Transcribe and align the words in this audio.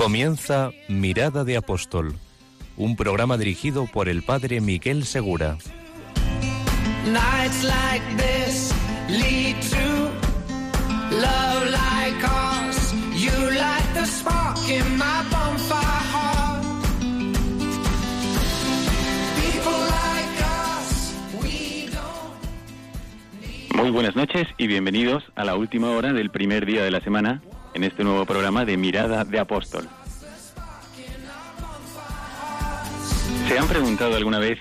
Comienza 0.00 0.70
Mirada 0.88 1.44
de 1.44 1.58
Apóstol, 1.58 2.16
un 2.78 2.96
programa 2.96 3.36
dirigido 3.36 3.84
por 3.84 4.08
el 4.08 4.22
padre 4.22 4.62
Miguel 4.62 5.04
Segura. 5.04 5.58
Nights 7.04 7.62
like 7.62 8.16
this 8.16 8.72
lead 9.10 9.60
to 9.60 10.08
love 11.14 11.70
like 11.70 12.24
ours. 12.26 12.94
You 13.14 13.30
light 13.50 13.92
the 13.92 14.06
spark 14.06 14.56
in 14.70 14.96
my 14.96 15.22
bonfire 15.30 16.04
heart. 16.14 16.64
People 19.36 19.80
like 19.90 20.40
us, 20.80 21.14
we 21.42 21.90
don't. 21.92 23.76
Muy 23.76 23.90
buenas 23.90 24.16
noches 24.16 24.48
y 24.56 24.66
bienvenidos 24.66 25.24
a 25.34 25.44
la 25.44 25.56
última 25.56 25.90
hora 25.90 26.14
del 26.14 26.30
primer 26.30 26.64
día 26.64 26.82
de 26.82 26.90
la 26.90 27.02
semana 27.02 27.42
en 27.74 27.84
este 27.84 28.04
nuevo 28.04 28.24
programa 28.26 28.64
de 28.64 28.76
Mirada 28.76 29.24
de 29.24 29.38
Apóstol. 29.38 29.88
¿Se 33.48 33.58
han 33.58 33.66
preguntado 33.66 34.16
alguna 34.16 34.38
vez 34.38 34.58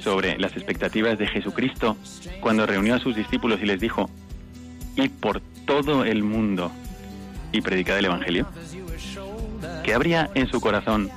sobre 0.00 0.38
las 0.38 0.52
expectativas 0.52 1.18
de 1.18 1.26
Jesucristo 1.26 1.96
cuando 2.40 2.66
reunió 2.66 2.94
a 2.94 2.98
sus 2.98 3.14
discípulos 3.14 3.60
y 3.62 3.66
les 3.66 3.80
dijo, 3.80 4.08
id 4.96 5.10
por 5.20 5.40
todo 5.66 6.04
el 6.04 6.22
mundo 6.22 6.72
y 7.52 7.60
predicad 7.60 7.98
el 7.98 8.06
Evangelio? 8.06 8.46
¿Qué 9.84 9.94
habría 9.94 10.30
en 10.34 10.48
su 10.50 10.60
corazón 10.60 11.10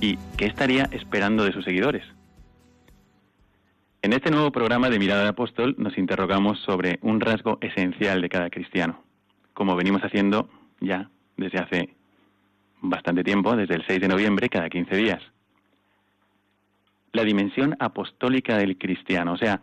y 0.00 0.16
qué 0.36 0.46
estaría 0.46 0.88
esperando 0.92 1.44
de 1.44 1.52
sus 1.52 1.64
seguidores? 1.64 2.04
En 4.00 4.12
este 4.12 4.30
nuevo 4.30 4.52
programa 4.52 4.90
de 4.90 4.98
Mirada 4.98 5.24
de 5.24 5.30
Apóstol 5.30 5.74
nos 5.78 5.98
interrogamos 5.98 6.60
sobre 6.60 7.00
un 7.02 7.20
rasgo 7.20 7.58
esencial 7.60 8.22
de 8.22 8.28
cada 8.28 8.48
cristiano, 8.48 9.02
como 9.58 9.74
venimos 9.74 10.02
haciendo 10.02 10.48
ya 10.78 11.10
desde 11.36 11.58
hace 11.58 11.96
bastante 12.80 13.24
tiempo, 13.24 13.56
desde 13.56 13.74
el 13.74 13.84
6 13.84 14.02
de 14.02 14.06
noviembre, 14.06 14.48
cada 14.48 14.68
15 14.68 14.94
días. 14.94 15.20
La 17.10 17.24
dimensión 17.24 17.74
apostólica 17.80 18.56
del 18.56 18.78
cristiano, 18.78 19.32
o 19.32 19.36
sea, 19.36 19.60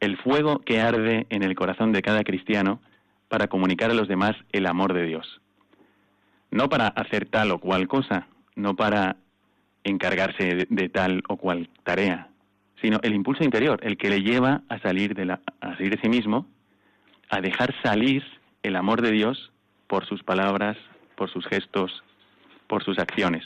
el 0.00 0.16
fuego 0.16 0.60
que 0.60 0.80
arde 0.80 1.26
en 1.28 1.42
el 1.42 1.54
corazón 1.54 1.92
de 1.92 2.00
cada 2.00 2.24
cristiano 2.24 2.80
para 3.28 3.48
comunicar 3.48 3.90
a 3.90 3.94
los 3.94 4.08
demás 4.08 4.34
el 4.50 4.64
amor 4.64 4.94
de 4.94 5.04
Dios. 5.04 5.42
No 6.50 6.70
para 6.70 6.88
hacer 6.88 7.26
tal 7.26 7.50
o 7.50 7.58
cual 7.58 7.86
cosa, 7.86 8.28
no 8.56 8.74
para 8.74 9.16
encargarse 9.82 10.66
de, 10.70 10.88
tal 10.88 11.22
o 11.28 11.36
cual 11.36 11.68
tarea, 11.82 12.28
sino 12.80 12.98
el 13.02 13.14
impulso 13.14 13.44
interior, 13.44 13.78
el 13.82 13.98
que 13.98 14.08
le 14.08 14.22
lleva 14.22 14.62
a 14.70 14.78
salir 14.78 15.14
de, 15.14 15.26
la, 15.26 15.40
a 15.60 15.76
salir 15.76 15.90
de 15.90 16.00
sí 16.00 16.08
mismo, 16.08 16.46
a 17.28 17.42
dejar 17.42 17.74
salir 17.82 18.24
el 18.64 18.76
amor 18.76 19.02
de 19.02 19.12
Dios 19.12 19.52
por 19.86 20.06
sus 20.06 20.24
palabras, 20.24 20.76
por 21.14 21.30
sus 21.30 21.46
gestos, 21.46 22.02
por 22.66 22.82
sus 22.82 22.98
acciones. 22.98 23.44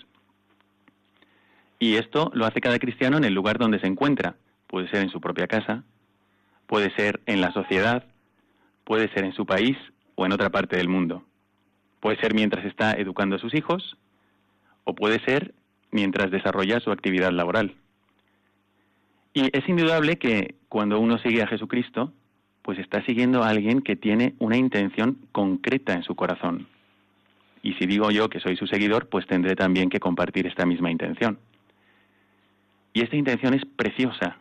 Y 1.81 1.97
esto 1.97 2.31
lo 2.35 2.47
hace 2.47 2.61
cada 2.61 2.79
cristiano 2.79 3.19
en 3.19 3.25
el 3.25 3.35
lugar 3.35 3.59
donde 3.59 3.81
se 3.81 3.87
encuentra. 3.87 4.37
Puede 4.69 4.89
ser 4.89 5.03
en 5.03 5.11
su 5.11 5.21
propia 5.21 5.47
casa, 5.47 5.83
puede 6.67 6.95
ser 6.95 7.21
en 7.27 7.41
la 7.41 7.53
sociedad, 7.53 8.05
puede 8.85 9.13
ser 9.13 9.25
en 9.25 9.33
su 9.33 9.45
país 9.45 9.77
o 10.15 10.25
en 10.25 10.33
otra 10.33 10.51
parte 10.51 10.77
del 10.77 10.89
mundo. 10.89 11.25
Puede 12.01 12.19
ser 12.21 12.33
mientras 12.33 12.65
está 12.65 12.93
educando 12.93 13.37
a 13.37 13.41
sus 13.41 13.55
hijos 13.55 13.97
o 14.85 14.95
puede 14.95 15.19
ser 15.25 15.53
mientras 15.91 16.31
desarrolla 16.31 16.81
su 16.81 16.93
actividad 16.93 17.33
laboral. 17.33 17.75
Y 19.35 19.51
es 19.57 19.69
indudable 19.69 20.17
que 20.17 20.55
cuando 20.69 21.01
uno 21.01 21.19
sigue 21.19 21.43
a 21.43 21.49
Jesucristo, 21.49 22.13
pues 22.69 22.81
está 22.81 23.03
siguiendo 23.07 23.43
a 23.43 23.49
alguien 23.49 23.81
que 23.81 23.97
tiene 23.97 24.35
una 24.39 24.59
intención 24.59 25.17
concreta 25.33 25.95
en 25.95 26.03
su 26.03 26.15
corazón. 26.15 26.67
Y 27.63 27.73
si 27.73 27.87
digo 27.87 28.11
yo 28.11 28.29
que 28.29 28.41
soy 28.41 28.59
su 28.59 28.67
seguidor, 28.67 29.09
pues 29.09 29.27
tendré 29.27 29.57
también 29.57 29.89
que 29.89 30.01
compartir 30.01 30.47
esta 30.47 30.67
misma 30.67 30.91
intención. 30.91 31.39
Y 32.93 33.01
esta 33.01 33.17
intención 33.17 33.55
es 33.55 33.65
preciosa, 33.65 34.37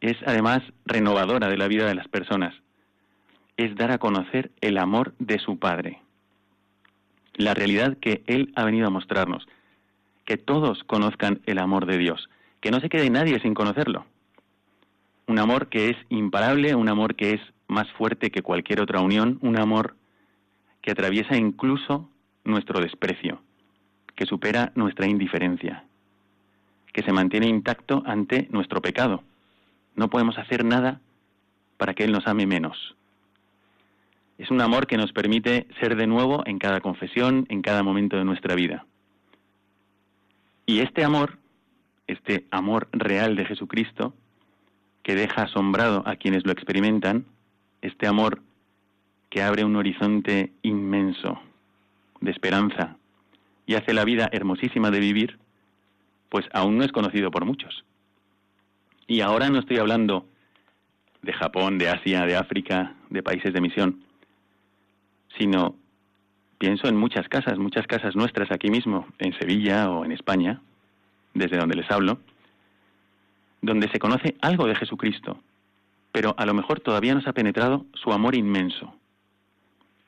es 0.00 0.16
además 0.26 0.62
renovadora 0.84 1.46
de 1.46 1.56
la 1.56 1.68
vida 1.68 1.86
de 1.86 1.94
las 1.94 2.08
personas, 2.08 2.56
es 3.56 3.76
dar 3.76 3.92
a 3.92 3.98
conocer 3.98 4.50
el 4.60 4.76
amor 4.76 5.14
de 5.20 5.38
su 5.38 5.56
Padre, 5.56 6.00
la 7.34 7.54
realidad 7.54 7.96
que 7.98 8.24
Él 8.26 8.52
ha 8.56 8.64
venido 8.64 8.88
a 8.88 8.90
mostrarnos, 8.90 9.46
que 10.24 10.38
todos 10.38 10.82
conozcan 10.82 11.40
el 11.46 11.58
amor 11.58 11.86
de 11.86 11.98
Dios, 11.98 12.28
que 12.60 12.72
no 12.72 12.80
se 12.80 12.88
quede 12.88 13.10
nadie 13.10 13.38
sin 13.38 13.54
conocerlo. 13.54 14.06
Un 15.26 15.38
amor 15.38 15.68
que 15.68 15.90
es 15.90 15.96
imparable, 16.08 16.74
un 16.74 16.88
amor 16.88 17.14
que 17.14 17.34
es 17.34 17.40
más 17.66 17.90
fuerte 17.92 18.30
que 18.30 18.42
cualquier 18.42 18.80
otra 18.80 19.00
unión, 19.00 19.38
un 19.40 19.58
amor 19.58 19.96
que 20.82 20.90
atraviesa 20.90 21.36
incluso 21.36 22.08
nuestro 22.44 22.80
desprecio, 22.80 23.40
que 24.14 24.26
supera 24.26 24.72
nuestra 24.74 25.06
indiferencia, 25.06 25.84
que 26.92 27.02
se 27.02 27.12
mantiene 27.12 27.48
intacto 27.48 28.02
ante 28.04 28.48
nuestro 28.50 28.82
pecado. 28.82 29.22
No 29.96 30.10
podemos 30.10 30.36
hacer 30.38 30.64
nada 30.64 31.00
para 31.78 31.94
que 31.94 32.04
Él 32.04 32.12
nos 32.12 32.26
ame 32.26 32.46
menos. 32.46 32.94
Es 34.36 34.50
un 34.50 34.60
amor 34.60 34.86
que 34.86 34.96
nos 34.96 35.12
permite 35.12 35.66
ser 35.80 35.96
de 35.96 36.06
nuevo 36.06 36.42
en 36.46 36.58
cada 36.58 36.80
confesión, 36.80 37.46
en 37.48 37.62
cada 37.62 37.82
momento 37.82 38.16
de 38.16 38.24
nuestra 38.24 38.54
vida. 38.54 38.84
Y 40.66 40.80
este 40.80 41.04
amor, 41.04 41.38
este 42.06 42.46
amor 42.50 42.88
real 42.92 43.36
de 43.36 43.44
Jesucristo, 43.44 44.14
que 45.04 45.14
deja 45.14 45.42
asombrado 45.42 46.02
a 46.06 46.16
quienes 46.16 46.44
lo 46.44 46.52
experimentan, 46.52 47.26
este 47.82 48.08
amor 48.08 48.42
que 49.30 49.42
abre 49.42 49.64
un 49.64 49.76
horizonte 49.76 50.52
inmenso 50.62 51.40
de 52.20 52.30
esperanza 52.30 52.96
y 53.66 53.74
hace 53.74 53.92
la 53.92 54.04
vida 54.04 54.28
hermosísima 54.32 54.90
de 54.90 55.00
vivir, 55.00 55.38
pues 56.30 56.46
aún 56.52 56.78
no 56.78 56.84
es 56.84 56.90
conocido 56.90 57.30
por 57.30 57.44
muchos. 57.44 57.84
Y 59.06 59.20
ahora 59.20 59.50
no 59.50 59.58
estoy 59.58 59.76
hablando 59.76 60.26
de 61.20 61.34
Japón, 61.34 61.78
de 61.78 61.90
Asia, 61.90 62.24
de 62.24 62.36
África, 62.36 62.94
de 63.10 63.22
países 63.22 63.52
de 63.52 63.60
misión, 63.60 64.02
sino 65.38 65.76
pienso 66.58 66.88
en 66.88 66.96
muchas 66.96 67.28
casas, 67.28 67.58
muchas 67.58 67.86
casas 67.86 68.16
nuestras 68.16 68.50
aquí 68.50 68.70
mismo, 68.70 69.06
en 69.18 69.38
Sevilla 69.38 69.90
o 69.90 70.04
en 70.04 70.12
España, 70.12 70.62
desde 71.34 71.58
donde 71.58 71.76
les 71.76 71.90
hablo, 71.90 72.20
donde 73.64 73.88
se 73.88 73.98
conoce 73.98 74.36
algo 74.40 74.66
de 74.66 74.74
Jesucristo, 74.74 75.38
pero 76.12 76.34
a 76.38 76.46
lo 76.46 76.54
mejor 76.54 76.80
todavía 76.80 77.14
nos 77.14 77.26
ha 77.26 77.32
penetrado 77.32 77.86
su 77.94 78.12
amor 78.12 78.34
inmenso. 78.34 78.94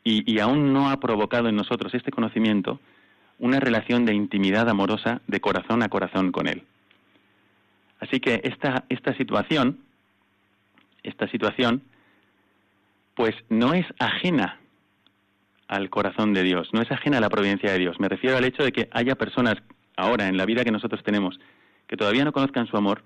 Y, 0.05 0.39
aún 0.39 0.73
no 0.73 0.89
ha 0.89 1.01
provocado 1.01 1.49
en 1.49 1.57
nosotros 1.57 1.93
este 1.93 2.13
conocimiento 2.13 2.79
una 3.41 3.59
relación 3.59 4.05
de 4.05 4.15
intimidad 4.15 4.69
amorosa 4.69 5.21
de 5.27 5.41
corazón 5.41 5.83
a 5.83 5.89
corazón 5.89 6.31
con 6.31 6.47
Él. 6.47 6.63
Así 7.99 8.21
que 8.21 8.41
esta, 8.45 8.85
esta 8.89 9.17
situación, 9.17 9.81
esta 11.03 11.29
situación, 11.29 11.83
pues 13.17 13.35
no 13.49 13.75
es 13.75 13.85
ajena 13.99 14.61
al 15.67 15.91
corazón 15.91 16.35
de 16.35 16.45
Dios, 16.45 16.69
no 16.73 16.83
es 16.83 16.93
ajena 16.93 17.19
a 17.19 17.21
la 17.21 17.29
providencia 17.29 17.73
de 17.73 17.79
Dios. 17.79 17.99
Me 17.99 18.09
refiero 18.09 18.37
al 18.37 18.45
hecho 18.45 18.63
de 18.63 18.71
que 18.71 18.89
haya 18.93 19.17
personas 19.17 19.57
ahora 19.97 20.29
en 20.29 20.37
la 20.37 20.47
vida 20.47 20.63
que 20.63 20.71
nosotros 20.71 21.03
tenemos 21.03 21.41
que 21.87 21.97
todavía 21.97 22.25
no 22.25 22.33
conozcan 22.33 22.67
su 22.67 22.77
amor, 22.77 23.03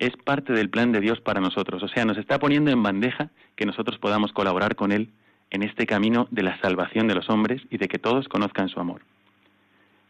es 0.00 0.16
parte 0.16 0.54
del 0.54 0.70
plan 0.70 0.92
de 0.92 1.00
Dios 1.00 1.20
para 1.20 1.40
nosotros. 1.40 1.82
O 1.82 1.88
sea, 1.88 2.06
nos 2.06 2.16
está 2.16 2.38
poniendo 2.38 2.70
en 2.70 2.82
bandeja 2.82 3.30
que 3.54 3.66
nosotros 3.66 3.98
podamos 3.98 4.32
colaborar 4.32 4.74
con 4.74 4.92
Él 4.92 5.10
en 5.50 5.62
este 5.62 5.86
camino 5.86 6.26
de 6.30 6.42
la 6.42 6.58
salvación 6.60 7.06
de 7.06 7.14
los 7.14 7.28
hombres 7.28 7.62
y 7.70 7.76
de 7.76 7.86
que 7.86 7.98
todos 7.98 8.26
conozcan 8.26 8.70
su 8.70 8.80
amor. 8.80 9.02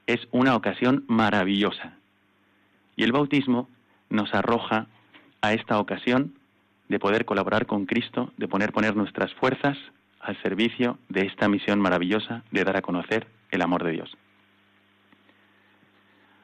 Es 0.06 0.20
una 0.30 0.54
ocasión 0.54 1.04
maravillosa. 1.08 1.94
Y 2.96 3.02
el 3.02 3.12
bautismo 3.12 3.68
nos 4.08 4.32
arroja 4.32 4.86
a 5.42 5.52
esta 5.54 5.78
ocasión 5.78 6.34
de 6.88 6.98
poder 7.00 7.24
colaborar 7.24 7.66
con 7.66 7.86
Cristo, 7.86 8.32
de 8.36 8.46
poner 8.46 8.72
poner 8.72 8.94
nuestras 8.94 9.34
fuerzas 9.34 9.76
al 10.20 10.40
servicio 10.42 10.98
de 11.08 11.22
esta 11.22 11.48
misión 11.48 11.80
maravillosa 11.80 12.44
de 12.52 12.62
dar 12.62 12.76
a 12.76 12.82
conocer 12.82 13.26
el 13.50 13.62
amor 13.62 13.82
de 13.84 13.92
Dios. 13.92 14.16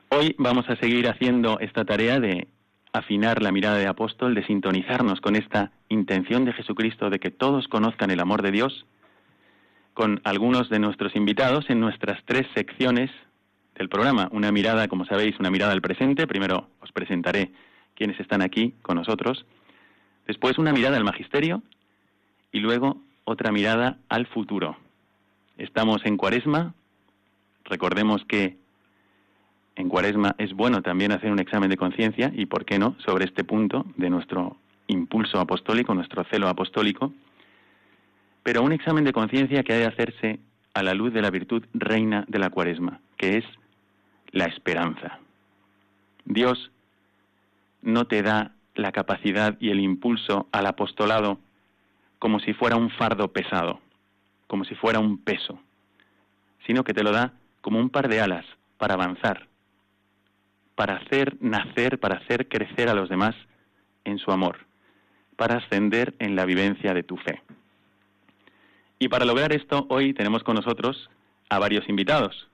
Hoy 0.08 0.34
vamos 0.38 0.68
a 0.68 0.76
seguir 0.76 1.08
haciendo 1.08 1.60
esta 1.60 1.84
tarea 1.84 2.18
de 2.18 2.48
afinar 2.98 3.42
la 3.42 3.52
mirada 3.52 3.76
de 3.76 3.86
apóstol, 3.86 4.34
de 4.34 4.46
sintonizarnos 4.46 5.20
con 5.20 5.36
esta 5.36 5.72
intención 5.88 6.44
de 6.44 6.52
Jesucristo 6.52 7.10
de 7.10 7.18
que 7.18 7.30
todos 7.30 7.68
conozcan 7.68 8.10
el 8.10 8.20
amor 8.20 8.42
de 8.42 8.50
Dios, 8.50 8.86
con 9.94 10.20
algunos 10.24 10.68
de 10.68 10.78
nuestros 10.78 11.16
invitados 11.16 11.70
en 11.70 11.80
nuestras 11.80 12.22
tres 12.24 12.46
secciones 12.54 13.10
del 13.74 13.88
programa. 13.88 14.28
Una 14.32 14.52
mirada, 14.52 14.88
como 14.88 15.06
sabéis, 15.06 15.38
una 15.38 15.50
mirada 15.50 15.72
al 15.72 15.80
presente. 15.80 16.26
Primero 16.26 16.68
os 16.80 16.92
presentaré 16.92 17.52
quienes 17.94 18.18
están 18.20 18.42
aquí 18.42 18.74
con 18.82 18.96
nosotros. 18.96 19.46
Después 20.26 20.58
una 20.58 20.72
mirada 20.72 20.96
al 20.96 21.04
magisterio 21.04 21.62
y 22.52 22.60
luego 22.60 22.98
otra 23.24 23.52
mirada 23.52 23.98
al 24.08 24.26
futuro. 24.26 24.76
Estamos 25.58 26.04
en 26.04 26.16
cuaresma. 26.16 26.74
Recordemos 27.64 28.24
que 28.26 28.58
en 29.76 29.88
cuaresma 29.88 30.34
es 30.38 30.52
bueno 30.54 30.82
también 30.82 31.12
hacer 31.12 31.30
un 31.30 31.38
examen 31.38 31.70
de 31.70 31.76
conciencia 31.76 32.32
y, 32.34 32.46
¿por 32.46 32.64
qué 32.64 32.78
no?, 32.78 32.96
sobre 33.04 33.26
este 33.26 33.44
punto 33.44 33.84
de 33.96 34.10
nuestro 34.10 34.56
impulso 34.88 35.38
apostólico, 35.38 35.94
nuestro 35.94 36.24
celo 36.24 36.48
apostólico. 36.48 37.12
Pero 38.42 38.62
un 38.62 38.72
examen 38.72 39.04
de 39.04 39.12
conciencia 39.12 39.62
que 39.62 39.74
ha 39.74 39.78
de 39.78 39.86
hacerse 39.86 40.40
a 40.74 40.82
la 40.82 40.94
luz 40.94 41.12
de 41.12 41.22
la 41.22 41.30
virtud 41.30 41.64
reina 41.74 42.24
de 42.28 42.38
la 42.38 42.50
cuaresma, 42.50 43.00
que 43.16 43.38
es 43.38 43.44
la 44.30 44.46
esperanza. 44.46 45.18
Dios 46.24 46.70
no 47.82 48.06
te 48.06 48.22
da 48.22 48.52
la 48.74 48.92
capacidad 48.92 49.56
y 49.60 49.70
el 49.70 49.80
impulso 49.80 50.48
al 50.52 50.66
apostolado 50.66 51.38
como 52.18 52.40
si 52.40 52.52
fuera 52.54 52.76
un 52.76 52.90
fardo 52.90 53.32
pesado, 53.32 53.80
como 54.46 54.64
si 54.64 54.74
fuera 54.74 55.00
un 55.00 55.18
peso, 55.18 55.58
sino 56.66 56.82
que 56.82 56.94
te 56.94 57.02
lo 57.02 57.12
da 57.12 57.32
como 57.60 57.78
un 57.78 57.90
par 57.90 58.08
de 58.08 58.20
alas 58.20 58.44
para 58.78 58.94
avanzar, 58.94 59.48
para 60.76 60.96
hacer 60.96 61.36
nacer, 61.40 61.98
para 61.98 62.18
hacer 62.18 62.48
crecer 62.48 62.88
a 62.88 62.94
los 62.94 63.08
demás 63.08 63.34
en 64.04 64.18
su 64.18 64.30
amor, 64.30 64.58
para 65.34 65.56
ascender 65.56 66.14
en 66.20 66.36
la 66.36 66.44
vivencia 66.44 66.94
de 66.94 67.02
tu 67.02 67.16
fe. 67.16 67.42
Y 68.98 69.08
para 69.08 69.24
lograr 69.24 69.52
esto, 69.52 69.86
hoy 69.88 70.14
tenemos 70.14 70.44
con 70.44 70.54
nosotros 70.54 71.10
a 71.50 71.58
varios 71.58 71.88
invitados. 71.88 72.48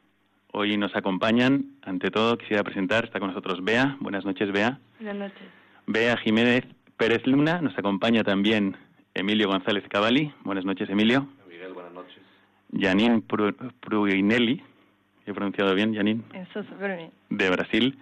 Hoy 0.53 0.77
nos 0.77 0.95
acompañan, 0.97 1.67
ante 1.83 2.11
todo, 2.11 2.37
quisiera 2.39 2.63
presentar, 2.63 3.05
está 3.05 3.19
con 3.21 3.29
nosotros 3.29 3.63
Bea. 3.63 3.97
Buenas 4.01 4.25
noches, 4.25 4.51
Bea. 4.53 4.79
Buenas 4.99 5.17
noches. 5.17 5.49
Bea 5.87 6.17
Jiménez 6.17 6.65
Pérez 6.97 7.27
Luna. 7.27 7.61
Nos 7.61 7.77
acompaña 7.79 8.23
también 8.23 8.77
Emilio 9.15 9.49
González 9.49 9.85
Cavalli. 9.89 10.33
Buenas 10.45 10.65
noches, 10.65 10.89
Emilio. 10.91 11.27
Miguel, 11.49 11.73
buenas 11.73 11.93
noches. 11.93 12.19
Janine 12.79 13.23
Pruinelli. 13.81 14.63
¿He 15.27 15.33
pronunciado 15.33 15.75
bien, 15.75 15.95
Janine? 15.95 16.23
Eso, 16.35 16.65
súper 16.65 16.97
bien. 16.97 17.11
De 17.31 17.51
Brasil. 17.51 17.99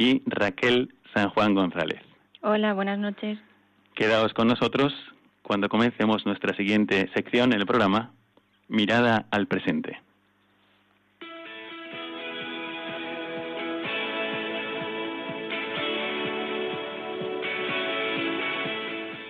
Y 0.00 0.22
Raquel 0.24 0.94
San 1.12 1.28
Juan 1.28 1.54
González. 1.54 2.00
Hola, 2.40 2.72
buenas 2.72 2.98
noches. 2.98 3.38
Quedaos 3.94 4.32
con 4.32 4.48
nosotros 4.48 4.94
cuando 5.42 5.68
comencemos 5.68 6.24
nuestra 6.24 6.56
siguiente 6.56 7.10
sección 7.12 7.52
en 7.52 7.60
el 7.60 7.66
programa, 7.66 8.10
Mirada 8.66 9.26
al 9.30 9.46
Presente. 9.46 10.00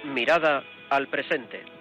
Mirada 0.05 0.63
al 0.89 1.09
presente. 1.09 1.80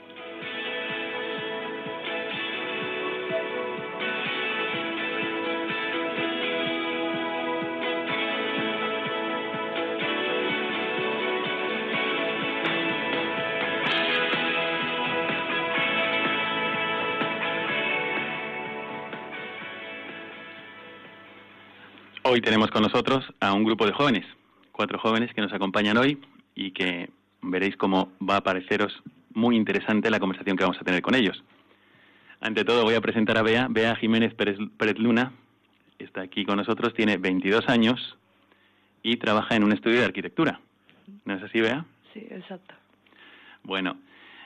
Hoy 22.31 22.41
tenemos 22.41 22.69
con 22.69 22.83
nosotros 22.83 23.25
a 23.39 23.53
un 23.53 23.63
grupo 23.63 23.87
de 23.87 23.91
jóvenes, 23.91 24.23
cuatro 24.71 24.99
jóvenes 24.99 25.33
que 25.33 25.41
nos 25.41 25.51
acompañan 25.51 25.97
hoy 25.97 26.19
y 26.53 26.69
que 26.69 27.09
veréis 27.41 27.75
cómo 27.75 28.11
va 28.21 28.35
a 28.35 28.43
pareceros 28.43 29.01
muy 29.33 29.55
interesante 29.55 30.11
la 30.11 30.19
conversación 30.19 30.55
que 30.55 30.63
vamos 30.63 30.77
a 30.79 30.83
tener 30.83 31.01
con 31.01 31.15
ellos. 31.15 31.43
Ante 32.39 32.63
todo 32.63 32.83
voy 32.83 32.93
a 32.93 33.01
presentar 33.01 33.35
a 33.39 33.41
Bea, 33.41 33.65
Bea 33.67 33.95
Jiménez 33.95 34.35
Pérez, 34.35 34.59
Luna, 34.99 35.31
está 35.97 36.21
aquí 36.21 36.45
con 36.45 36.57
nosotros, 36.57 36.93
tiene 36.93 37.17
22 37.17 37.67
años 37.67 38.15
y 39.01 39.17
trabaja 39.17 39.55
en 39.55 39.63
un 39.63 39.71
estudio 39.71 39.97
de 39.97 40.05
arquitectura. 40.05 40.59
¿No 41.25 41.33
es 41.33 41.41
así, 41.41 41.59
Bea? 41.61 41.83
Sí, 42.13 42.27
exacto. 42.29 42.75
Bueno, 43.63 43.97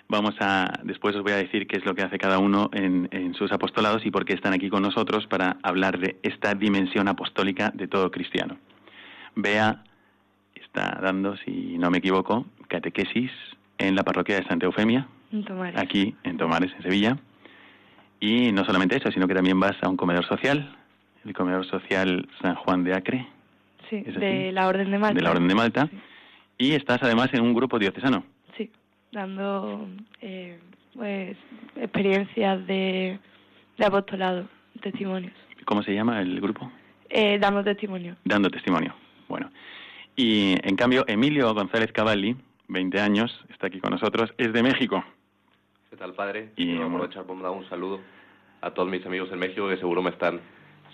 vamos 0.08 0.36
a, 0.40 0.80
después 0.84 1.16
os 1.16 1.24
voy 1.24 1.32
a 1.34 1.38
decir 1.38 1.68
qué 1.68 1.78
es 1.78 1.86
lo 1.86 1.96
que 1.96 2.04
hace 2.04 2.18
cada 2.18 2.40
uno 2.40 2.70
en, 2.74 3.08
en 3.12 3.34
sus 3.34 3.52
apostolados 3.52 4.06
y 4.06 4.12
por 4.12 4.26
qué 4.26 4.34
están 4.34 4.54
aquí 4.54 4.70
con 4.70 4.84
nosotros 4.84 5.28
para 5.28 5.58
hablar 5.64 6.00
de 6.00 6.18
esta 6.24 6.54
dimensión 6.54 7.08
apostólica 7.08 7.72
de 7.74 7.88
todo 7.88 8.12
cristiano. 8.12 8.58
Bea 9.36 9.84
está 10.56 11.00
dando, 11.02 11.36
si 11.38 11.78
no 11.78 11.90
me 11.90 11.98
equivoco, 12.00 12.46
catequesis 12.68 13.32
en 13.78 13.96
la 13.96 14.04
parroquia 14.04 14.36
de 14.40 14.46
Santa 14.48 14.66
Eufemia, 14.66 15.08
En 15.32 15.44
Tomares. 15.44 15.80
aquí 15.80 16.16
en 16.24 16.38
Tomares, 16.38 16.72
en 16.78 16.84
Sevilla. 16.84 17.18
Y 18.20 18.52
no 18.52 18.64
solamente 18.64 18.96
eso, 18.98 19.12
sino 19.12 19.28
que 19.28 19.34
también 19.34 19.60
vas 19.60 19.76
a 19.82 19.90
un 19.90 19.98
comedor 19.98 20.26
social, 20.26 20.76
el 21.26 21.34
comedor 21.34 21.66
social 21.66 22.28
San 22.42 22.56
Juan 22.56 22.84
de 22.84 22.94
Acre, 22.94 23.28
de 23.92 24.52
la 24.52 24.68
Orden 24.68 24.92
de 24.92 24.98
Malta. 24.98 25.16
de 25.16 25.22
la 25.22 25.32
Orden 25.32 25.48
de 25.48 25.56
Malta. 25.56 25.88
Sí. 25.88 25.98
Y 26.58 26.72
estás 26.74 27.02
además 27.04 27.30
en 27.34 27.42
un 27.42 27.54
grupo 27.54 27.78
diocesano. 27.80 28.24
Dando 29.14 29.88
eh, 30.22 30.60
pues 30.96 31.38
experiencias 31.76 32.66
de, 32.66 33.20
de 33.78 33.86
apostolado, 33.86 34.48
testimonios. 34.82 35.34
¿Cómo 35.66 35.84
se 35.84 35.94
llama 35.94 36.20
el 36.20 36.42
grupo? 36.42 36.72
Eh, 37.10 37.38
dando 37.40 37.64
testimonio. 37.64 38.16
Dando 38.26 38.50
testimonio. 38.50 38.96
Bueno. 39.30 39.52
Y 40.16 40.56
en 40.68 40.76
cambio, 40.76 41.06
Emilio 41.08 41.54
González 41.54 41.92
Cavalli, 41.92 42.36
20 42.70 43.00
años, 43.00 43.46
está 43.52 43.68
aquí 43.68 43.80
con 43.80 43.92
nosotros, 43.92 44.34
es 44.40 44.52
de 44.52 44.64
México. 44.64 45.04
¿Qué 45.92 45.96
tal, 45.98 46.14
padre? 46.14 46.50
Y, 46.56 46.66
Quiero 46.66 46.82
bueno. 46.90 46.96
aprovechar 46.96 47.24
para 47.26 47.40
dar 47.42 47.52
un 47.52 47.70
saludo 47.70 48.00
a 48.62 48.72
todos 48.72 48.90
mis 48.90 49.06
amigos 49.06 49.30
en 49.32 49.38
México 49.40 49.70
que 49.70 49.78
seguro 49.78 50.02
me 50.02 50.10
están 50.10 50.42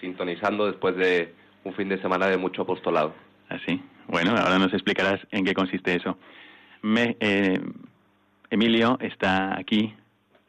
sintonizando 0.02 0.66
después 0.66 0.96
de 0.98 1.34
un 1.64 1.74
fin 1.74 1.88
de 1.88 2.02
semana 2.02 2.28
de 2.28 2.36
mucho 2.38 2.64
apostolado. 2.64 3.14
Así. 3.48 3.82
Bueno, 4.08 4.32
ahora 4.32 4.60
nos 4.60 4.74
explicarás 4.74 5.20
en 5.32 5.46
qué 5.46 5.54
consiste 5.54 5.96
eso. 5.96 6.18
Me- 6.82 7.16
eh, 7.22 7.60
Emilio 8.52 8.98
está 9.00 9.58
aquí, 9.60 9.94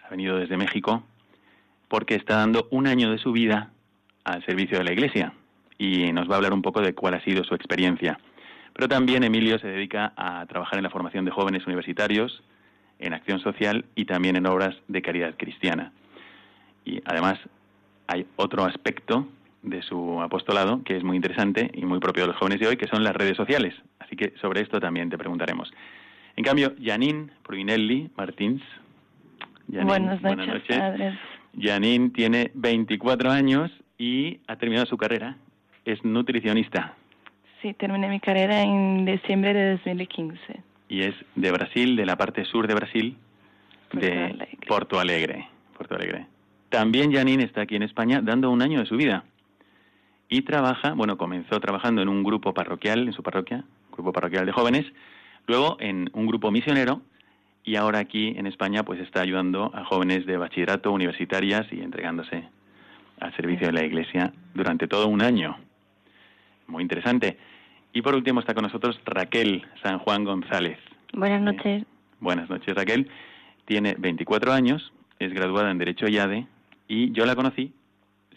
ha 0.03 0.09
venido 0.09 0.39
desde 0.39 0.57
México, 0.57 1.03
porque 1.89 2.15
está 2.15 2.37
dando 2.37 2.67
un 2.71 2.87
año 2.87 3.11
de 3.11 3.19
su 3.19 3.33
vida 3.33 3.71
al 4.25 4.45
servicio 4.47 4.79
de 4.79 4.85
la 4.85 4.93
Iglesia 4.93 5.35
y 5.77 6.13
nos 6.13 6.29
va 6.29 6.35
a 6.35 6.37
hablar 6.37 6.53
un 6.53 6.63
poco 6.63 6.81
de 6.81 6.95
cuál 6.95 7.15
ha 7.15 7.25
sido 7.25 7.45
su 7.45 7.55
experiencia. 7.55 8.19
Pero 8.73 8.89
también 8.89 9.25
Emilio 9.25 9.59
se 9.59 9.67
dedica 9.67 10.13
a 10.17 10.47
trabajar 10.47 10.79
en 10.79 10.85
la 10.85 10.91
formación 10.91 11.25
de 11.25 11.31
jóvenes 11.31 11.67
universitarios, 11.67 12.43
en 12.99 13.13
acción 13.13 13.41
social 13.41 13.85
y 13.95 14.05
también 14.05 14.37
en 14.37 14.47
obras 14.47 14.77
de 14.89 15.03
caridad 15.03 15.35
cristiana. 15.37 15.93
Y 16.85 17.03
además 17.05 17.39
hay 18.07 18.27
otro 18.37 18.65
aspecto 18.65 19.27
de 19.63 19.83
su 19.83 20.23
apostolado 20.23 20.83
que 20.85 20.97
es 20.97 21.05
muy 21.05 21.17
interesante 21.17 21.71
y 21.75 21.85
muy 21.85 21.99
propio 21.99 22.23
de 22.23 22.29
los 22.29 22.37
jóvenes 22.37 22.61
de 22.61 22.69
hoy, 22.69 22.77
que 22.77 22.87
son 22.87 23.05
las 23.05 23.15
redes 23.15 23.37
sociales. 23.37 23.75
Así 23.99 24.17
que 24.17 24.33
sobre 24.41 24.63
esto 24.63 24.81
también 24.81 25.11
te 25.11 25.19
preguntaremos. 25.19 25.71
En 26.37 26.45
cambio, 26.45 26.75
Janine 26.83 27.29
Pruinelli 27.43 28.11
Martins. 28.17 28.63
Janine, 29.71 30.17
buenas 30.19 30.23
noches, 30.23 30.63
padre. 30.79 31.19
Janine 31.61 32.11
tiene 32.11 32.51
24 32.55 33.31
años 33.31 33.71
y 33.99 34.41
ha 34.47 34.57
terminado 34.57 34.87
su 34.87 34.97
carrera. 34.97 35.37
Es 35.85 36.05
nutricionista 36.05 36.95
Sí, 37.63 37.75
terminé 37.75 38.09
mi 38.09 38.21
carrera 38.21 38.63
en 38.63 39.05
diciembre 39.05 39.53
de 39.53 39.71
2015. 39.73 40.63
y 40.89 41.03
es 41.03 41.15
de 41.35 41.53
Brasil, 41.53 41.95
de 41.97 42.07
la 42.07 42.17
parte 42.17 42.45
sur 42.47 42.67
de 42.67 42.75
Brasil, 42.75 43.17
Porto 43.91 44.07
de 44.07 44.13
Alegre. 44.25 44.59
Porto 44.67 45.01
Alegre. 45.01 45.49
Porto 45.77 45.95
Alegre. 45.95 46.27
También 46.71 47.13
Janine 47.13 47.45
está 47.45 47.63
aquí 47.63 47.77
en 47.77 47.83
España 47.83 48.21
dando 48.23 48.51
un 48.51 48.63
año 48.63 48.81
de 48.81 48.87
su 48.87 48.97
vida 48.97 49.25
y 50.29 50.43
trabaja, 50.43 50.93
bueno, 50.95 51.19
comenzó 51.19 51.59
trabajando 51.61 52.01
en 52.01 52.09
un 52.09 52.23
grupo 52.23 52.55
parroquial, 52.55 53.07
en 53.09 53.13
su 53.13 53.23
parroquia, 53.23 53.65
grupo 53.93 54.13
parroquial 54.13 54.47
de 54.47 54.53
jóvenes, 54.53 54.87
luego 55.47 55.77
en 55.81 56.11
un 56.13 56.27
grupo 56.27 56.51
misionero 56.51 57.03
y 57.65 57.77
ahora 57.77 57.99
aquí 57.99 58.35
en 58.37 58.47
España 58.47 58.85
pues 58.85 59.01
está 59.01 59.21
ayudando 59.21 59.71
a 59.75 59.85
jóvenes 59.85 60.27
de 60.27 60.37
bachillerato, 60.37 60.93
universitarias 60.93 61.67
y 61.73 61.81
entregándose 61.81 62.45
al 63.21 63.35
servicio 63.37 63.67
de 63.67 63.73
la 63.73 63.85
Iglesia 63.85 64.33
durante 64.55 64.89
todo 64.89 65.09
un 65.09 65.23
año. 65.23 65.57
Muy 66.67 66.83
interesante. 66.83 67.37
Y 67.93 68.03
por 68.03 68.15
último 68.15 68.41
está 68.41 68.55
con 68.55 68.63
nosotros 68.63 68.99
Raquel 69.05 69.67
San 69.83 69.99
Juan 69.99 70.25
González. 70.25 70.79
Buenas 71.13 71.43
noches. 71.43 71.85
Buenas 72.21 72.49
noches, 72.49 72.75
Raquel. 72.75 73.11
Tiene 73.65 73.95
24 73.99 74.53
años, 74.53 74.93
es 75.19 75.33
graduada 75.33 75.71
en 75.71 75.79
Derecho 75.79 76.07
IADE 76.09 76.47
y 76.89 77.13
yo 77.13 77.27
la 77.27 77.37
conocí, 77.37 77.73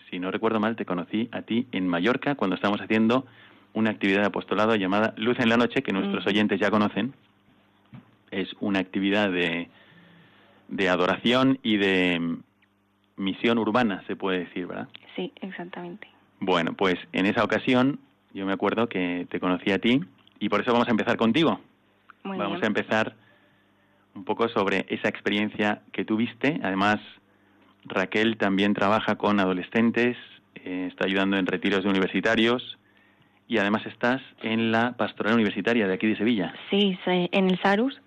si 0.10 0.20
no 0.20 0.30
recuerdo 0.30 0.60
mal, 0.60 0.76
te 0.76 0.86
conocí 0.86 1.28
a 1.32 1.42
ti 1.42 1.66
en 1.72 1.88
Mallorca 1.88 2.36
cuando 2.36 2.56
estábamos 2.56 2.82
haciendo 2.82 3.26
una 3.74 3.90
actividad 3.90 4.22
de 4.22 4.28
apostolado 4.28 4.76
llamada 4.76 5.14
Luz 5.18 5.40
en 5.40 5.50
la 5.50 5.58
Noche, 5.58 5.82
que 5.82 5.92
nuestros 5.92 6.26
oyentes 6.28 6.60
ya 6.60 6.70
conocen. 6.70 7.14
Es 8.32 8.50
una 8.60 8.80
actividad 8.80 9.32
de, 9.32 9.70
de 10.68 10.90
adoración 10.90 11.60
y 11.64 11.78
de 11.78 12.20
mm, 12.20 12.44
misión 13.18 13.58
urbana, 13.58 14.04
se 14.08 14.16
puede 14.16 14.40
decir, 14.46 14.68
¿verdad? 14.68 14.88
Sí, 15.16 15.32
exactamente. 15.42 16.08
Bueno, 16.40 16.74
pues 16.74 16.96
en 17.12 17.26
esa 17.26 17.44
ocasión 17.44 18.00
yo 18.34 18.46
me 18.46 18.54
acuerdo 18.54 18.88
que 18.90 19.28
te 19.30 19.40
conocí 19.40 19.72
a 19.72 19.80
ti 19.80 20.02
y 20.40 20.50
por 20.50 20.62
eso 20.62 20.72
vamos 20.72 20.88
a 20.88 20.92
empezar 20.92 21.18
contigo. 21.18 21.60
Muy 22.24 22.38
vamos 22.38 22.60
bien. 22.60 22.64
a 22.64 22.68
empezar 22.68 23.16
un 24.16 24.24
poco 24.24 24.48
sobre 24.50 24.86
esa 24.90 25.10
experiencia 25.10 25.82
que 25.92 26.06
tuviste. 26.06 26.60
Además, 26.64 27.00
Raquel 27.86 28.38
también 28.38 28.74
trabaja 28.74 29.16
con 29.16 29.40
adolescentes, 29.40 30.18
eh, 30.56 30.88
está 30.90 31.06
ayudando 31.06 31.38
en 31.38 31.46
retiros 31.46 31.84
de 31.84 31.90
universitarios 31.90 32.78
y 33.54 33.60
además 33.60 33.86
estás 33.86 34.20
en 34.42 34.72
la 34.72 34.94
pastoral 34.94 35.36
universitaria 35.36 35.88
de 35.88 35.94
aquí 35.94 36.08
de 36.08 36.16
Sevilla. 36.18 36.56
Sí, 36.72 36.98
en 37.06 37.50
el 37.52 37.60
Sarus, 37.62 38.02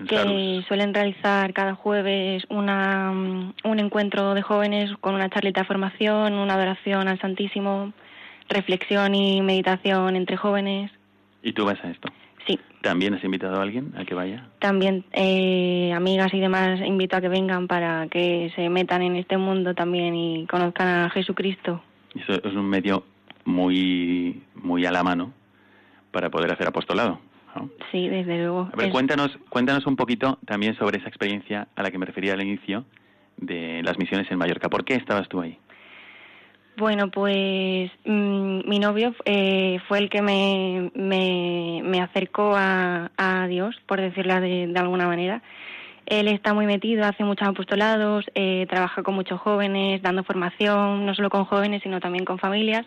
en 0.00 0.06
que 0.08 0.16
Sarus. 0.16 0.64
suelen 0.66 0.92
realizar 0.92 1.52
cada 1.52 1.76
jueves 1.76 2.42
una, 2.48 3.12
mm, 3.12 3.52
un 3.62 3.78
encuentro 3.78 4.34
de 4.34 4.42
jóvenes 4.42 4.90
con 5.00 5.14
una 5.14 5.30
charlita 5.30 5.60
de 5.60 5.66
formación, 5.68 6.34
una 6.34 6.54
adoración 6.54 7.06
al 7.06 7.20
Santísimo, 7.20 7.92
reflexión 8.48 9.14
y 9.14 9.40
meditación 9.40 10.16
entre 10.16 10.36
jóvenes. 10.36 10.90
Y 11.44 11.52
tú 11.52 11.64
vas 11.64 11.78
a 11.84 11.90
esto. 11.90 12.08
Sí, 12.44 12.58
¿También 12.82 13.14
has 13.14 13.22
invitado 13.22 13.60
a 13.60 13.62
alguien 13.62 13.92
a 13.96 14.04
que 14.04 14.14
vaya? 14.14 14.48
también 14.58 15.04
eh, 15.12 15.92
amigas 15.94 16.34
y 16.34 16.40
demás 16.40 16.80
invito 16.80 17.16
a 17.16 17.20
que 17.20 17.28
vengan 17.28 17.68
para 17.68 18.08
que 18.08 18.50
se 18.56 18.68
metan 18.68 19.02
en 19.02 19.14
este 19.14 19.36
mundo 19.36 19.74
también 19.74 20.16
y 20.16 20.44
conozcan 20.46 20.88
a 20.88 21.10
Jesucristo. 21.10 21.82
Eso 22.16 22.32
es 22.42 22.54
un 22.54 22.68
medio 22.68 23.04
muy, 23.48 24.42
muy 24.54 24.84
a 24.86 24.92
la 24.92 25.02
mano 25.02 25.32
para 26.12 26.30
poder 26.30 26.52
hacer 26.52 26.68
apostolado. 26.68 27.18
¿no? 27.56 27.70
Sí, 27.90 28.08
desde 28.08 28.38
luego. 28.38 28.68
A 28.72 28.76
ver, 28.76 28.90
cuéntanos, 28.90 29.36
cuéntanos 29.48 29.86
un 29.86 29.96
poquito 29.96 30.38
también 30.46 30.76
sobre 30.76 30.98
esa 30.98 31.08
experiencia 31.08 31.66
a 31.74 31.82
la 31.82 31.90
que 31.90 31.98
me 31.98 32.06
refería 32.06 32.34
al 32.34 32.42
inicio 32.42 32.84
de 33.38 33.82
las 33.82 33.98
misiones 33.98 34.30
en 34.30 34.38
Mallorca. 34.38 34.68
¿Por 34.68 34.84
qué 34.84 34.94
estabas 34.94 35.28
tú 35.28 35.40
ahí? 35.40 35.58
Bueno, 36.76 37.10
pues 37.10 37.90
mm, 38.04 38.68
mi 38.68 38.78
novio 38.78 39.14
eh, 39.24 39.80
fue 39.88 39.98
el 39.98 40.10
que 40.10 40.22
me, 40.22 40.92
me, 40.94 41.80
me 41.82 42.00
acercó 42.00 42.54
a, 42.54 43.10
a 43.16 43.48
Dios, 43.48 43.74
por 43.86 44.00
decirlo 44.00 44.40
de, 44.40 44.68
de 44.68 44.78
alguna 44.78 45.06
manera. 45.06 45.42
Él 46.06 46.28
está 46.28 46.54
muy 46.54 46.66
metido, 46.66 47.04
hace 47.04 47.24
muchos 47.24 47.48
apostolados, 47.48 48.24
eh, 48.34 48.66
trabaja 48.70 49.02
con 49.02 49.14
muchos 49.14 49.40
jóvenes, 49.40 50.00
dando 50.02 50.22
formación, 50.22 51.04
no 51.04 51.14
solo 51.14 51.30
con 51.30 51.44
jóvenes, 51.44 51.82
sino 51.82 52.00
también 52.00 52.24
con 52.24 52.38
familias. 52.38 52.86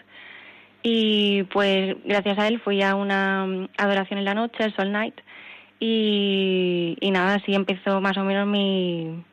Y 0.84 1.44
pues 1.44 1.96
gracias 2.06 2.38
a 2.40 2.48
él 2.48 2.60
fui 2.60 2.82
a 2.82 2.96
una 2.96 3.46
mm, 3.46 3.68
adoración 3.78 4.20
en 4.20 4.26
la 4.26 4.34
noche, 4.34 4.64
el 4.64 4.76
Sol 4.76 4.92
Night, 4.92 5.16
y, 5.80 6.98
y 7.00 7.12
nada, 7.12 7.36
así 7.36 7.54
empezó 7.54 8.02
más 8.02 8.18
o 8.18 8.24
menos 8.24 8.48
mi, 8.48 9.24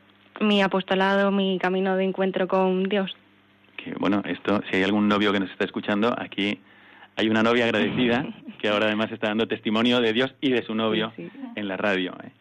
mi 0.41 0.61
apostolado, 0.61 1.31
mi 1.31 1.59
camino 1.59 1.95
de 1.95 2.03
encuentro 2.05 2.47
con 2.47 2.83
Dios. 2.83 3.15
Que 3.77 3.93
bueno, 3.93 4.21
esto, 4.25 4.61
si 4.69 4.77
hay 4.77 4.83
algún 4.83 5.07
novio 5.07 5.31
que 5.31 5.39
nos 5.39 5.49
está 5.51 5.65
escuchando, 5.65 6.13
aquí 6.17 6.59
hay 7.15 7.29
una 7.29 7.43
novia 7.43 7.65
agradecida 7.65 8.25
que 8.59 8.67
ahora 8.69 8.87
además 8.87 9.11
está 9.11 9.27
dando 9.27 9.47
testimonio 9.47 10.01
de 10.01 10.13
Dios 10.13 10.33
y 10.41 10.51
de 10.51 10.63
su 10.63 10.75
novio 10.75 11.11
Sí, 11.15 11.29
sí. 11.31 11.39
en 11.55 11.67
la 11.67 11.77
radio. 11.77 12.13
¿eh? 12.23 12.31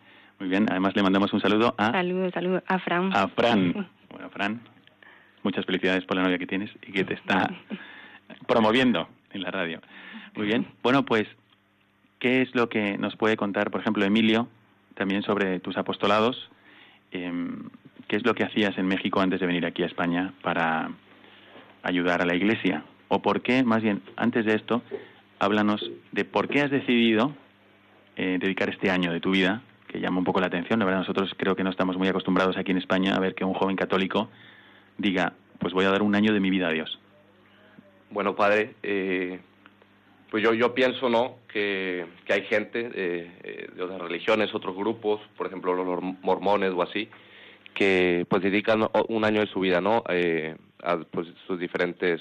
Muy 0.41 0.49
bien, 0.49 0.67
además 0.71 0.95
le 0.97 1.03
mandamos 1.03 1.33
un 1.33 1.41
saludo 1.41 1.75
a, 1.79 1.93
Saludos, 1.93 2.33
saludos 2.33 2.63
a 2.67 2.79
Fran. 2.79 3.11
a 3.17 3.29
Fran. 3.29 3.87
Bueno, 4.11 4.31
Fran, 4.31 4.61
muchas 5.43 5.67
felicidades 5.67 6.03
por 6.05 6.17
la 6.17 6.23
novia 6.23 6.39
que 6.39 6.47
tienes 6.47 6.71
y 6.87 6.93
que 6.93 7.05
te 7.05 7.13
está 7.15 7.51
promoviendo 8.47 9.09
en 9.33 9.43
la 9.43 9.51
radio. 9.51 9.81
Muy 10.35 10.47
bien. 10.47 10.67
Bueno, 10.83 11.05
pues, 11.05 11.27
¿qué 12.19 12.43
es 12.43 12.55
lo 12.55 12.69
que 12.69 12.99
nos 12.99 13.17
puede 13.17 13.37
contar, 13.37 13.71
por 13.71 13.81
ejemplo, 13.81 14.05
Emilio, 14.05 14.49
también 14.95 15.23
sobre 15.23 15.61
tus 15.61 15.77
apostolados? 15.77 16.51
Em, 17.13 17.69
¿Qué 18.07 18.17
es 18.17 18.25
lo 18.25 18.35
que 18.35 18.45
hacías 18.45 18.79
en 18.79 18.87
México 18.87 19.21
antes 19.21 19.41
de 19.41 19.47
venir 19.47 19.67
aquí 19.67 19.83
a 19.83 19.87
España 19.87 20.33
para 20.43 20.91
ayudar 21.83 22.23
a 22.23 22.27
la 22.27 22.35
Iglesia? 22.35 22.85
¿O 23.09 23.21
por 23.21 23.43
qué, 23.43 23.63
más 23.65 23.83
bien, 23.83 24.03
antes 24.17 24.45
de 24.47 24.55
esto, 24.55 24.83
háblanos 25.39 25.91
de 26.13 26.25
por 26.25 26.49
qué 26.49 26.63
has 26.63 26.71
decidido 26.71 27.35
eh, 28.17 28.39
dedicar 28.41 28.69
este 28.69 28.91
año 28.91 29.13
de 29.13 29.21
tu 29.21 29.31
vida, 29.31 29.63
que 29.87 30.01
llama 30.01 30.19
un 30.19 30.25
poco 30.25 30.41
la 30.41 30.47
atención. 30.47 30.79
La 30.81 30.85
verdad, 30.85 31.01
nosotros 31.01 31.33
creo 31.37 31.55
que 31.55 31.63
no 31.63 31.71
estamos 31.71 31.97
muy 31.97 32.09
acostumbrados 32.09 32.57
aquí 32.57 32.73
en 32.73 32.79
España 32.79 33.15
a 33.15 33.21
ver 33.21 33.35
que 33.35 33.45
un 33.45 33.55
joven 33.55 33.77
católico 33.77 34.29
diga, 34.99 35.35
pues 35.59 35.73
voy 35.73 35.85
a 35.85 35.91
dar 35.91 36.03
un 36.03 36.15
año 36.15 36.33
de 36.33 36.41
mi 36.41 36.51
vida 36.51 36.69
a 36.69 36.73
Dios. 36.73 36.99
Bueno, 38.11 38.35
padre, 38.35 38.75
eh, 38.83 39.39
pues 40.31 40.43
yo, 40.43 40.55
yo 40.55 40.75
pienso, 40.75 41.09
¿no?, 41.09 41.37
que, 41.53 42.07
que 42.25 42.33
hay 42.33 42.43
gente 42.45 42.91
eh, 42.95 43.33
eh, 43.43 43.69
de 43.75 43.83
otras 43.83 44.01
religiones, 44.01 44.55
otros 44.55 44.75
grupos, 44.77 45.21
por 45.37 45.47
ejemplo, 45.47 45.75
los 45.75 45.87
mor- 45.87 46.17
mormones 46.23 46.73
o 46.73 46.83
así, 46.83 47.09
que 47.75 48.27
pues 48.29 48.43
dedican 48.43 48.89
un 49.09 49.25
año 49.25 49.41
de 49.41 49.47
su 49.47 49.61
vida, 49.61 49.81
¿no?, 49.81 50.05
eh, 50.09 50.57
a 50.83 50.99
pues, 50.99 51.29
sus 51.47 51.59
diferentes 51.59 52.21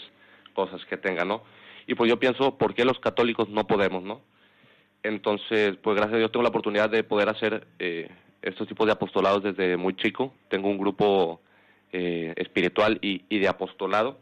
cosas 0.53 0.83
que 0.85 0.97
tengan, 0.97 1.27
¿no? 1.27 1.43
Y 1.85 1.95
pues 1.95 2.09
yo 2.09 2.19
pienso, 2.19 2.57
¿por 2.57 2.73
qué 2.73 2.83
los 2.83 2.99
católicos 2.99 3.47
no 3.49 3.65
podemos, 3.65 4.03
no? 4.03 4.21
Entonces, 5.03 5.77
pues 5.81 5.95
gracias 5.95 6.15
a 6.15 6.17
Dios 6.17 6.31
tengo 6.31 6.43
la 6.43 6.49
oportunidad 6.49 6.89
de 6.89 7.03
poder 7.03 7.29
hacer 7.29 7.67
eh, 7.79 8.09
estos 8.41 8.67
tipos 8.67 8.85
de 8.87 8.91
apostolados 8.93 9.43
desde 9.43 9.77
muy 9.77 9.95
chico. 9.95 10.33
Tengo 10.49 10.67
un 10.67 10.77
grupo 10.77 11.39
eh, 11.93 12.33
espiritual 12.35 12.97
y, 13.01 13.23
y 13.29 13.39
de 13.39 13.47
apostolado 13.47 14.17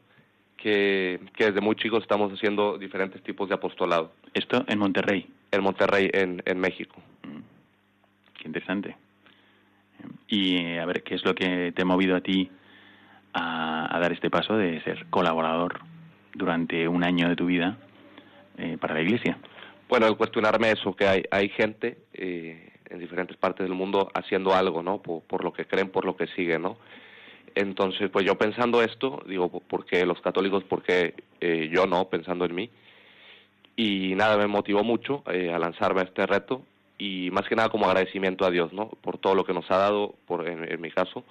que, 0.58 1.20
que 1.36 1.46
desde 1.46 1.62
muy 1.62 1.76
chicos 1.76 2.02
estamos 2.04 2.32
haciendo 2.32 2.78
diferentes 2.78 3.22
tipos 3.24 3.48
de 3.50 3.56
apostolado 3.56 4.14
Esto 4.34 4.64
en 4.68 4.80
Monterrey. 4.80 5.28
en 5.52 5.64
Monterrey, 5.64 6.10
en, 6.14 6.42
en 6.46 6.60
México. 6.60 6.96
Mm, 7.24 7.42
Qué 8.40 8.48
interesante. 8.48 8.96
Y 10.28 10.58
eh, 10.58 10.80
a 10.80 10.86
ver, 10.86 11.04
¿qué 11.04 11.16
es 11.16 11.24
lo 11.26 11.34
que 11.34 11.72
te 11.72 11.82
ha 11.82 11.86
movido 11.86 12.16
a 12.16 12.22
ti 12.22 12.50
a, 13.34 13.96
a 13.96 14.00
dar 14.00 14.12
este 14.12 14.30
paso 14.30 14.56
de 14.58 14.82
ser 14.84 15.06
colaborador 15.10 15.80
durante 16.34 16.88
un 16.88 17.04
año 17.04 17.30
de 17.30 17.36
tu 17.36 17.46
vida 17.48 17.78
eh, 18.58 18.78
para 18.80 18.94
la 18.94 19.02
Iglesia? 19.02 19.38
Bueno, 19.88 20.08
el 20.08 20.18
cuestionarme 20.18 20.72
eso, 20.72 20.96
que 20.96 21.08
hay, 21.08 21.24
hay 21.32 21.50
gente 21.50 21.98
eh, 22.14 22.72
en 22.90 23.00
diferentes 23.00 23.38
partes 23.38 23.66
del 23.66 23.76
mundo 23.76 24.10
haciendo 24.14 24.54
algo, 24.54 24.82
¿no? 24.84 25.02
Por, 25.02 25.22
por 25.24 25.44
lo 25.44 25.54
que 25.54 25.66
creen, 25.66 25.90
por 25.90 26.06
lo 26.06 26.16
que 26.16 26.28
siguen, 26.28 26.64
¿no? 26.64 26.78
Entonces, 27.56 28.10
pues 28.10 28.26
yo 28.26 28.36
pensando 28.38 28.82
esto, 28.82 29.24
digo, 29.28 29.50
¿por 29.50 29.86
qué 29.86 30.06
los 30.06 30.20
católicos? 30.22 30.64
¿Por 30.66 30.84
qué 30.84 31.14
eh, 31.40 31.70
yo 31.74 31.88
no? 31.88 32.10
Pensando 32.10 32.46
en 32.46 32.54
mí. 32.54 32.70
Y 33.78 34.14
nada, 34.16 34.38
me 34.38 34.48
motivó 34.48 34.84
mucho 34.84 35.24
eh, 35.32 35.52
a 35.52 35.60
lanzarme 35.60 36.02
a 36.02 36.04
este 36.04 36.26
reto 36.26 36.62
y 36.98 37.30
más 37.32 37.48
que 37.48 37.56
nada 37.56 37.70
como 37.70 37.86
agradecimiento 37.86 38.46
a 38.46 38.52
Dios, 38.52 38.72
¿no? 38.74 38.90
Por 38.90 39.18
todo 39.18 39.36
lo 39.36 39.46
que 39.46 39.54
nos 39.54 39.70
ha 39.72 39.78
dado, 39.78 40.16
por, 40.28 40.48
en, 40.48 40.70
en 40.70 40.82
mi 40.82 40.92
caso, 40.92 41.24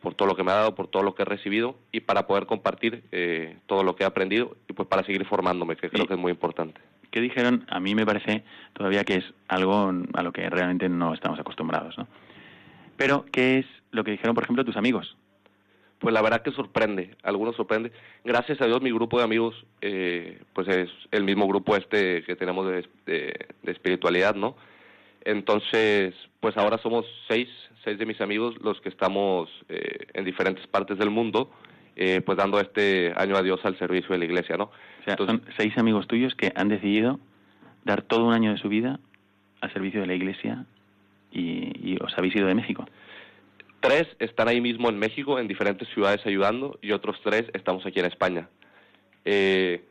por 0.00 0.14
todo 0.14 0.28
lo 0.28 0.36
que 0.36 0.44
me 0.44 0.52
ha 0.52 0.56
dado, 0.56 0.74
por 0.74 0.86
todo 0.86 1.02
lo 1.02 1.14
que 1.14 1.22
he 1.22 1.26
recibido 1.26 1.76
y 1.90 2.00
para 2.00 2.26
poder 2.26 2.46
compartir 2.46 3.02
eh, 3.10 3.56
todo 3.66 3.82
lo 3.82 3.96
que 3.96 4.04
he 4.04 4.06
aprendido 4.06 4.56
y 4.68 4.74
pues 4.74 4.88
para 4.88 5.02
seguir 5.02 5.24
formándome, 5.26 5.76
que 5.76 5.88
creo 5.88 6.06
que 6.06 6.14
es 6.14 6.20
muy 6.20 6.30
importante. 6.30 6.80
¿Qué 7.10 7.20
dijeron? 7.20 7.64
A 7.68 7.80
mí 7.80 7.94
me 7.94 8.04
parece 8.04 8.44
todavía 8.74 9.04
que 9.04 9.16
es 9.16 9.24
algo 9.48 9.92
a 10.12 10.22
lo 10.22 10.32
que 10.32 10.48
realmente 10.50 10.88
no 10.88 11.14
estamos 11.14 11.38
acostumbrados, 11.40 11.96
¿no? 11.96 12.06
Pero, 12.96 13.24
¿qué 13.32 13.58
es 13.58 13.66
lo 13.90 14.04
que 14.04 14.12
dijeron, 14.12 14.34
por 14.34 14.44
ejemplo, 14.44 14.64
tus 14.64 14.76
amigos? 14.76 15.16
Pues 16.04 16.14
la 16.14 16.22
verdad 16.22 16.42
que 16.42 16.52
sorprende, 16.52 17.16
algunos 17.24 17.56
sorprende. 17.56 17.90
Gracias 18.24 18.60
a 18.60 18.66
Dios 18.66 18.80
mi 18.82 18.92
grupo 18.92 19.18
de 19.18 19.24
amigos, 19.24 19.66
eh, 19.80 20.40
pues 20.52 20.68
es 20.68 20.88
el 21.10 21.24
mismo 21.24 21.48
grupo 21.48 21.76
este 21.76 22.22
que 22.22 22.36
tenemos 22.36 22.66
de, 22.68 22.86
de- 23.06 23.46
de 23.62 23.72
espiritualidad, 23.72 24.34
¿no? 24.36 24.54
Entonces, 25.24 26.14
pues 26.40 26.56
ahora 26.56 26.78
somos 26.78 27.06
seis, 27.28 27.48
seis 27.82 27.98
de 27.98 28.06
mis 28.06 28.20
amigos 28.20 28.54
los 28.62 28.80
que 28.80 28.90
estamos 28.90 29.48
eh, 29.68 30.06
en 30.12 30.24
diferentes 30.24 30.66
partes 30.66 30.98
del 30.98 31.10
mundo, 31.10 31.50
eh, 31.96 32.20
pues 32.24 32.36
dando 32.36 32.60
este 32.60 33.12
año 33.16 33.36
a 33.36 33.42
Dios 33.42 33.60
al 33.64 33.78
servicio 33.78 34.10
de 34.12 34.18
la 34.18 34.24
iglesia, 34.26 34.56
¿no? 34.56 34.64
O 34.64 35.04
sea, 35.04 35.14
Entonces- 35.18 35.40
son 35.46 35.54
seis 35.56 35.76
amigos 35.78 36.06
tuyos 36.06 36.34
que 36.34 36.52
han 36.54 36.68
decidido 36.68 37.18
dar 37.84 38.02
todo 38.02 38.26
un 38.26 38.34
año 38.34 38.52
de 38.52 38.58
su 38.58 38.68
vida 38.68 39.00
al 39.60 39.72
servicio 39.72 40.00
de 40.02 40.06
la 40.06 40.14
Iglesia 40.14 40.66
y, 41.32 41.72
y 41.92 41.96
os 42.02 42.16
habéis 42.18 42.36
ido 42.36 42.46
de 42.46 42.54
México. 42.54 42.84
Tres 43.84 44.08
están 44.18 44.48
ahí 44.48 44.62
mismo 44.62 44.88
en 44.88 44.98
México, 44.98 45.38
en 45.38 45.46
diferentes 45.46 45.86
ciudades 45.88 46.24
ayudando, 46.24 46.78
y 46.80 46.92
otros 46.92 47.20
tres 47.22 47.44
estamos 47.52 47.84
aquí 47.84 48.00
en 48.00 48.06
España. 48.06 48.48
Eh, 49.26 49.84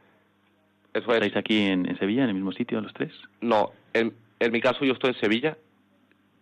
eso 0.95 1.11
es. 1.11 1.13
¿Estáis 1.13 1.37
aquí 1.37 1.67
en, 1.67 1.87
en 1.87 1.95
Sevilla, 1.99 2.23
en 2.23 2.29
el 2.29 2.33
mismo 2.33 2.51
sitio, 2.53 2.81
los 2.81 2.91
tres? 2.93 3.11
No, 3.39 3.71
en, 3.93 4.15
en 4.39 4.51
mi 4.51 4.61
caso 4.61 4.83
yo 4.83 4.93
estoy 4.93 5.11
en 5.11 5.19
Sevilla. 5.19 5.57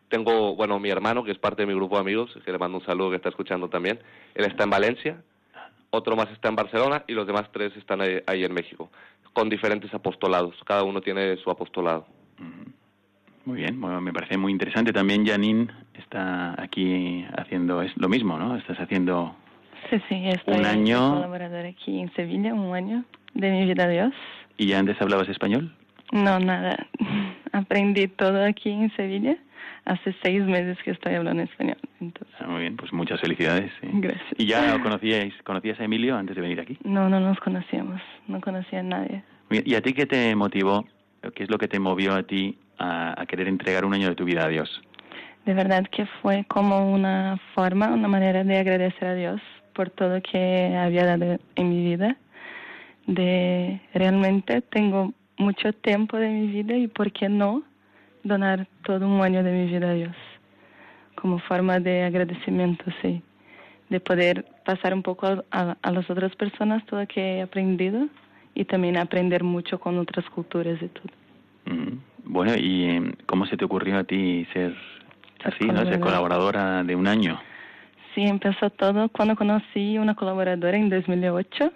Tengo, 0.08 0.55
bueno, 0.55 0.79
mi 0.79 0.89
hermano, 0.89 1.25
que 1.25 1.31
es 1.31 1.38
parte 1.39 1.63
de 1.63 1.67
mi 1.67 1.74
grupo 1.74 1.96
de 1.96 2.01
amigos, 2.01 2.31
que 2.46 2.51
le 2.53 2.58
mando 2.58 2.77
un 2.77 2.86
saludo 2.86 3.10
que 3.10 3.17
está 3.17 3.27
escuchando 3.27 3.67
también. 3.67 4.00
Él 4.34 4.46
está 4.46 4.63
en 4.63 4.70
Valencia, 4.70 5.22
otro 5.89 6.15
más 6.15 6.31
está 6.31 6.48
en 6.48 6.55
Barcelona 6.55 7.03
y 7.05 7.12
los 7.12 7.27
demás 7.27 7.50
tres 7.51 7.75
están 7.75 8.00
ahí, 8.00 8.22
ahí 8.27 8.46
en 8.46 8.53
México, 8.53 8.89
con 9.34 9.50
diferentes 9.50 9.93
apostolados. 9.93 10.55
Cada 10.65 10.84
uno 10.84 11.01
tiene 11.01 11.36
su 11.36 11.51
apostolado. 11.51 12.08
Muy 13.51 13.60
bien, 13.63 13.81
bueno, 13.81 14.00
me 14.00 14.13
parece 14.13 14.38
muy 14.38 14.53
interesante. 14.53 14.93
También 14.93 15.25
Janine 15.27 15.67
está 16.00 16.55
aquí 16.62 17.25
haciendo 17.38 17.81
es 17.81 17.91
lo 17.98 18.08
mismo, 18.08 18.38
¿no? 18.39 18.55
Estás 18.55 18.79
haciendo 18.79 19.36
Sí, 19.89 19.98
sí, 20.08 20.24
estoy 20.29 20.58
Un 20.60 20.65
año- 20.65 21.15
colaboradora 21.15 21.67
aquí 21.67 22.00
en 22.00 22.10
Sevilla, 22.13 22.53
un 22.53 22.74
año 22.74 23.03
de 23.34 23.51
mi 23.51 23.65
vida 23.65 23.84
a 23.84 23.89
Dios. 23.89 24.13
y 24.58 24.67
ya 24.67 24.79
antes 24.79 24.96
hablabas 25.01 25.27
español. 25.27 25.70
No, 26.13 26.39
nada. 26.39 26.88
Aprendí 27.51 28.08
todo 28.08 28.41
aquí 28.46 28.70
en 28.72 28.89
Sevilla. 28.96 29.36
hace 29.84 30.15
seis 30.24 30.41
meses 30.46 30.77
que 30.86 30.91
estoy 30.91 31.15
hablando 31.15 31.43
español. 31.43 31.77
Entonces. 32.00 32.34
Ah, 32.39 32.48
muy 32.48 32.62
bien, 32.62 32.77
pues 32.77 32.93
muchas 32.93 33.20
felicidades. 33.20 33.70
sí. 33.81 33.88
Gracias. 33.91 34.24
¿Y 34.38 34.46
ya 34.46 34.79
conocíais, 34.81 35.34
conocías 35.43 35.77
a 35.81 35.84
Emilio 35.84 36.15
antes 36.15 36.38
de 36.38 36.41
venir 36.41 36.62
aquí? 36.62 36.77
No, 36.86 37.10
no 37.10 37.20
nos 37.20 37.38
conocíamos, 37.41 38.01
no 38.29 38.39
conocía 38.39 38.79
a 38.79 38.84
nadie. 38.84 39.24
¿Y 39.50 39.75
a 39.75 39.81
ti 39.81 39.91
qué 39.91 40.05
te 40.05 40.34
motivó, 40.38 40.86
qué 41.36 41.43
es 41.43 41.50
lo 41.50 41.58
que 41.58 41.67
te 41.67 41.79
movió 41.79 42.13
a 42.15 42.24
ti 42.24 42.58
a, 42.82 43.22
a 43.22 43.26
querer 43.26 43.48
entregar 43.48 43.86
un 43.86 43.94
año 43.94 44.10
de 44.10 44.16
tu 44.16 44.26
vida 44.26 44.46
a 44.46 44.48
Dios? 44.48 44.82
De 45.46 45.54
verdad 45.54 45.86
que 45.92 46.06
fue 46.22 46.46
como 46.48 46.92
una 46.92 47.40
forma, 47.56 47.88
una 47.88 48.08
manera 48.08 48.44
de 48.44 48.58
agradecer 48.58 49.08
a 49.08 49.16
Dios 49.16 49.42
por 49.74 49.90
todo 49.90 50.22
que 50.22 50.76
había 50.78 51.06
dado 51.06 51.40
en 51.56 51.70
mi 51.70 51.84
vida. 51.84 52.18
De 53.08 53.82
realmente 53.94 54.62
tengo 54.62 55.14
mucho 55.38 55.74
tiempo 55.74 56.18
de 56.18 56.30
mi 56.30 56.48
vida 56.48 56.76
y 56.76 56.88
por 56.88 57.12
qué 57.12 57.30
no 57.30 57.64
donar 58.24 58.68
todo 58.84 59.08
un 59.08 59.22
año 59.22 59.44
de 59.44 59.52
mi 59.52 59.66
vida 59.66 59.90
a 59.90 59.94
Dios 59.94 60.16
como 61.16 61.40
forma 61.40 61.80
de 61.80 62.04
agradecimiento, 62.04 62.84
sí, 63.02 63.22
de 63.90 64.00
poder 64.00 64.46
pasar 64.66 64.94
un 64.94 65.04
poco 65.04 65.44
a, 65.52 65.78
a 65.82 65.92
las 65.92 66.10
otras 66.10 66.36
personas 66.36 66.86
todo 66.86 67.02
lo 67.02 67.08
que 67.08 67.38
he 67.38 67.42
aprendido 67.42 68.08
y 68.56 68.66
también 68.66 68.98
aprender 68.98 69.44
mucho 69.44 69.80
con 69.80 69.98
otras 70.00 70.28
culturas 70.30 70.82
y 70.82 70.88
todo. 70.88 71.14
Mm, 71.66 72.00
Bueno, 72.24 72.54
¿y 72.56 73.16
cómo 73.25 73.46
se 73.46 73.58
te 73.58 73.66
ocurrió 73.66 73.98
a 73.98 74.04
ti 74.04 74.46
ser 74.54 74.75
Ser 75.44 75.54
así, 75.54 75.66
no? 75.66 75.84
Ser 75.86 76.00
colaboradora 76.00 76.84
de 76.84 76.96
un 76.96 77.08
año. 77.08 77.40
Sí, 78.13 78.24
empezó 78.24 78.70
todo 78.70 79.10
cuando 79.10 79.36
conocí 79.36 79.98
una 79.98 80.16
colaboradora 80.16 80.78
en 80.78 80.90
2008 80.90 81.72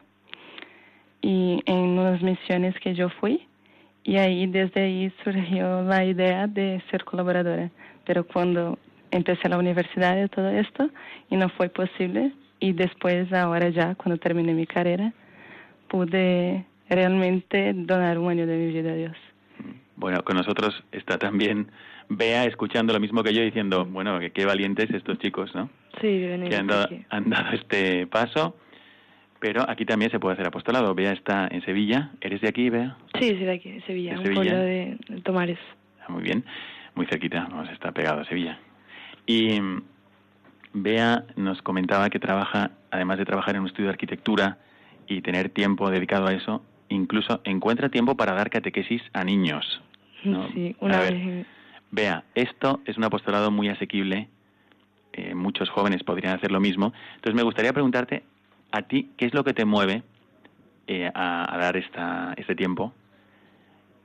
y 1.22 1.62
en 1.66 1.78
unas 1.98 2.22
misiones 2.22 2.76
que 2.80 2.94
yo 2.94 3.10
fui 3.10 3.48
y 4.04 4.18
ahí 4.18 4.46
desde 4.46 4.84
ahí 4.84 5.14
surgió 5.24 5.82
la 5.82 6.04
idea 6.06 6.48
de 6.48 6.82
ser 6.92 7.04
colaboradora. 7.06 7.72
Pero 8.06 8.28
cuando 8.28 8.78
empecé 9.12 9.50
la 9.50 9.58
universidad 9.58 10.22
y 10.24 10.28
todo 10.28 10.50
esto 10.50 10.90
y 11.30 11.38
no 11.38 11.50
fue 11.50 11.70
posible 11.70 12.34
y 12.60 12.74
después 12.74 13.32
ahora 13.34 13.70
ya 13.70 13.96
cuando 13.96 14.20
terminé 14.20 14.54
mi 14.54 14.68
carrera 14.68 15.14
pude 15.88 16.66
realmente 16.90 17.74
donar 17.74 18.20
un 18.20 18.30
año 18.30 18.46
de 18.46 18.58
mi 18.58 18.74
vida 18.74 18.92
a 18.92 18.96
Dios. 18.96 19.18
Bueno, 19.98 20.24
con 20.24 20.36
nosotros 20.36 20.84
está 20.92 21.18
también 21.18 21.68
Bea 22.10 22.46
escuchando 22.46 22.94
lo 22.94 23.00
mismo 23.00 23.24
que 23.24 23.34
yo 23.34 23.42
diciendo, 23.42 23.86
bueno, 23.86 24.20
que 24.20 24.32
qué 24.32 24.46
valientes 24.46 24.90
estos 24.92 25.18
chicos, 25.20 25.54
¿no? 25.56 25.70
Sí, 26.02 26.08
venir 26.20 26.50
que 26.50 26.56
han 26.58 26.68
dado, 26.68 26.90
han 27.10 27.30
dado 27.30 27.52
este 27.54 28.06
paso. 28.08 28.58
Pero 29.40 29.70
aquí 29.70 29.86
también 29.86 30.10
se 30.12 30.20
puede 30.20 30.34
hacer 30.34 30.48
apostolado. 30.48 30.96
Bea 30.96 31.12
está 31.12 31.48
en 31.52 31.64
Sevilla. 31.64 32.12
¿Eres 32.22 32.42
de 32.42 32.48
aquí, 32.48 32.70
Bea? 32.70 32.98
Sí, 33.20 33.30
sí, 33.30 33.36
de 33.36 33.52
aquí, 33.52 33.72
de 33.72 33.82
Sevilla, 33.82 34.14
¿De 34.14 34.20
un 34.20 34.24
Sevilla? 34.26 34.42
pueblo 34.42 34.60
de, 34.60 34.98
de 35.08 35.22
Tomares. 35.22 35.60
Ah, 36.02 36.12
muy 36.12 36.24
bien, 36.24 36.44
muy 36.96 37.06
cerquita, 37.06 37.48
vamos, 37.50 37.70
está 37.70 37.92
pegado 37.92 38.22
a 38.22 38.26
Sevilla. 38.26 38.60
Y 39.26 39.60
mm, 39.60 39.84
Bea 40.74 41.26
nos 41.36 41.62
comentaba 41.62 42.10
que 42.10 42.20
trabaja, 42.20 42.72
además 42.92 43.18
de 43.18 43.26
trabajar 43.26 43.56
en 43.56 43.62
un 43.62 43.68
estudio 43.68 43.86
de 43.86 43.92
arquitectura 43.94 44.58
y 45.08 45.22
tener 45.22 45.50
tiempo 45.50 45.90
dedicado 45.90 46.28
a 46.28 46.34
eso, 46.34 46.64
incluso 46.90 47.42
encuentra 47.44 47.90
tiempo 47.90 48.16
para 48.16 48.34
dar 48.34 48.50
catequesis 48.50 49.02
a 49.14 49.24
niños. 49.24 49.82
¿no? 50.24 50.48
Sí, 50.54 50.76
una 50.80 50.98
A 51.00 51.02
vez. 51.02 51.46
Vea, 51.92 52.24
esto 52.36 52.82
es 52.86 52.98
un 52.98 53.04
apostolado 53.04 53.52
muy 53.52 53.70
asequible. 53.70 54.28
eh, 55.14 55.34
muchos 55.34 55.70
jóvenes 55.70 56.04
podrían 56.04 56.36
hacer 56.36 56.52
lo 56.52 56.60
mismo. 56.60 56.92
Entonces 57.16 57.36
me 57.36 57.44
gustaría 57.44 57.72
preguntarte 57.72 58.24
a 58.72 58.82
ti 58.82 59.12
qué 59.18 59.26
es 59.26 59.34
lo 59.34 59.44
que 59.46 59.54
te 59.54 59.64
mueve 59.64 60.04
eh, 60.88 61.10
a, 61.14 61.54
a 61.54 61.58
dar 61.58 61.78
esta, 61.78 62.34
este 62.36 62.54
tiempo 62.56 62.94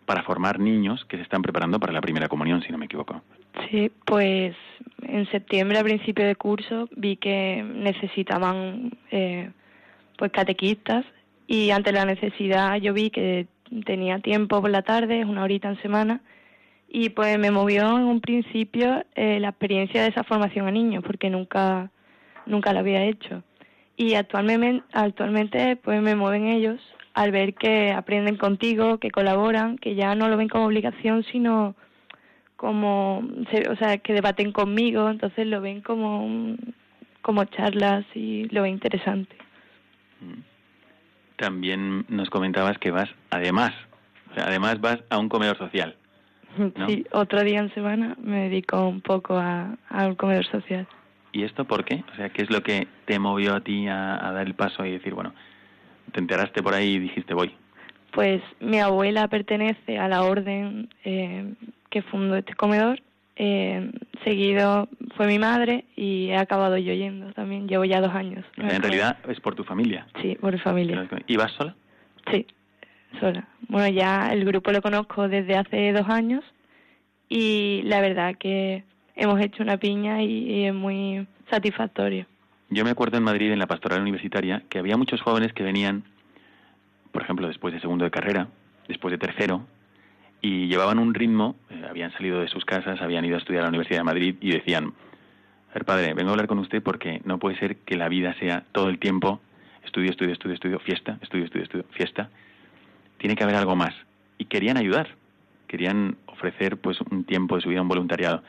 para 0.07 0.23
formar 0.23 0.59
niños 0.61 1.05
que 1.07 1.17
se 1.17 1.23
están 1.23 1.43
preparando 1.43 1.79
para 1.81 1.93
la 1.93 2.01
primera 2.01 2.29
comunión, 2.29 2.63
si 2.63 2.71
no 2.73 2.79
me 2.79 2.87
equivoco. 2.87 3.23
Sí, 3.71 3.91
pues 4.05 4.55
en 5.03 5.29
septiembre, 5.31 5.79
a 5.79 5.85
principio 5.85 6.25
de 6.27 6.37
curso, 6.37 6.89
vi 6.97 7.17
que 7.17 7.63
necesitaban 7.65 8.93
eh, 9.11 9.51
pues 10.17 10.31
catequistas 10.33 11.05
y 11.51 11.73
ante 11.73 11.91
la 11.91 12.05
necesidad 12.05 12.77
yo 12.77 12.95
vi 12.95 13.11
que 13.11 13.49
tenía 13.85 14.21
tiempo 14.21 14.61
por 14.61 14.71
la 14.71 14.83
tarde, 14.83 15.25
una 15.25 15.43
horita 15.43 15.69
en 15.69 15.83
semana, 15.83 16.21
y 16.89 17.09
pues 17.09 17.41
me 17.41 17.51
movió 17.51 17.99
en 17.99 18.05
un 18.05 18.21
principio 18.21 19.05
eh, 19.17 19.41
la 19.41 19.49
experiencia 19.49 20.01
de 20.03 20.11
esa 20.11 20.23
formación 20.23 20.69
a 20.69 20.71
niños, 20.71 21.03
porque 21.05 21.29
nunca, 21.29 21.91
nunca 22.47 22.73
la 22.73 22.81
había 22.81 23.03
hecho. 23.03 23.43
Y 23.97 24.15
actualmente, 24.15 24.85
actualmente 24.93 25.75
pues 25.75 26.01
me 26.01 26.15
mueven 26.15 26.47
ellos 26.47 26.81
al 27.15 27.33
ver 27.33 27.55
que 27.55 27.91
aprenden 27.91 28.37
contigo, 28.37 28.99
que 28.99 29.11
colaboran, 29.11 29.77
que 29.77 29.97
ya 29.97 30.15
no 30.15 30.29
lo 30.29 30.37
ven 30.37 30.49
como 30.49 30.67
obligación, 30.67 31.25
sino 31.33 31.75
como, 32.55 33.25
o 33.69 33.77
sea, 33.77 33.99
que 33.99 34.13
debaten 34.13 34.53
conmigo, 34.53 35.11
entonces 35.11 35.49
lo 35.49 35.61
ven 35.61 35.81
como, 35.81 36.55
como 37.23 37.45
charlas 37.47 38.05
y 38.15 38.45
lo 38.51 38.63
ven 38.63 38.75
interesante. 38.75 39.35
También 41.41 42.05
nos 42.11 42.29
comentabas 42.29 42.77
que 42.77 42.91
vas, 42.91 43.09
además, 43.31 43.73
o 44.31 44.35
sea, 44.35 44.45
además 44.45 44.79
vas 44.83 44.99
a 45.09 45.19
un 45.19 45.31
comedor 45.31 45.57
social. 45.57 45.97
¿No? 46.77 46.87
Sí, 46.87 47.07
otro 47.13 47.43
día 47.43 47.61
en 47.61 47.73
semana 47.73 48.15
me 48.21 48.51
dedico 48.51 48.87
un 48.87 49.01
poco 49.01 49.39
a, 49.39 49.79
al 49.89 50.19
comedor 50.19 50.45
social. 50.45 50.87
¿Y 51.33 51.45
esto 51.45 51.65
por 51.65 51.87
qué? 51.87 52.05
O 52.13 52.17
sea, 52.17 52.29
¿qué 52.29 52.43
es 52.43 52.51
lo 52.51 52.63
que 52.63 52.89
te 53.07 53.19
movió 53.19 53.55
a 53.55 53.61
ti 53.63 53.89
a, 53.89 54.29
a 54.29 54.33
dar 54.33 54.47
el 54.47 54.55
paso 54.55 54.85
y 54.85 54.91
decir, 54.91 55.15
bueno, 55.15 55.33
te 56.13 56.21
enteraste 56.21 56.63
por 56.63 56.75
ahí 56.75 56.97
y 56.97 56.99
dijiste 56.99 57.33
voy? 57.33 57.55
Pues 58.13 58.43
mi 58.61 58.79
abuela 58.79 59.27
pertenece 59.29 59.99
a 59.99 60.09
la 60.09 60.25
orden 60.25 60.91
eh, 61.05 61.55
que 61.89 62.03
fundó 62.03 62.37
este 62.37 62.55
comedor. 62.55 63.01
Eh, 63.43 63.91
seguido 64.23 64.87
fue 65.17 65.27
mi 65.27 65.39
madre 65.39 65.87
y 65.97 66.27
he 66.27 66.37
acabado 66.37 66.77
yo 66.77 66.93
yendo 66.93 67.33
también. 67.33 67.67
Llevo 67.69 67.87
ya 67.87 68.03
dos 68.03 68.15
años. 68.15 68.45
O 68.59 68.61
sea, 68.61 68.77
en 68.77 68.83
realidad 68.83 69.17
es 69.31 69.41
por 69.41 69.55
tu 69.55 69.65
familia. 69.65 70.07
Sí, 70.21 70.37
por 70.39 70.59
familia. 70.59 71.09
¿Y 71.27 71.39
vas 71.39 71.51
sola? 71.53 71.75
Sí, 72.31 72.47
sola. 73.19 73.49
Bueno, 73.69 73.89
ya 73.89 74.29
el 74.31 74.45
grupo 74.45 74.73
lo 74.73 74.83
conozco 74.83 75.27
desde 75.27 75.57
hace 75.57 75.91
dos 75.95 76.07
años 76.11 76.45
y 77.31 77.81
la 77.85 78.03
verdad 78.03 78.35
que 78.39 78.85
hemos 79.17 79.41
hecho 79.41 79.63
una 79.63 79.79
piña 79.79 80.23
y, 80.23 80.27
y 80.27 80.65
es 80.67 80.75
muy 80.75 81.27
satisfactorio. 81.49 82.27
Yo 82.69 82.85
me 82.85 82.91
acuerdo 82.91 83.17
en 83.17 83.25
Madrid, 83.25 83.53
en 83.53 83.59
la 83.59 83.67
pastoral 83.67 84.03
universitaria, 84.03 84.65
que 84.69 84.79
había 84.79 84.99
muchos 84.99 85.23
jóvenes 85.23 85.55
que 85.55 85.63
venían, 85.63 86.05
por 87.11 87.23
ejemplo, 87.23 87.49
después 87.49 87.73
de 87.73 87.81
segundo 87.81 88.05
de 88.05 88.11
carrera, 88.11 88.49
después 88.87 89.13
de 89.13 89.17
tercero, 89.19 89.67
y 90.43 90.67
llevaban 90.69 90.99
un 90.99 91.15
ritmo, 91.15 91.57
eh, 91.71 91.85
habían 91.89 92.13
salido 92.13 92.41
de 92.41 92.49
sus 92.49 92.65
casas, 92.65 93.01
habían 93.01 93.25
ido 93.25 93.37
a 93.37 93.39
estudiar 93.39 93.63
a 93.63 93.65
la 93.65 93.71
Universidad 93.71 94.01
de 94.01 94.05
Madrid 94.05 94.37
y 94.41 94.53
decían, 94.53 94.95
a 95.71 95.75
ver, 95.75 95.85
padre, 95.85 96.15
vengo 96.15 96.31
a 96.31 96.33
hablar 96.33 96.49
con 96.49 96.59
usted 96.59 96.83
porque 96.83 97.21
no 97.25 97.39
puede 97.39 97.59
ser 97.59 97.77
que 97.77 97.97
la 97.97 98.09
vida 98.09 98.35
sea 98.41 98.65
todo 98.73 98.89
el 98.89 98.99
tiempo 98.99 99.41
estudio, 99.85 100.11
estudio, 100.11 100.33
estudio, 100.33 100.55
estudio, 100.55 100.79
fiesta, 100.81 101.19
estudio, 101.23 101.45
estudio, 101.45 101.65
estudio, 101.65 101.85
fiesta. 101.91 102.31
Tiene 103.19 103.37
que 103.37 103.45
haber 103.45 103.57
algo 103.57 103.77
más. 103.77 103.95
Y 104.39 104.47
querían 104.47 104.77
ayudar, 104.77 105.09
querían 105.67 106.17
ofrecer 106.27 106.77
pues 106.79 107.01
un 107.01 107.25
tiempo 107.25 107.57
de 107.57 107.63
su 107.63 107.69
vida, 107.69 107.83
un 107.83 107.89
voluntariado. 107.89 108.43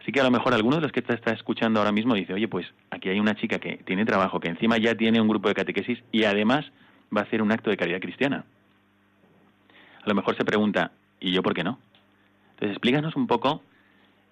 Así 0.00 0.12
que 0.12 0.20
a 0.20 0.24
lo 0.24 0.30
mejor 0.30 0.54
alguno 0.54 0.76
de 0.76 0.82
los 0.82 0.92
que 0.92 1.02
te 1.02 1.14
está 1.14 1.32
escuchando 1.32 1.80
ahora 1.80 1.92
mismo 1.92 2.14
dice, 2.14 2.34
oye, 2.34 2.48
pues 2.48 2.66
aquí 2.90 3.08
hay 3.08 3.20
una 3.20 3.36
chica 3.36 3.58
que 3.58 3.76
tiene 3.84 4.04
trabajo, 4.04 4.40
que 4.40 4.48
encima 4.48 4.76
ya 4.78 4.94
tiene 4.94 5.20
un 5.20 5.28
grupo 5.28 5.48
de 5.48 5.54
catequesis 5.54 6.02
y 6.10 6.24
además 6.24 6.64
va 7.14 7.20
a 7.20 7.24
hacer 7.24 7.42
un 7.42 7.52
acto 7.52 7.70
de 7.70 7.76
caridad 7.76 8.00
cristiana. 8.00 8.44
A 10.02 10.08
lo 10.08 10.14
mejor 10.14 10.36
se 10.36 10.44
pregunta, 10.44 10.90
¿y 11.22 11.32
yo 11.32 11.42
por 11.42 11.54
qué 11.54 11.64
no? 11.64 11.78
Entonces 12.54 12.72
explícanos 12.72 13.16
un 13.16 13.26
poco 13.26 13.62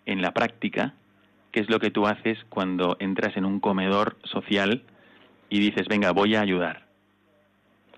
en 0.07 0.21
la 0.21 0.33
práctica 0.33 0.95
qué 1.53 1.61
es 1.61 1.71
lo 1.71 1.79
que 1.81 1.91
tú 1.91 2.07
haces 2.07 2.39
cuando 2.49 2.97
entras 3.01 3.37
en 3.37 3.45
un 3.45 3.61
comedor 3.61 4.17
social 4.25 4.83
y 5.49 5.61
dices, 5.61 5.89
venga, 5.89 6.13
voy 6.13 6.35
a 6.35 6.41
ayudar. 6.41 6.83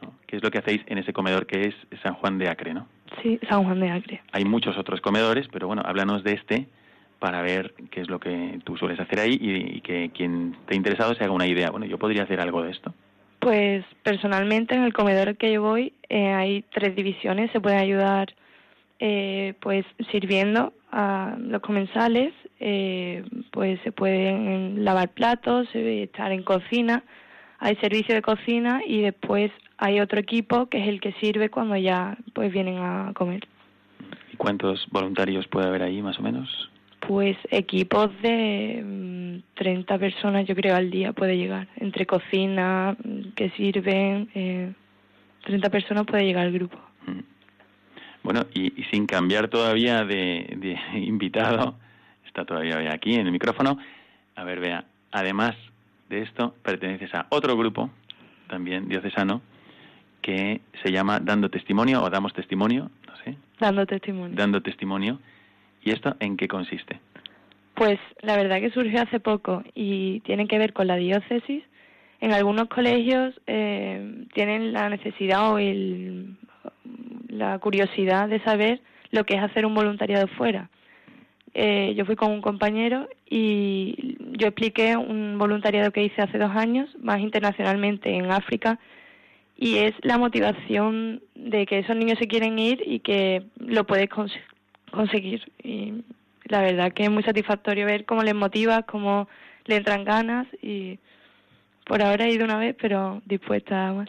¿No? 0.00 0.14
¿Qué 0.26 0.36
es 0.36 0.42
lo 0.42 0.50
que 0.50 0.58
hacéis 0.58 0.82
en 0.86 0.98
ese 0.98 1.12
comedor 1.12 1.46
que 1.46 1.68
es 1.68 1.74
San 2.02 2.14
Juan 2.14 2.38
de 2.38 2.48
Acre, 2.48 2.74
no? 2.74 2.86
Sí, 3.22 3.38
San 3.48 3.64
Juan 3.64 3.80
de 3.80 3.90
Acre. 3.90 4.22
Hay 4.32 4.44
muchos 4.44 4.78
otros 4.78 5.00
comedores, 5.00 5.48
pero 5.52 5.66
bueno, 5.66 5.82
háblanos 5.84 6.24
de 6.24 6.32
este 6.32 6.66
para 7.18 7.40
ver 7.42 7.74
qué 7.90 8.00
es 8.00 8.10
lo 8.10 8.18
que 8.18 8.58
tú 8.64 8.76
sueles 8.76 8.98
hacer 8.98 9.20
ahí 9.20 9.38
y, 9.40 9.76
y 9.76 9.80
que 9.80 10.10
quien 10.10 10.56
esté 10.60 10.74
interesado 10.74 11.14
se 11.14 11.22
haga 11.22 11.32
una 11.32 11.46
idea. 11.46 11.70
Bueno, 11.70 11.86
yo 11.86 11.98
podría 11.98 12.24
hacer 12.24 12.40
algo 12.40 12.62
de 12.62 12.72
esto. 12.72 12.92
Pues 13.38 13.84
personalmente 14.02 14.74
en 14.74 14.82
el 14.82 14.92
comedor 14.92 15.36
que 15.36 15.52
yo 15.52 15.62
voy 15.62 15.92
eh, 16.08 16.32
hay 16.32 16.64
tres 16.72 16.96
divisiones. 16.96 17.50
Se 17.52 17.60
pueden 17.60 17.78
ayudar 17.78 18.34
eh, 19.04 19.54
pues 19.60 19.84
sirviendo 20.12 20.74
a 20.92 21.34
los 21.36 21.60
comensales, 21.60 22.32
eh, 22.60 23.24
pues 23.50 23.80
se 23.82 23.90
pueden 23.90 24.84
lavar 24.84 25.08
platos, 25.08 25.66
eh, 25.74 26.04
estar 26.04 26.30
en 26.30 26.44
cocina, 26.44 27.02
hay 27.58 27.74
servicio 27.76 28.14
de 28.14 28.22
cocina 28.22 28.80
y 28.86 29.00
después 29.00 29.50
hay 29.76 29.98
otro 29.98 30.20
equipo 30.20 30.66
que 30.66 30.80
es 30.80 30.86
el 30.88 31.00
que 31.00 31.14
sirve 31.14 31.50
cuando 31.50 31.76
ya 31.76 32.16
pues 32.32 32.52
vienen 32.52 32.78
a 32.78 33.10
comer. 33.12 33.48
¿Y 34.32 34.36
cuántos 34.36 34.86
voluntarios 34.92 35.48
puede 35.48 35.66
haber 35.66 35.82
ahí, 35.82 36.00
más 36.00 36.20
o 36.20 36.22
menos? 36.22 36.70
Pues 37.00 37.36
equipos 37.50 38.08
de 38.22 38.84
mm, 38.84 39.54
30 39.56 39.98
personas, 39.98 40.46
yo 40.46 40.54
creo, 40.54 40.76
al 40.76 40.92
día 40.92 41.12
puede 41.12 41.36
llegar. 41.36 41.66
Entre 41.74 42.06
cocina, 42.06 42.96
mm, 43.02 43.32
que 43.34 43.50
sirven, 43.56 44.28
eh, 44.36 44.72
30 45.44 45.70
personas 45.70 46.06
puede 46.06 46.24
llegar 46.24 46.46
el 46.46 46.52
grupo. 46.52 46.78
Bueno, 48.22 48.46
y, 48.54 48.80
y 48.80 48.84
sin 48.84 49.06
cambiar 49.06 49.48
todavía 49.48 50.04
de, 50.04 50.56
de 50.56 50.78
invitado, 51.00 51.76
está 52.26 52.44
todavía 52.44 52.92
aquí 52.92 53.14
en 53.14 53.26
el 53.26 53.32
micrófono. 53.32 53.78
A 54.36 54.44
ver, 54.44 54.60
vea, 54.60 54.84
además 55.10 55.54
de 56.08 56.22
esto, 56.22 56.54
perteneces 56.62 57.14
a 57.14 57.26
otro 57.30 57.56
grupo, 57.56 57.90
también 58.48 58.88
diocesano, 58.88 59.42
que 60.20 60.60
se 60.82 60.92
llama 60.92 61.20
Dando 61.20 61.50
Testimonio 61.50 62.02
o 62.02 62.10
Damos 62.10 62.32
Testimonio, 62.32 62.90
no 63.06 63.16
sé. 63.24 63.36
Dando 63.58 63.86
testimonio. 63.86 64.36
Dando 64.36 64.60
Testimonio. 64.60 65.18
¿Y 65.82 65.90
esto 65.90 66.14
en 66.20 66.36
qué 66.36 66.48
consiste? 66.48 67.00
Pues 67.74 67.98
la 68.20 68.36
verdad 68.36 68.60
que 68.60 68.70
surgió 68.70 69.02
hace 69.02 69.20
poco 69.20 69.64
y 69.74 70.20
tiene 70.20 70.46
que 70.46 70.58
ver 70.58 70.72
con 70.72 70.86
la 70.86 70.96
diócesis. 70.96 71.64
En 72.20 72.32
algunos 72.32 72.68
colegios 72.68 73.34
eh, 73.46 74.26
tienen 74.32 74.72
la 74.72 74.88
necesidad 74.88 75.52
o 75.52 75.58
el, 75.58 76.36
la 77.32 77.58
curiosidad 77.58 78.28
de 78.28 78.40
saber 78.40 78.80
lo 79.10 79.24
que 79.24 79.34
es 79.34 79.42
hacer 79.42 79.66
un 79.66 79.74
voluntariado 79.74 80.26
fuera. 80.28 80.68
Eh, 81.54 81.94
yo 81.96 82.04
fui 82.04 82.16
con 82.16 82.30
un 82.30 82.40
compañero 82.40 83.08
y 83.28 84.16
yo 84.38 84.46
expliqué 84.48 84.96
un 84.96 85.36
voluntariado 85.38 85.90
que 85.90 86.04
hice 86.04 86.22
hace 86.22 86.38
dos 86.38 86.54
años, 86.54 86.88
más 87.00 87.20
internacionalmente 87.20 88.14
en 88.14 88.30
África, 88.30 88.78
y 89.56 89.78
es 89.78 89.92
la 90.02 90.18
motivación 90.18 91.22
de 91.34 91.66
que 91.66 91.80
esos 91.80 91.96
niños 91.96 92.18
se 92.18 92.26
quieren 92.26 92.58
ir 92.58 92.82
y 92.84 93.00
que 93.00 93.44
lo 93.58 93.84
puedes 93.86 94.08
conseguir. 94.90 95.42
Y 95.62 96.04
la 96.44 96.62
verdad 96.62 96.92
que 96.92 97.04
es 97.04 97.10
muy 97.10 97.22
satisfactorio 97.22 97.86
ver 97.86 98.04
cómo 98.04 98.22
les 98.22 98.34
motiva, 98.34 98.82
cómo 98.82 99.28
le 99.66 99.76
entran 99.76 100.04
ganas 100.04 100.46
y 100.62 100.98
por 101.84 102.02
ahora 102.02 102.26
he 102.26 102.32
ido 102.32 102.44
una 102.44 102.58
vez, 102.58 102.76
pero 102.80 103.22
dispuesta 103.26 103.88
a 103.88 103.92
más. 103.92 104.08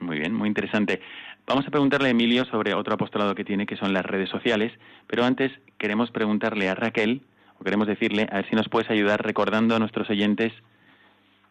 Muy 0.00 0.18
bien, 0.18 0.34
muy 0.34 0.48
interesante. 0.48 1.00
Vamos 1.46 1.64
a 1.64 1.70
preguntarle 1.70 2.08
a 2.08 2.10
Emilio 2.10 2.44
sobre 2.46 2.74
otro 2.74 2.94
apostolado 2.94 3.36
que 3.36 3.44
tiene, 3.44 3.66
que 3.66 3.76
son 3.76 3.92
las 3.92 4.04
redes 4.04 4.28
sociales, 4.28 4.72
pero 5.06 5.24
antes 5.24 5.52
queremos 5.78 6.10
preguntarle 6.10 6.68
a 6.68 6.74
Raquel, 6.74 7.22
o 7.60 7.64
queremos 7.64 7.86
decirle, 7.86 8.26
a 8.32 8.36
ver 8.36 8.48
si 8.50 8.56
nos 8.56 8.68
puedes 8.68 8.90
ayudar 8.90 9.24
recordando 9.24 9.76
a 9.76 9.78
nuestros 9.78 10.10
oyentes 10.10 10.52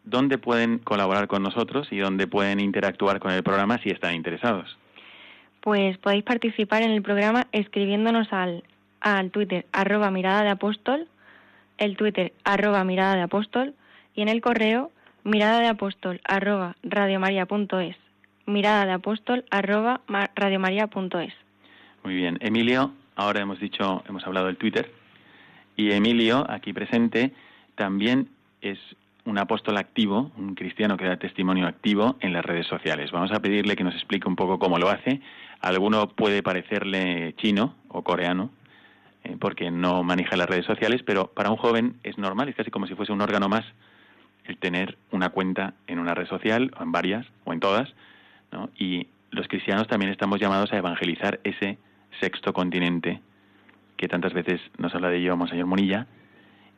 dónde 0.04 0.38
pueden 0.38 0.80
colaborar 0.80 1.28
con 1.28 1.44
nosotros 1.44 1.88
y 1.92 1.98
dónde 1.98 2.28
pueden 2.28 2.60
interactuar 2.60 3.20
con 3.20 3.32
el 3.32 3.42
programa 3.42 3.78
si 3.80 3.90
están 3.90 4.16
interesados. 4.16 4.78
Pues 5.62 5.98
podéis 5.98 6.24
participar 6.24 6.84
en 6.84 6.92
el 6.92 7.02
programa 7.02 7.48
escribiéndonos 7.54 8.32
al, 8.34 8.64
al 9.00 9.32
Twitter 9.32 9.66
arroba 9.72 10.12
mirada 10.12 10.44
de 10.44 10.50
apóstol, 10.50 11.08
el 11.78 11.96
Twitter 11.96 12.34
arroba 12.44 12.84
mirada 12.84 13.16
de 13.16 13.22
apóstol 13.22 13.74
y 14.14 14.22
en 14.22 14.28
el 14.28 14.42
correo 14.42 14.92
mirada 15.24 15.62
de 15.62 15.68
apóstol 15.68 16.20
arroba 16.26 16.76
radiomaria.es 16.84 18.05
mirada 18.46 18.86
de 18.86 18.94
apóstol 18.94 19.46
arroba. 19.52 20.02
Muy 22.04 22.16
bien. 22.16 22.38
Emilio, 22.42 22.92
ahora 23.16 23.42
hemos 23.42 23.60
dicho, 23.60 24.04
hemos 24.08 24.26
hablado 24.26 24.48
del 24.48 24.58
Twitter, 24.58 24.92
y 25.76 25.92
Emilio, 25.92 26.46
aquí 26.50 26.72
presente, 26.72 27.34
también 27.76 28.30
es 28.62 28.80
un 29.26 29.38
apóstol 29.38 29.78
activo, 29.78 30.32
un 30.38 30.56
cristiano 30.56 30.98
que 30.98 31.06
da 31.06 31.18
testimonio 31.18 31.68
activo 31.68 32.16
en 32.20 32.32
las 32.32 32.46
redes 32.46 32.68
sociales. 32.68 33.12
Vamos 33.12 33.32
a 33.32 33.40
pedirle 33.40 33.76
que 33.76 33.84
nos 33.84 33.96
explique 33.96 34.28
un 34.28 34.36
poco 34.36 34.60
cómo 34.60 34.78
lo 34.78 34.90
hace. 34.90 35.22
alguno 35.62 36.10
puede 36.10 36.44
parecerle 36.44 37.34
chino 37.38 37.76
o 37.88 38.04
coreano, 38.04 38.52
eh, 39.24 39.36
porque 39.40 39.72
no 39.72 40.04
maneja 40.04 40.38
las 40.38 40.48
redes 40.48 40.66
sociales, 40.66 41.02
pero 41.04 41.28
para 41.28 41.50
un 41.50 41.58
joven 41.58 41.96
es 42.04 42.18
normal, 42.18 42.50
es 42.50 42.56
casi 42.56 42.70
como 42.70 42.86
si 42.86 42.94
fuese 42.94 43.12
un 43.12 43.22
órgano 43.22 43.50
más 43.50 43.66
el 44.46 44.58
tener 44.58 44.98
una 45.12 45.30
cuenta 45.30 45.74
en 45.88 45.98
una 45.98 46.14
red 46.14 46.28
social, 46.28 46.72
o 46.80 46.84
en 46.84 46.92
varias, 46.92 47.26
o 47.46 47.54
en 47.54 47.60
todas, 47.60 47.92
y 48.78 49.08
los 49.32 49.48
cristianos 49.48 49.88
también 49.88 50.12
estamos 50.12 50.40
llamados 50.40 50.72
a 50.72 50.78
evangelizar 50.78 51.40
ese 51.44 51.78
sexto 52.20 52.54
continente 52.54 53.22
que 53.98 54.08
tantas 54.08 54.34
veces 54.34 54.62
nos 54.78 54.94
habla 54.96 55.10
de 55.10 55.18
ello 55.18 55.38
Monseñor 55.38 55.68
Munilla 55.68 56.08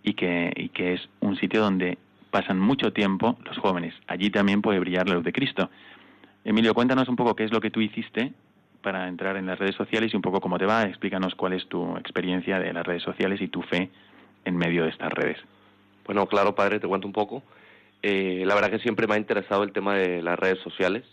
y 0.03 0.13
que, 0.13 0.69
es 0.75 1.09
un 1.19 1.35
sitio 1.37 1.61
donde 1.61 1.97
pasan 2.31 2.59
mucho 2.59 2.93
tiempo 2.93 3.37
los 3.45 3.57
jóvenes. 3.57 3.93
Allí 4.07 4.29
también 4.29 4.61
puede 4.61 4.79
brillar 4.79 5.07
la 5.07 5.15
luz 5.15 5.23
de 5.23 5.33
Cristo. 5.33 5.69
Emilio, 6.43 6.73
cuéntanos 6.73 7.09
un 7.09 7.15
poco 7.15 7.35
qué 7.35 7.43
es 7.43 7.51
lo 7.51 7.59
que 7.59 7.71
tú 7.71 7.81
hiciste 7.81 8.33
para 8.81 9.07
entrar 9.07 9.35
en 9.37 9.45
las 9.45 9.59
redes 9.59 9.75
sociales 9.75 10.13
y 10.13 10.15
un 10.15 10.21
poco 10.21 10.39
cómo 10.39 10.57
te 10.57 10.65
va. 10.65 10.83
Explícanos 10.83 11.35
cuál 11.35 11.53
es 11.53 11.67
tu 11.67 11.97
experiencia 11.97 12.59
de 12.59 12.71
las 12.71 12.85
redes 12.85 13.03
sociales 13.03 13.41
y 13.41 13.47
tu 13.47 13.61
fe 13.63 13.89
en 14.45 14.55
medio 14.55 14.83
de 14.83 14.89
estas 14.89 15.11
redes. 15.11 15.37
Bueno, 16.05 16.25
claro, 16.27 16.55
padre, 16.55 16.79
te 16.79 16.87
cuento 16.87 17.07
un 17.07 17.13
poco. 17.13 17.43
Eh, 18.01 18.43
la 18.45 18.55
verdad 18.55 18.69
que 18.69 18.79
siempre 18.79 19.07
me 19.07 19.15
ha 19.15 19.17
interesado 19.17 19.63
el 19.63 19.73
tema 19.73 19.95
de 19.95 20.21
las 20.21 20.39
redes 20.39 20.59
sociales. 20.59 21.03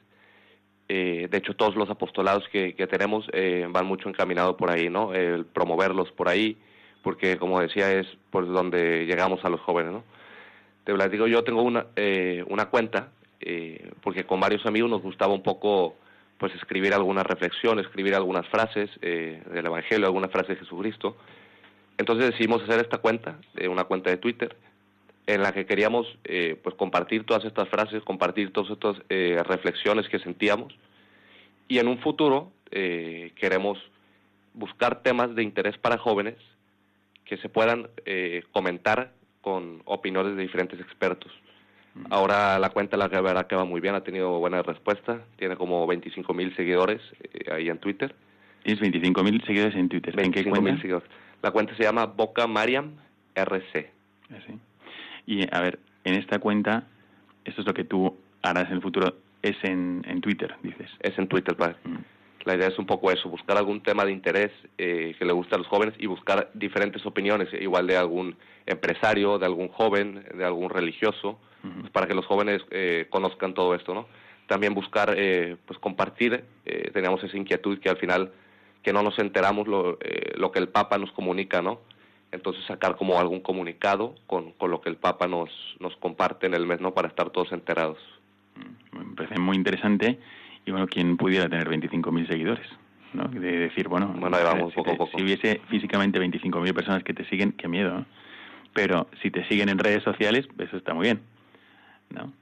Eh, 0.89 1.29
de 1.31 1.39
hecho, 1.39 1.55
todos 1.55 1.77
los 1.77 1.89
apostolados 1.89 2.45
que, 2.51 2.75
que 2.75 2.87
tenemos 2.87 3.27
eh, 3.33 3.67
van 3.71 3.87
mucho 3.87 4.09
encaminados 4.09 4.57
por 4.57 4.71
ahí, 4.71 4.91
¿no? 4.91 5.15
El 5.15 5.47
promoverlos 5.47 6.13
por 6.13 6.29
ahí, 6.29 6.57
porque 7.03 7.37
como 7.39 7.61
decía, 7.61 7.93
es 7.93 8.07
por 8.31 8.47
donde 8.47 9.07
llegamos 9.07 9.45
a 9.45 9.49
los 9.49 9.61
jóvenes, 9.61 9.93
¿no? 9.93 10.05
Te 10.85 11.09
digo, 11.09 11.27
yo 11.27 11.43
tengo 11.45 11.63
una, 11.63 11.87
eh, 11.97 12.45
una 12.49 12.67
cuenta, 12.67 13.09
eh, 13.41 13.91
porque 14.03 14.25
con 14.25 14.39
varios 14.39 14.67
amigos 14.67 14.91
nos 14.91 15.03
gustaba 15.03 15.33
un 15.33 15.43
poco 15.43 15.97
pues 16.39 16.55
escribir 16.55 16.93
algunas 16.93 17.27
reflexiones, 17.27 17.87
escribir 17.87 18.15
algunas 18.15 18.47
frases 18.49 18.91
eh, 19.01 19.43
del 19.51 19.67
Evangelio, 19.67 20.07
algunas 20.07 20.31
frases 20.31 20.51
de 20.51 20.57
Jesucristo. 20.57 21.17
Entonces 21.97 22.31
decidimos 22.31 22.63
hacer 22.63 22.81
esta 22.81 22.99
cuenta, 22.99 23.39
eh, 23.57 23.69
una 23.69 23.85
cuenta 23.85 24.11
de 24.11 24.19
Twitter, 24.19 24.55
en 25.27 25.43
la 25.43 25.53
que 25.53 25.67
queríamos 25.67 26.07
eh, 26.25 26.59
pues 26.63 26.75
compartir 26.77 27.25
todas 27.25 27.45
estas 27.45 27.69
frases, 27.69 28.03
compartir 28.03 28.53
todas 28.53 28.71
estas 28.71 28.97
eh, 29.09 29.43
reflexiones 29.45 30.09
que 30.09 30.19
sentíamos 30.19 30.77
y 31.67 31.79
en 31.79 31.89
un 31.89 31.99
futuro 31.99 32.53
eh, 32.71 33.33
queremos 33.37 33.79
buscar 34.53 35.03
temas 35.03 35.35
de 35.35 35.43
interés 35.43 35.79
para 35.79 35.99
jóvenes 35.99 36.37
que 37.25 37.39
se 37.39 37.49
puedan 37.49 37.89
comentar 38.53 39.13
con 39.41 39.81
opiniones 39.87 40.37
de 40.37 40.43
diferentes 40.43 40.79
expertos. 40.79 41.33
Ahora 42.11 42.59
la 42.59 42.69
cuenta 42.69 42.99
la 42.99 43.09
verdad 43.09 43.47
que 43.47 43.57
va 43.57 43.65
muy 43.65 43.81
bien, 43.81 43.95
ha 43.95 44.03
tenido 44.03 44.39
buena 44.39 44.63
respuesta, 44.63 45.23
tiene 45.39 45.57
como 45.57 45.87
25 45.87 46.35
mil 46.35 46.55
seguidores 46.55 47.01
ahí 47.51 47.71
en 47.71 47.79
Twitter. 47.79 48.15
Tienes 48.63 48.81
25 48.81 49.23
mil 49.23 49.43
seguidores 49.47 49.75
en 49.75 49.89
Twitter. 49.89 50.21
¿En 50.21 50.33
qué 50.33 50.45
cuenta? 50.45 50.77
Seguidores. 50.77 51.09
La 51.41 51.51
cuenta 51.51 51.75
se 51.77 51.83
llama 51.83 52.05
Boca 52.05 52.47
Mariam 52.47 52.97
RC. 53.35 53.91
¿Así? 54.31 54.59
¿Ah, 55.27 55.31
y 55.31 55.55
a 55.55 55.61
ver, 55.61 55.79
en 56.05 56.15
esta 56.15 56.39
cuenta, 56.39 56.85
esto 57.45 57.61
es 57.63 57.67
lo 57.67 57.75
que 57.75 57.85
tú 57.85 58.17
harás 58.43 58.69
en 58.69 58.75
el 58.75 58.83
futuro, 58.83 59.17
es 59.43 59.57
en, 59.63 60.05
en 60.07 60.21
Twitter, 60.21 60.55
dices. 60.63 60.91
Es 61.01 61.19
en 61.19 61.29
Twitter, 61.29 61.57
padre. 61.57 61.77
Mm. 61.85 61.97
La 62.45 62.57
idea 62.57 62.69
es 62.69 62.79
un 62.79 62.85
poco 62.85 63.11
eso, 63.11 63.31
buscar 63.31 63.57
algún 63.57 63.83
tema 63.83 64.05
de 64.05 64.13
interés 64.13 64.53
eh, 64.77 65.15
que 65.19 65.25
le 65.25 65.33
guste 65.33 65.55
a 65.55 65.59
los 65.59 65.67
jóvenes 65.67 65.95
y 65.99 66.07
buscar 66.07 66.51
diferentes 66.53 67.05
opiniones, 67.07 67.49
igual 67.59 67.87
de 67.87 67.97
algún 67.97 68.37
empresario, 68.67 69.39
de 69.39 69.47
algún 69.47 69.69
joven, 69.69 70.25
de 70.35 70.45
algún 70.45 70.69
religioso, 70.69 71.39
pues 71.63 71.91
para 71.93 72.07
que 72.07 72.15
los 72.15 72.27
jóvenes 72.27 72.61
eh, 72.71 73.07
conozcan 73.09 73.55
todo 73.55 73.75
esto, 73.75 73.95
¿no? 73.95 74.07
También 74.47 74.75
buscar, 74.75 75.15
eh, 75.17 75.57
pues 75.65 75.79
compartir, 75.79 76.45
eh, 76.67 76.91
teníamos 76.93 77.25
esa 77.25 77.39
inquietud 77.39 77.79
que 77.79 77.89
al 77.89 77.97
final, 77.97 78.33
que 78.83 78.93
no 78.93 79.03
nos 79.03 79.19
enteramos 79.19 79.67
lo, 79.67 79.99
eh, 80.03 80.35
lo 80.37 80.53
que 80.53 80.59
el 80.59 80.69
Papa 80.69 80.99
nos 80.99 81.11
comunica, 81.13 81.63
¿no? 81.63 81.81
Entonces 82.35 82.65
sacar 82.65 82.97
como 82.97 83.19
algún 83.19 83.41
comunicado 83.41 84.15
con, 84.27 84.53
con 84.53 84.71
lo 84.71 84.81
que 84.81 84.91
el 84.91 84.97
Papa 84.97 85.27
nos, 85.29 85.51
nos 85.79 85.97
comparte 85.97 86.47
en 86.47 86.55
el 86.55 86.67
mes, 86.67 86.81
¿no? 86.81 86.93
Para 86.93 87.09
estar 87.09 87.31
todos 87.31 87.53
enterados. 87.53 87.99
Mm, 88.57 88.99
me 88.99 89.17
parece 89.17 89.39
muy 89.39 89.57
interesante 89.57 90.19
y 90.67 90.71
bueno, 90.71 90.87
quien 90.87 91.17
pudiera 91.17 91.49
tener 91.49 91.69
25.000 91.69 92.27
seguidores, 92.27 92.67
¿no? 93.13 93.25
De 93.29 93.59
decir, 93.59 93.89
bueno, 93.89 94.09
bueno 94.19 94.37
vamos, 94.43 94.73
si, 94.73 94.77
poco 94.77 94.91
a 94.91 94.97
poco. 94.97 95.17
si 95.17 95.23
hubiese 95.25 95.61
físicamente 95.69 96.19
25.000 96.21 96.75
personas 96.75 97.05
que 97.05 97.15
te 97.15 97.25
siguen, 97.27 97.53
qué 97.53 97.69
miedo, 97.69 97.95
¿no? 97.95 98.07
Pero 98.73 99.07
si 99.23 99.31
te 99.31 99.47
siguen 99.47 99.69
en 99.69 99.79
redes 99.79 100.03
sociales, 100.03 100.49
eso 100.59 100.77
está 100.77 100.93
muy 100.93 101.05
bien, 101.05 101.21
¿no? 102.11 102.33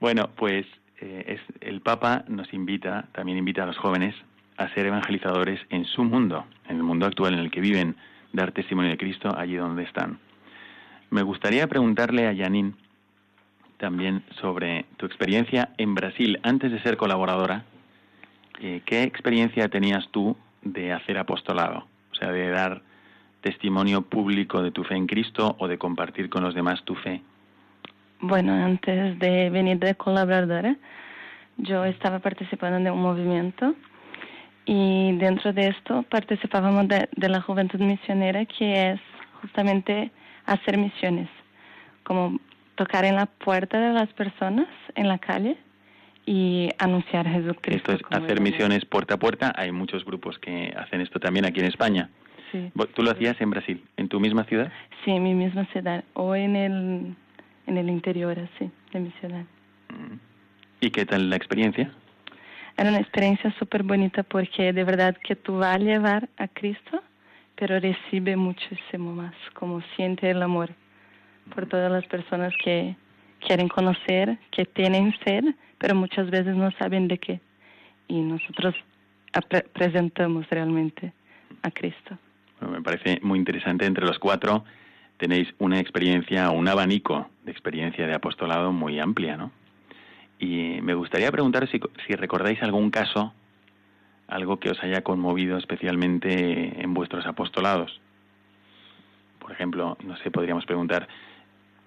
Bueno, 0.00 0.30
pues 0.36 0.64
eh, 1.00 1.24
es, 1.26 1.40
el 1.60 1.82
Papa 1.82 2.24
nos 2.28 2.52
invita, 2.54 3.08
también 3.12 3.36
invita 3.36 3.64
a 3.64 3.66
los 3.66 3.76
jóvenes 3.76 4.14
a 4.56 4.72
ser 4.72 4.86
evangelizadores 4.86 5.60
en 5.68 5.84
su 5.84 6.04
mundo, 6.04 6.46
en 6.68 6.76
el 6.76 6.82
mundo 6.82 7.06
actual 7.06 7.34
en 7.34 7.40
el 7.40 7.50
que 7.50 7.60
viven, 7.60 7.96
dar 8.34 8.52
testimonio 8.52 8.90
de 8.90 8.98
Cristo 8.98 9.34
allí 9.34 9.54
donde 9.54 9.84
están. 9.84 10.18
Me 11.10 11.22
gustaría 11.22 11.66
preguntarle 11.68 12.28
a 12.28 12.36
Janine 12.36 12.74
también 13.78 14.24
sobre 14.40 14.84
tu 14.96 15.06
experiencia 15.06 15.70
en 15.78 15.94
Brasil 15.94 16.40
antes 16.42 16.70
de 16.72 16.82
ser 16.82 16.96
colaboradora. 16.96 17.64
Eh, 18.60 18.82
¿Qué 18.84 19.04
experiencia 19.04 19.68
tenías 19.68 20.08
tú 20.10 20.36
de 20.62 20.92
hacer 20.92 21.16
apostolado? 21.18 21.86
O 22.12 22.14
sea, 22.16 22.30
de 22.30 22.50
dar 22.50 22.82
testimonio 23.40 24.02
público 24.02 24.62
de 24.62 24.72
tu 24.72 24.82
fe 24.84 24.96
en 24.96 25.06
Cristo 25.06 25.54
o 25.58 25.68
de 25.68 25.78
compartir 25.78 26.28
con 26.28 26.42
los 26.42 26.54
demás 26.54 26.82
tu 26.84 26.94
fe. 26.96 27.22
Bueno, 28.20 28.52
antes 28.52 29.18
de 29.18 29.50
venir 29.50 29.78
de 29.78 29.94
colaboradora, 29.94 30.76
yo 31.58 31.84
estaba 31.84 32.18
participando 32.18 32.80
de 32.80 32.90
un 32.90 33.02
movimiento 33.02 33.74
y 34.66 35.12
dentro 35.18 35.52
de 35.52 35.68
esto 35.68 36.04
participábamos 36.08 36.88
de, 36.88 37.08
de, 37.16 37.28
la 37.28 37.40
juventud 37.40 37.80
misionera, 37.80 38.44
que 38.46 38.92
es 38.92 39.00
justamente 39.40 40.10
hacer 40.46 40.78
misiones, 40.78 41.28
como 42.02 42.38
tocar 42.74 43.04
en 43.04 43.16
la 43.16 43.26
puerta 43.26 43.78
de 43.78 43.92
las 43.92 44.12
personas 44.14 44.66
en 44.94 45.08
la 45.08 45.18
calle 45.18 45.56
y 46.26 46.70
anunciar 46.78 47.26
a 47.28 47.32
Jesucristo. 47.32 47.92
Esto 47.92 48.06
es 48.06 48.22
hacer 48.22 48.40
misiones 48.40 48.84
puerta 48.84 49.14
a 49.14 49.18
puerta. 49.18 49.52
Hay 49.56 49.72
muchos 49.72 50.04
grupos 50.04 50.38
que 50.38 50.72
hacen 50.76 51.00
esto 51.00 51.20
también 51.20 51.44
aquí 51.44 51.60
en 51.60 51.66
España. 51.66 52.08
sí. 52.52 52.72
¿Tú 52.94 53.02
lo 53.02 53.10
hacías 53.10 53.38
en 53.40 53.50
Brasil, 53.50 53.84
en 53.96 54.08
tu 54.08 54.20
misma 54.20 54.44
ciudad? 54.44 54.72
Sí, 55.04 55.10
en 55.10 55.22
mi 55.22 55.34
misma 55.34 55.66
ciudad, 55.66 56.04
o 56.14 56.34
en 56.34 56.56
el, 56.56 57.14
en 57.66 57.76
el 57.76 57.88
interior, 57.90 58.36
sí, 58.58 58.70
de 58.92 59.00
mi 59.00 59.10
ciudad. 59.20 59.44
¿Y 60.80 60.90
qué 60.90 61.04
tal 61.04 61.28
la 61.28 61.36
experiencia? 61.36 61.92
Era 62.76 62.90
una 62.90 63.00
experiencia 63.00 63.54
súper 63.58 63.82
bonita 63.82 64.22
porque 64.22 64.72
de 64.72 64.84
verdad 64.84 65.16
que 65.22 65.36
tú 65.36 65.58
vas 65.58 65.76
a 65.76 65.78
llevar 65.78 66.28
a 66.36 66.48
Cristo, 66.48 67.02
pero 67.54 67.78
recibe 67.78 68.36
muchísimo 68.36 69.12
más, 69.12 69.34
como 69.54 69.80
siente 69.96 70.30
el 70.30 70.42
amor 70.42 70.70
por 71.54 71.66
todas 71.66 71.90
las 71.90 72.04
personas 72.06 72.52
que 72.62 72.96
quieren 73.38 73.68
conocer, 73.68 74.38
que 74.50 74.64
tienen 74.64 75.14
sed, 75.24 75.44
pero 75.78 75.94
muchas 75.94 76.30
veces 76.30 76.56
no 76.56 76.70
saben 76.72 77.06
de 77.08 77.18
qué. 77.18 77.40
Y 78.08 78.20
nosotros 78.20 78.74
presentamos 79.72 80.48
realmente 80.50 81.12
a 81.62 81.70
Cristo. 81.70 82.18
me 82.60 82.82
parece 82.82 83.18
muy 83.22 83.38
interesante. 83.38 83.84
Entre 83.84 84.04
los 84.04 84.18
cuatro 84.18 84.64
tenéis 85.18 85.48
una 85.58 85.78
experiencia, 85.78 86.50
un 86.50 86.68
abanico 86.68 87.28
de 87.44 87.52
experiencia 87.52 88.06
de 88.06 88.14
apostolado 88.14 88.72
muy 88.72 88.98
amplia, 88.98 89.36
¿no? 89.36 89.52
Y 90.44 90.82
me 90.82 90.92
gustaría 90.94 91.32
preguntaros 91.32 91.70
si, 91.70 91.80
si 92.06 92.14
recordáis 92.14 92.62
algún 92.62 92.90
caso, 92.90 93.32
algo 94.28 94.58
que 94.60 94.70
os 94.70 94.82
haya 94.82 95.00
conmovido 95.02 95.56
especialmente 95.56 96.82
en 96.82 96.92
vuestros 96.92 97.24
apostolados. 97.26 97.98
Por 99.38 99.52
ejemplo, 99.52 99.96
no 100.04 100.16
sé, 100.18 100.30
podríamos 100.30 100.66
preguntar 100.66 101.08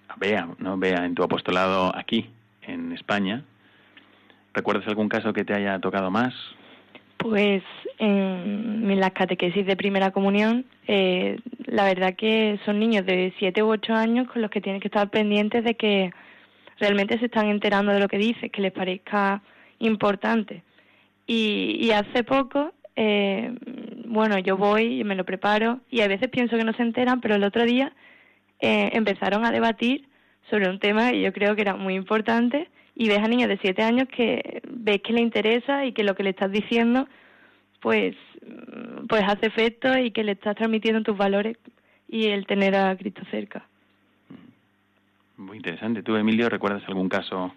a 0.08 0.16
Bea, 0.16 0.48
¿no? 0.58 0.76
Bea, 0.76 1.04
en 1.04 1.14
tu 1.14 1.22
apostolado 1.22 1.94
aquí, 1.96 2.30
en 2.62 2.92
España, 2.92 3.44
¿recuerdas 4.54 4.88
algún 4.88 5.08
caso 5.08 5.32
que 5.32 5.44
te 5.44 5.54
haya 5.54 5.78
tocado 5.78 6.10
más? 6.10 6.34
Pues 7.16 7.62
en, 7.98 8.98
la 8.98 9.10
catequesis 9.10 9.66
de 9.66 9.76
primera 9.76 10.10
comunión, 10.10 10.64
eh, 10.88 11.38
la 11.66 11.84
verdad 11.84 12.16
que 12.16 12.58
son 12.64 12.80
niños 12.80 13.06
de 13.06 13.32
7 13.38 13.62
u 13.62 13.68
8 13.68 13.94
años 13.94 14.28
con 14.28 14.42
los 14.42 14.50
que 14.50 14.60
tienes 14.60 14.82
que 14.82 14.88
estar 14.88 15.08
pendientes 15.10 15.62
de 15.62 15.74
que 15.76 16.10
realmente 16.78 17.18
se 17.18 17.26
están 17.26 17.48
enterando 17.48 17.92
de 17.92 18.00
lo 18.00 18.08
que 18.08 18.18
dices, 18.18 18.50
que 18.50 18.62
les 18.62 18.72
parezca 18.72 19.42
importante. 19.78 20.62
Y, 21.26 21.90
hace 21.90 22.24
poco, 22.24 22.72
eh, 22.96 23.54
bueno, 24.06 24.38
yo 24.38 24.56
voy 24.56 25.00
y 25.00 25.04
me 25.04 25.14
lo 25.14 25.24
preparo 25.24 25.80
y 25.90 26.00
a 26.00 26.08
veces 26.08 26.28
pienso 26.28 26.56
que 26.56 26.64
no 26.64 26.72
se 26.72 26.82
enteran, 26.82 27.20
pero 27.20 27.34
el 27.34 27.44
otro 27.44 27.64
día 27.64 27.92
eh, 28.60 28.90
empezaron 28.92 29.44
a 29.44 29.50
debatir 29.50 30.08
sobre 30.50 30.70
un 30.70 30.78
tema 30.78 31.10
que 31.10 31.20
yo 31.20 31.32
creo 31.34 31.54
que 31.54 31.62
era 31.62 31.76
muy 31.76 31.94
importante 31.94 32.70
y 32.94 33.08
ves 33.08 33.18
a 33.18 33.28
niños 33.28 33.48
de 33.48 33.58
siete 33.58 33.82
años 33.82 34.08
que 34.08 34.62
ves 34.66 35.02
que 35.02 35.12
le 35.12 35.20
interesa 35.20 35.84
y 35.84 35.92
que 35.92 36.02
lo 36.02 36.14
que 36.14 36.22
le 36.22 36.30
estás 36.30 36.50
diciendo 36.50 37.06
pues 37.80 38.16
pues 39.08 39.22
hace 39.26 39.46
efecto 39.46 39.96
y 39.98 40.10
que 40.10 40.24
le 40.24 40.32
estás 40.32 40.56
transmitiendo 40.56 41.02
tus 41.02 41.16
valores 41.16 41.56
y 42.08 42.26
el 42.28 42.46
tener 42.46 42.74
a 42.74 42.96
Cristo 42.96 43.22
cerca. 43.30 43.68
Muy 45.38 45.56
interesante. 45.56 46.02
¿Tú, 46.02 46.16
Emilio, 46.16 46.48
recuerdas 46.48 46.82
algún 46.88 47.08
caso 47.08 47.52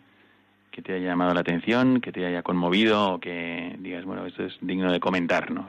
que 0.72 0.82
te 0.82 0.94
haya 0.94 1.08
llamado 1.08 1.34
la 1.34 1.42
atención, 1.42 2.00
que 2.00 2.12
te 2.12 2.26
haya 2.26 2.44
conmovido 2.44 3.16
o 3.16 3.20
que 3.20 3.76
digas, 3.80 4.06
bueno, 4.06 4.26
esto 4.26 4.46
es 4.46 4.58
digno 4.62 4.92
de 4.92 5.00
comentar, 5.00 5.52
¿no? 5.52 5.68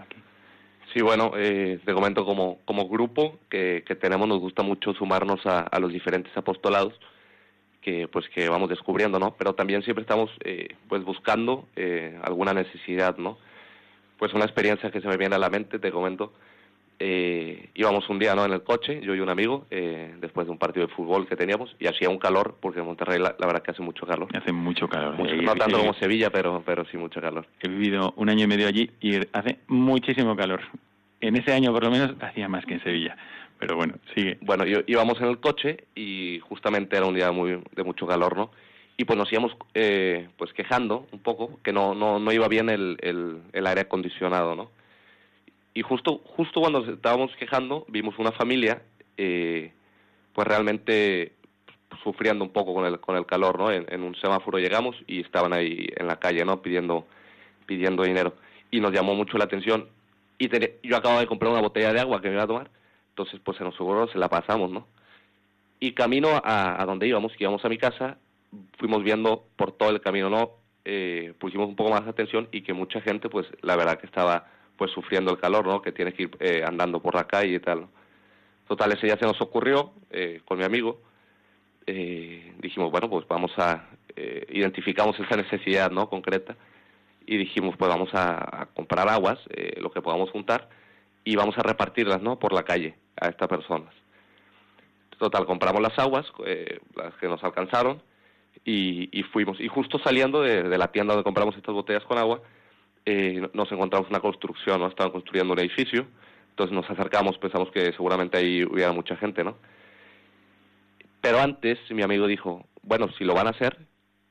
Sí, 0.92 1.00
bueno, 1.00 1.32
eh, 1.36 1.80
te 1.84 1.94
comento 1.94 2.24
como, 2.26 2.58
como 2.66 2.86
grupo 2.86 3.38
que, 3.48 3.82
que 3.86 3.96
tenemos, 3.96 4.28
nos 4.28 4.40
gusta 4.40 4.62
mucho 4.62 4.92
sumarnos 4.92 5.44
a, 5.46 5.60
a 5.60 5.80
los 5.80 5.90
diferentes 5.90 6.36
apostolados 6.36 6.94
que 7.80 8.06
pues 8.08 8.28
que 8.28 8.48
vamos 8.48 8.68
descubriendo, 8.68 9.18
¿no? 9.18 9.34
Pero 9.36 9.54
también 9.54 9.82
siempre 9.82 10.02
estamos 10.02 10.30
eh, 10.44 10.76
pues 10.88 11.02
buscando 11.04 11.66
eh, 11.76 12.18
alguna 12.22 12.52
necesidad, 12.52 13.16
¿no? 13.16 13.38
Pues 14.18 14.34
una 14.34 14.44
experiencia 14.44 14.90
que 14.90 15.00
se 15.00 15.08
me 15.08 15.16
viene 15.16 15.34
a 15.34 15.38
la 15.38 15.50
mente, 15.50 15.78
te 15.78 15.90
comento, 15.90 16.32
eh, 17.04 17.70
íbamos 17.74 18.08
un 18.08 18.20
día, 18.20 18.32
¿no? 18.36 18.44
En 18.44 18.52
el 18.52 18.62
coche, 18.62 19.00
yo 19.02 19.12
y 19.16 19.18
un 19.18 19.28
amigo, 19.28 19.66
eh, 19.72 20.14
después 20.20 20.46
de 20.46 20.52
un 20.52 20.58
partido 20.58 20.86
de 20.86 20.94
fútbol 20.94 21.26
que 21.26 21.34
teníamos, 21.34 21.74
y 21.80 21.88
hacía 21.88 22.08
un 22.08 22.18
calor, 22.18 22.56
porque 22.60 22.78
en 22.78 22.86
Monterrey 22.86 23.18
la, 23.18 23.34
verdad 23.40 23.60
que 23.60 23.72
hace 23.72 23.82
mucho 23.82 24.06
calor. 24.06 24.28
Hace 24.36 24.52
mucho 24.52 24.88
calor. 24.88 25.18
no 25.18 25.54
tanto 25.56 25.78
como 25.80 25.94
Sevilla, 25.94 26.30
pero, 26.30 26.62
pero 26.64 26.84
sí 26.84 26.96
mucho 26.96 27.20
calor. 27.20 27.44
He 27.60 27.68
vivido 27.68 28.14
un 28.16 28.28
año 28.28 28.44
y 28.44 28.46
medio 28.46 28.68
allí 28.68 28.88
y 29.00 29.16
hace 29.32 29.58
muchísimo 29.66 30.36
calor. 30.36 30.60
En 31.20 31.34
ese 31.34 31.52
año 31.52 31.72
por 31.72 31.82
lo 31.82 31.90
menos 31.90 32.14
hacía 32.20 32.48
más 32.48 32.64
que 32.66 32.74
en 32.74 32.84
Sevilla. 32.84 33.16
Pero 33.58 33.74
bueno, 33.74 33.94
sigue. 34.14 34.38
Bueno, 34.40 34.64
íbamos 34.86 35.20
en 35.20 35.26
el 35.26 35.40
coche 35.40 35.84
y 35.96 36.38
justamente 36.48 36.96
era 36.96 37.06
un 37.06 37.14
día 37.14 37.32
muy 37.32 37.60
de 37.74 37.82
mucho 37.82 38.06
calor, 38.06 38.36
¿no? 38.36 38.52
Y 38.96 39.04
pues 39.04 39.18
nos 39.18 39.32
íbamos 39.32 39.56
eh, 39.74 40.28
pues 40.36 40.52
quejando 40.52 41.08
un 41.10 41.18
poco 41.18 41.58
que 41.64 41.72
no 41.72 41.96
no 41.96 42.20
no 42.20 42.30
iba 42.30 42.46
bien 42.46 42.68
el, 42.68 42.96
el, 43.00 43.38
el 43.52 43.66
aire 43.66 43.80
acondicionado, 43.80 44.54
¿no? 44.54 44.70
Y 45.74 45.82
justo 45.82 46.20
justo 46.36 46.60
cuando 46.60 46.80
nos 46.80 46.88
estábamos 46.88 47.30
quejando 47.36 47.84
vimos 47.88 48.18
una 48.18 48.32
familia 48.32 48.82
eh, 49.16 49.72
pues 50.34 50.46
realmente 50.46 51.32
sufriendo 52.02 52.44
un 52.44 52.50
poco 52.50 52.74
con 52.74 52.86
el 52.86 53.00
con 53.00 53.16
el 53.16 53.26
calor, 53.26 53.58
¿no? 53.58 53.70
En, 53.70 54.02
un 54.02 54.14
semáforo 54.16 54.58
llegamos 54.58 54.96
y 55.06 55.20
estaban 55.20 55.52
ahí 55.52 55.86
en 55.96 56.06
la 56.06 56.18
calle, 56.18 56.44
¿no? 56.44 56.62
Pidiendo 56.62 57.06
pidiendo 57.66 58.02
dinero 58.02 58.34
y 58.70 58.80
nos 58.80 58.92
llamó 58.92 59.14
mucho 59.14 59.38
la 59.38 59.44
atención 59.44 59.88
y 60.38 60.48
yo 60.82 60.96
acababa 60.96 61.20
de 61.20 61.26
comprar 61.26 61.52
una 61.52 61.60
botella 61.60 61.92
de 61.92 62.00
agua 62.00 62.20
que 62.20 62.28
me 62.28 62.34
iba 62.34 62.44
a 62.44 62.46
tomar 62.46 62.70
entonces, 63.12 63.40
pues 63.44 63.60
en 63.60 63.66
los 63.66 63.76
seguros 63.76 64.10
se 64.10 64.18
la 64.18 64.28
pasamos, 64.28 64.70
¿no? 64.70 64.86
Y 65.80 65.92
camino 65.92 66.40
a, 66.42 66.82
donde 66.86 67.06
íbamos, 67.06 67.32
que 67.32 67.44
íbamos 67.44 67.64
a 67.64 67.68
mi 67.68 67.76
casa, 67.76 68.16
fuimos 68.78 69.02
viendo 69.02 69.44
por 69.56 69.72
todo 69.72 69.90
el 69.90 70.00
camino, 70.00 70.30
¿no? 70.30 70.52
Eh, 70.84 71.34
pusimos 71.38 71.68
un 71.68 71.76
poco 71.76 71.90
más 71.90 72.04
de 72.04 72.10
atención 72.10 72.48
y 72.52 72.62
que 72.62 72.72
mucha 72.72 73.00
gente, 73.02 73.28
pues 73.28 73.46
la 73.60 73.76
verdad 73.76 73.98
que 73.98 74.06
estaba 74.06 74.46
pues 74.76 74.90
sufriendo 74.90 75.30
el 75.30 75.38
calor, 75.38 75.66
¿no? 75.66 75.82
Que 75.82 75.92
tiene 75.92 76.12
que 76.12 76.24
ir 76.24 76.36
eh, 76.40 76.62
andando 76.66 77.00
por 77.00 77.14
la 77.14 77.24
calle 77.24 77.54
y 77.54 77.60
tal. 77.60 77.86
Total, 78.68 78.92
ese 78.92 79.06
día 79.06 79.16
se 79.16 79.26
nos 79.26 79.40
ocurrió 79.40 79.92
eh, 80.10 80.40
con 80.44 80.58
mi 80.58 80.64
amigo. 80.64 81.00
Eh, 81.86 82.54
dijimos, 82.58 82.90
bueno, 82.90 83.08
pues 83.10 83.26
vamos 83.26 83.52
a 83.58 83.88
identificamos 84.50 85.18
esa 85.18 85.36
necesidad, 85.42 85.90
¿no? 85.90 86.10
Concreta 86.10 86.54
y 87.24 87.38
dijimos, 87.38 87.76
pues 87.78 87.88
vamos 87.88 88.10
a, 88.12 88.68
comprar 88.74 89.08
aguas, 89.08 89.38
lo 89.78 89.90
que 89.90 90.02
podamos 90.02 90.30
juntar 90.30 90.68
y 91.24 91.34
vamos 91.34 91.56
a 91.56 91.62
repartirlas, 91.62 92.20
¿no? 92.20 92.38
Por 92.38 92.52
la 92.52 92.62
calle 92.62 92.94
a 93.18 93.28
estas 93.28 93.48
personas. 93.48 93.94
Total, 95.18 95.46
compramos 95.46 95.80
las 95.80 95.98
aguas, 95.98 96.26
las 96.94 97.14
que 97.14 97.28
nos 97.28 97.42
alcanzaron, 97.42 98.02
y, 98.64 99.22
fuimos. 99.32 99.60
Y 99.60 99.68
justo 99.68 99.98
saliendo 99.98 100.42
de, 100.42 100.76
la 100.78 100.92
tienda 100.92 101.14
donde 101.14 101.24
compramos 101.24 101.56
estas 101.56 101.74
botellas 101.74 102.04
con 102.04 102.18
agua, 102.18 102.40
eh, 103.04 103.48
nos 103.52 103.70
encontramos 103.72 104.08
una 104.10 104.20
construcción, 104.20 104.80
¿no? 104.80 104.88
Estaban 104.88 105.12
construyendo 105.12 105.52
un 105.52 105.58
edificio, 105.58 106.06
entonces 106.50 106.74
nos 106.74 106.88
acercamos, 106.88 107.38
pensamos 107.38 107.70
que 107.70 107.92
seguramente 107.92 108.38
ahí 108.38 108.64
hubiera 108.64 108.92
mucha 108.92 109.16
gente, 109.16 109.42
¿no? 109.42 109.56
Pero 111.20 111.40
antes 111.40 111.78
mi 111.90 112.02
amigo 112.02 112.26
dijo, 112.26 112.66
bueno, 112.82 113.08
si 113.16 113.24
lo 113.24 113.34
van 113.34 113.46
a 113.46 113.50
hacer, 113.50 113.78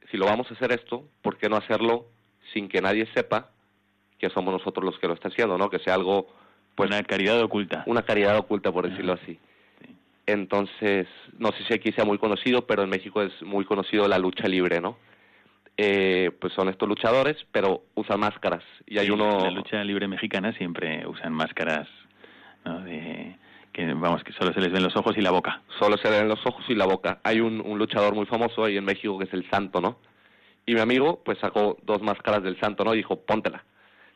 si 0.09 0.17
lo 0.17 0.25
vamos 0.25 0.49
a 0.51 0.53
hacer 0.53 0.71
esto, 0.71 1.05
¿por 1.21 1.37
qué 1.37 1.49
no 1.49 1.55
hacerlo 1.55 2.07
sin 2.53 2.67
que 2.67 2.81
nadie 2.81 3.07
sepa 3.13 3.49
que 4.19 4.29
somos 4.29 4.53
nosotros 4.53 4.85
los 4.85 4.99
que 4.99 5.07
lo 5.07 5.13
está 5.13 5.29
haciendo, 5.29 5.57
¿no? 5.57 5.69
Que 5.69 5.79
sea 5.79 5.95
algo 5.95 6.27
pues 6.75 6.89
una 6.89 7.03
caridad 7.03 7.41
oculta. 7.41 7.83
Una 7.87 8.03
caridad 8.03 8.37
oculta, 8.37 8.71
por 8.71 8.89
decirlo 8.89 9.13
así. 9.13 9.39
Entonces, 10.25 11.07
no 11.37 11.51
sé 11.51 11.63
si 11.67 11.73
aquí 11.73 11.91
sea 11.91 12.05
muy 12.05 12.17
conocido, 12.17 12.65
pero 12.65 12.83
en 12.83 12.89
México 12.89 13.21
es 13.21 13.41
muy 13.41 13.65
conocido 13.65 14.07
la 14.07 14.19
lucha 14.19 14.47
libre, 14.47 14.79
¿no? 14.79 14.97
Eh, 15.77 16.31
pues 16.39 16.53
son 16.53 16.69
estos 16.69 16.87
luchadores, 16.87 17.37
pero 17.51 17.83
usan 17.95 18.19
máscaras. 18.19 18.63
Y 18.85 18.99
hay 18.99 19.09
uno... 19.09 19.39
En 19.39 19.43
la 19.45 19.51
lucha 19.51 19.83
libre 19.83 20.07
mexicana 20.07 20.53
siempre 20.53 21.05
usan 21.07 21.33
máscaras, 21.33 21.87
¿no? 22.65 22.81
De 22.81 23.37
que 23.73 23.85
vamos 23.93 24.23
que 24.23 24.33
solo 24.33 24.53
se 24.53 24.59
les 24.59 24.71
ven 24.71 24.83
los 24.83 24.95
ojos 24.97 25.17
y 25.17 25.21
la 25.21 25.31
boca. 25.31 25.61
Solo 25.79 25.97
se 25.97 26.09
ven 26.09 26.27
los 26.27 26.45
ojos 26.45 26.63
y 26.67 26.75
la 26.75 26.85
boca. 26.85 27.19
Hay 27.23 27.39
un, 27.39 27.61
un 27.61 27.79
luchador 27.79 28.13
muy 28.13 28.25
famoso 28.25 28.65
ahí 28.65 28.77
en 28.77 28.83
México 28.83 29.17
que 29.17 29.25
es 29.25 29.33
el 29.33 29.49
Santo, 29.49 29.79
¿no? 29.79 29.97
Y 30.65 30.73
mi 30.73 30.81
amigo 30.81 31.21
pues 31.23 31.39
sacó 31.39 31.77
dos 31.83 32.01
máscaras 32.01 32.43
del 32.43 32.59
Santo, 32.59 32.83
¿no? 32.83 32.93
Y 32.93 32.97
dijo, 32.97 33.21
póntela. 33.21 33.63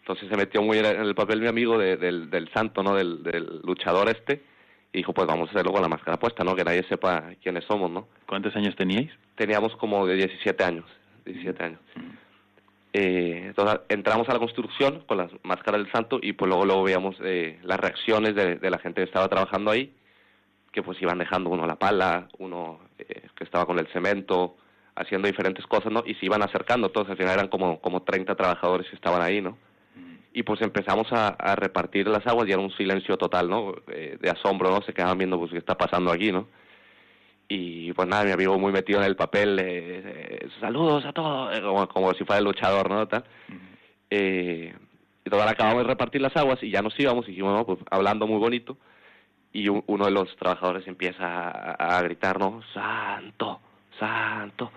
Entonces 0.06 0.30
se 0.30 0.38
metió 0.38 0.62
muy 0.62 0.78
en 0.78 0.86
el 0.86 1.16
papel 1.16 1.42
mi 1.42 1.48
amigo 1.48 1.80
del, 1.80 2.30
del 2.30 2.54
santo, 2.54 2.84
¿no? 2.84 2.94
Del, 2.94 3.24
del, 3.24 3.62
luchador 3.64 4.08
este. 4.08 4.44
Y 4.94 5.00
dijo, 5.00 5.14
pues 5.14 5.28
vamos 5.28 5.48
a 5.48 5.52
hacerlo 5.52 5.74
con 5.74 5.82
la 5.82 5.88
máscara 5.88 6.20
puesta, 6.20 6.44
¿no? 6.44 6.56
Que 6.56 6.64
nadie 6.64 6.84
sepa 6.88 7.32
quiénes 7.42 7.66
somos, 7.66 7.90
¿no? 7.90 8.08
¿Cuántos 8.28 8.56
años 8.56 8.76
teníais? 8.76 9.12
Teníamos 9.36 9.76
como 9.78 10.06
de 10.06 10.14
17 10.14 10.64
años. 10.64 10.86
17 11.26 11.64
años. 11.64 11.80
Mm. 11.96 12.26
Eh, 12.94 13.44
entonces 13.48 13.82
entramos 13.90 14.30
a 14.30 14.34
la 14.34 14.40
construcción 14.40 15.04
con 15.06 15.18
las 15.18 15.30
máscaras 15.44 15.82
del 15.82 15.92
santo 15.92 16.20
y 16.22 16.32
pues 16.32 16.48
luego 16.48 16.66
luego 16.66 16.84
veíamos 16.84 17.18
eh, 17.22 17.60
las 17.64 17.78
reacciones 17.78 18.36
de, 18.36 18.56
de, 18.56 18.70
la 18.70 18.78
gente 18.78 19.02
que 19.02 19.08
estaba 19.08 19.28
trabajando 19.28 19.72
ahí, 19.72 19.94
que 20.72 20.82
pues 20.82 21.02
iban 21.02 21.18
dejando 21.18 21.50
uno 21.50 21.68
la 21.68 21.76
pala, 21.76 22.30
uno 22.38 22.80
eh, 22.98 23.28
que 23.36 23.44
estaba 23.44 23.66
con 23.66 23.80
el 23.80 23.88
cemento, 23.88 24.56
haciendo 24.96 25.28
diferentes 25.28 25.66
cosas, 25.68 25.92
¿no? 25.92 26.04
Y 26.06 26.16
se 26.16 26.26
iban 26.26 26.42
acercando, 26.42 26.90
todos 26.90 27.10
al 27.10 27.18
final 27.18 27.34
eran 27.34 27.48
como, 27.50 27.82
como 27.82 28.04
30 28.04 28.34
trabajadores 28.36 28.88
que 28.90 28.96
estaban 28.96 29.22
ahí, 29.22 29.42
¿no? 29.42 29.58
y 30.36 30.44
pues 30.44 30.62
empezamos 30.62 31.08
a, 31.12 31.56
repartir 31.56 32.10
las 32.10 32.28
aguas 32.28 32.46
y 32.50 32.52
era 32.52 32.60
un 32.60 32.72
silencio 32.76 33.16
total, 33.16 33.50
¿no? 33.50 33.74
Eh, 33.88 34.18
de 34.20 34.30
asombro, 34.30 34.70
¿no? 34.70 34.82
Se 34.82 34.94
quedaban 34.94 35.18
viendo, 35.18 35.40
pues, 35.40 35.50
qué 35.50 35.58
está 35.58 35.78
pasando 35.78 36.12
aquí, 36.12 36.30
¿no? 36.30 36.50
Y 37.48 37.94
pues 37.94 38.08
nada, 38.08 38.24
mi 38.24 38.32
amigo 38.32 38.58
muy 38.58 38.72
metido 38.72 39.00
en 39.00 39.06
el 39.06 39.16
papel, 39.16 39.60
eh, 39.62 40.48
saludos 40.60 41.06
a 41.06 41.14
todos, 41.14 41.60
como, 41.60 41.88
como, 41.88 42.14
si 42.14 42.24
fuera 42.26 42.40
el 42.40 42.46
luchador, 42.46 42.90
¿no? 42.90 43.08
Tal. 43.08 43.24
eh, 44.10 44.74
Y 45.24 45.30
total, 45.30 45.50
acabamos 45.50 45.84
de 45.84 45.88
repartir 45.90 46.22
las 46.22 46.36
aguas 46.36 46.62
y 46.64 46.72
ya 46.72 46.82
nos 46.82 47.00
íbamos 47.00 47.26
y 47.28 47.32
dijimos, 47.32 47.54
no, 47.54 47.66
pues 47.66 47.80
hablando 47.92 48.26
muy 48.28 48.40
bonito. 48.40 48.78
Y 49.54 49.70
uno 49.70 50.06
de 50.06 50.12
los 50.12 50.36
trabajadores 50.38 50.86
empieza 50.88 51.24
a, 51.50 51.98
a 51.98 52.02
gritar, 52.02 52.40
¿no? 52.40 52.62
Santo, 52.74 53.62
santo. 54.00 54.72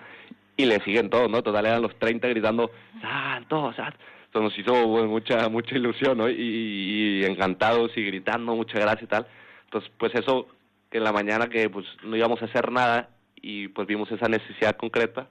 Y 0.56 0.66
le 0.66 0.78
siguen 0.80 1.10
todos, 1.10 1.28
¿no? 1.30 1.42
Total, 1.42 1.66
eran 1.66 1.82
los 1.82 1.98
30 1.98 2.28
gritando, 2.28 2.70
santo, 3.00 3.72
santo. 3.74 3.98
Entonces 4.26 4.50
nos 4.50 4.58
hizo 4.58 4.88
pues, 4.88 5.06
mucha 5.06 5.48
mucha 5.48 5.74
ilusión, 5.74 6.18
¿no? 6.18 6.28
Y, 6.28 6.34
y, 6.34 7.24
encantados 7.24 7.96
y 7.96 8.04
gritando, 8.04 8.54
muchas 8.54 8.80
gracias 8.80 9.02
y 9.04 9.06
tal. 9.06 9.26
Entonces, 9.64 9.90
pues 9.98 10.14
eso, 10.14 10.46
que 10.90 10.98
en 10.98 11.04
la 11.04 11.12
mañana 11.12 11.48
que 11.48 11.68
pues 11.70 11.86
no 12.04 12.16
íbamos 12.16 12.40
a 12.42 12.46
hacer 12.46 12.70
nada 12.72 13.10
y 13.36 13.68
pues 13.68 13.86
vimos 13.86 14.10
esa 14.10 14.28
necesidad 14.28 14.76
concreta, 14.76 15.28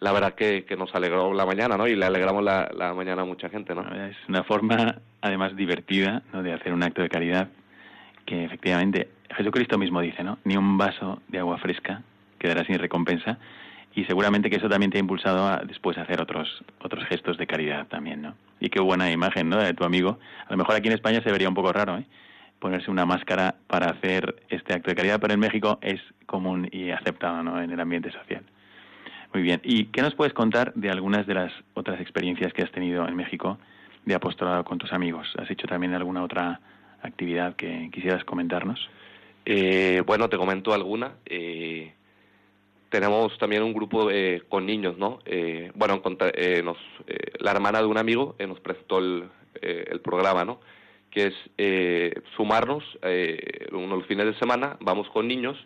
la 0.00 0.12
verdad 0.12 0.34
que, 0.34 0.64
que 0.64 0.76
nos 0.76 0.94
alegró 0.94 1.32
la 1.34 1.44
mañana, 1.44 1.76
¿no? 1.76 1.88
Y 1.88 1.96
le 1.96 2.06
alegramos 2.06 2.44
la, 2.44 2.70
la 2.74 2.94
mañana 2.94 3.22
a 3.22 3.24
mucha 3.24 3.48
gente, 3.48 3.74
¿no? 3.74 3.82
Es 4.06 4.16
una 4.28 4.44
forma, 4.44 5.00
además, 5.20 5.56
divertida. 5.56 6.22
De 6.32 6.52
hacer 6.52 6.72
un 6.72 6.82
acto 6.82 7.02
de 7.02 7.08
caridad 7.08 7.48
que 8.24 8.44
efectivamente 8.44 9.08
Jesucristo 9.36 9.78
mismo 9.78 10.00
dice, 10.00 10.22
¿no? 10.22 10.38
Ni 10.44 10.56
un 10.56 10.78
vaso 10.78 11.20
de 11.28 11.38
agua 11.38 11.58
fresca 11.58 12.02
quedará 12.38 12.64
sin 12.64 12.78
recompensa 12.78 13.38
y 13.94 14.04
seguramente 14.04 14.50
que 14.50 14.56
eso 14.56 14.68
también 14.68 14.92
te 14.92 14.98
ha 14.98 15.00
impulsado 15.00 15.48
a 15.48 15.56
después 15.64 15.98
hacer 15.98 16.20
otros 16.20 16.62
otros 16.80 17.04
gestos 17.06 17.36
de 17.38 17.46
caridad 17.46 17.86
también, 17.88 18.22
¿no? 18.22 18.34
Y 18.60 18.68
qué 18.68 18.80
buena 18.80 19.10
imagen, 19.10 19.48
¿no? 19.48 19.56
De 19.56 19.74
tu 19.74 19.84
amigo. 19.84 20.18
A 20.46 20.52
lo 20.52 20.58
mejor 20.58 20.76
aquí 20.76 20.88
en 20.88 20.94
España 20.94 21.20
se 21.22 21.32
vería 21.32 21.48
un 21.48 21.54
poco 21.54 21.72
raro, 21.72 21.98
¿eh? 21.98 22.04
Ponerse 22.58 22.90
una 22.90 23.06
máscara 23.06 23.54
para 23.66 23.90
hacer 23.90 24.42
este 24.48 24.74
acto 24.74 24.90
de 24.90 24.96
caridad, 24.96 25.20
pero 25.20 25.34
en 25.34 25.40
México 25.40 25.78
es 25.80 26.00
común 26.26 26.68
y 26.72 26.90
aceptado, 26.90 27.42
¿no? 27.42 27.60
En 27.62 27.70
el 27.70 27.80
ambiente 27.80 28.10
social. 28.10 28.42
Muy 29.32 29.42
bien. 29.42 29.60
¿Y 29.62 29.86
qué 29.86 30.02
nos 30.02 30.14
puedes 30.14 30.32
contar 30.32 30.72
de 30.74 30.90
algunas 30.90 31.26
de 31.26 31.34
las 31.34 31.52
otras 31.74 32.00
experiencias 32.00 32.52
que 32.52 32.62
has 32.62 32.72
tenido 32.72 33.06
en 33.06 33.14
México 33.14 33.58
de 34.04 34.14
apostolado 34.14 34.64
con 34.64 34.78
tus 34.78 34.92
amigos? 34.92 35.28
¿Has 35.38 35.50
hecho 35.50 35.66
también 35.66 35.94
alguna 35.94 36.22
otra 36.22 36.60
actividad 37.02 37.54
que 37.54 37.90
quisieras 37.92 38.24
comentarnos? 38.24 38.88
Eh, 39.44 40.02
bueno, 40.06 40.28
te 40.28 40.36
comento 40.36 40.72
alguna. 40.72 41.12
Eh, 41.26 41.92
tenemos 42.88 43.36
también 43.38 43.62
un 43.62 43.72
grupo 43.72 44.10
eh, 44.10 44.42
con 44.48 44.66
niños, 44.66 44.96
¿no? 44.98 45.18
Eh, 45.26 45.70
bueno, 45.74 46.00
eh, 46.34 46.62
nos, 46.62 46.78
eh, 47.06 47.32
la 47.40 47.50
hermana 47.50 47.80
de 47.80 47.86
un 47.86 47.98
amigo 47.98 48.36
nos 48.46 48.60
presentó 48.60 48.98
el, 48.98 49.24
el 49.60 50.00
programa, 50.00 50.44
¿no? 50.44 50.60
Que 51.10 51.28
es 51.28 51.34
eh, 51.56 52.14
sumarnos 52.36 52.84
eh, 53.02 53.68
unos 53.72 54.06
fines 54.06 54.26
de 54.26 54.38
semana, 54.38 54.76
vamos 54.80 55.08
con 55.10 55.26
niños 55.26 55.56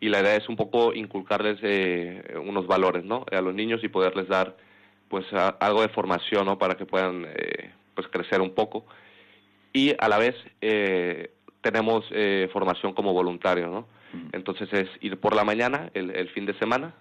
y 0.00 0.08
la 0.08 0.20
idea 0.20 0.36
es 0.36 0.48
un 0.48 0.56
poco 0.56 0.94
inculcarles 0.94 1.58
eh, 1.62 2.34
unos 2.44 2.66
valores, 2.66 3.04
¿no? 3.04 3.24
A 3.30 3.40
los 3.40 3.54
niños 3.54 3.84
y 3.84 3.88
poderles 3.88 4.28
dar, 4.28 4.56
pues, 5.08 5.30
a, 5.32 5.48
algo 5.48 5.82
de 5.82 5.88
formación, 5.88 6.46
¿no? 6.46 6.58
Para 6.58 6.76
que 6.76 6.86
puedan, 6.86 7.26
eh, 7.26 7.70
pues, 7.94 8.08
crecer 8.08 8.40
un 8.40 8.54
poco 8.54 8.86
y 9.72 9.94
a 9.98 10.08
la 10.08 10.18
vez 10.18 10.34
eh, 10.60 11.30
tenemos 11.60 12.04
eh, 12.10 12.48
formación 12.52 12.92
como 12.92 13.12
voluntario, 13.12 13.68
¿no? 13.68 13.86
Entonces 14.32 14.68
es 14.72 14.88
ir 15.02 15.20
por 15.20 15.36
la 15.36 15.44
mañana, 15.44 15.88
el, 15.94 16.10
el 16.10 16.28
fin 16.30 16.44
de 16.44 16.58
semana, 16.58 16.94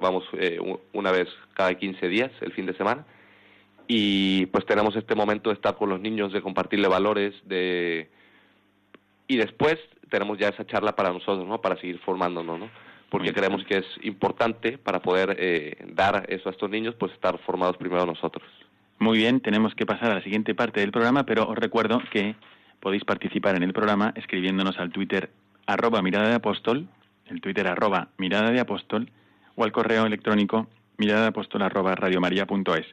vamos 0.00 0.24
eh, 0.32 0.58
una 0.92 1.12
vez 1.12 1.28
cada 1.54 1.72
15 1.74 2.08
días, 2.08 2.32
el 2.40 2.52
fin 2.52 2.66
de 2.66 2.76
semana, 2.76 3.06
y 3.88 4.46
pues 4.46 4.66
tenemos 4.66 4.96
este 4.96 5.14
momento 5.14 5.50
de 5.50 5.54
estar 5.54 5.76
con 5.76 5.88
los 5.88 6.00
niños, 6.00 6.32
de 6.32 6.42
compartirle 6.42 6.88
valores, 6.88 7.34
de 7.44 8.08
y 9.28 9.36
después 9.36 9.76
tenemos 10.10 10.38
ya 10.38 10.48
esa 10.48 10.66
charla 10.66 10.94
para 10.94 11.12
nosotros, 11.12 11.46
¿no? 11.46 11.60
Para 11.60 11.76
seguir 11.76 11.98
formándonos, 12.00 12.58
¿no? 12.58 12.70
Porque 13.10 13.32
creemos 13.32 13.64
que 13.64 13.78
es 13.78 13.86
importante 14.02 14.78
para 14.78 15.00
poder 15.00 15.36
eh, 15.38 15.76
dar 15.92 16.26
eso 16.28 16.48
a 16.48 16.52
estos 16.52 16.70
niños, 16.70 16.94
pues 16.98 17.12
estar 17.12 17.38
formados 17.38 17.76
primero 17.76 18.04
nosotros. 18.06 18.44
Muy 18.98 19.18
bien, 19.18 19.40
tenemos 19.40 19.74
que 19.74 19.86
pasar 19.86 20.10
a 20.10 20.14
la 20.14 20.22
siguiente 20.22 20.54
parte 20.54 20.80
del 20.80 20.90
programa, 20.90 21.24
pero 21.24 21.48
os 21.48 21.56
recuerdo 21.56 22.00
que 22.10 22.34
podéis 22.80 23.04
participar 23.04 23.56
en 23.56 23.62
el 23.62 23.72
programa 23.72 24.12
escribiéndonos 24.16 24.78
al 24.78 24.90
Twitter 24.90 25.30
arroba 25.66 26.02
mirada 26.02 26.28
de 26.28 26.34
apóstol, 26.34 26.88
el 27.26 27.40
Twitter 27.40 27.66
arroba 27.66 28.08
mirada 28.18 28.50
de 28.50 28.60
apóstol, 28.60 29.10
o 29.54 29.64
al 29.64 29.72
correo 29.72 30.06
electrónico 30.06 30.68
mirada 30.96 31.22
de 31.22 31.28
apóstol 31.28 31.62
arroba 31.62 31.94
radiomaria.es. 31.94 32.86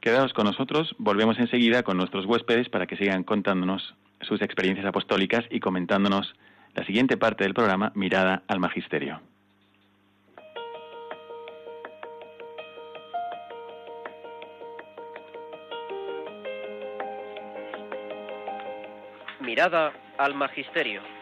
Quedaos 0.00 0.32
con 0.32 0.46
nosotros, 0.46 0.94
volvemos 0.98 1.38
enseguida 1.38 1.82
con 1.82 1.96
nuestros 1.96 2.24
huéspedes 2.24 2.68
para 2.68 2.86
que 2.86 2.96
sigan 2.96 3.24
contándonos 3.24 3.96
sus 4.20 4.40
experiencias 4.42 4.86
apostólicas 4.86 5.44
y 5.50 5.58
comentándonos 5.58 6.34
la 6.74 6.84
siguiente 6.84 7.16
parte 7.16 7.44
del 7.44 7.54
programa 7.54 7.90
Mirada 7.96 8.42
al 8.46 8.60
Magisterio. 8.60 9.20
Mirada 19.40 19.92
al 20.18 20.34
Magisterio. 20.34 21.17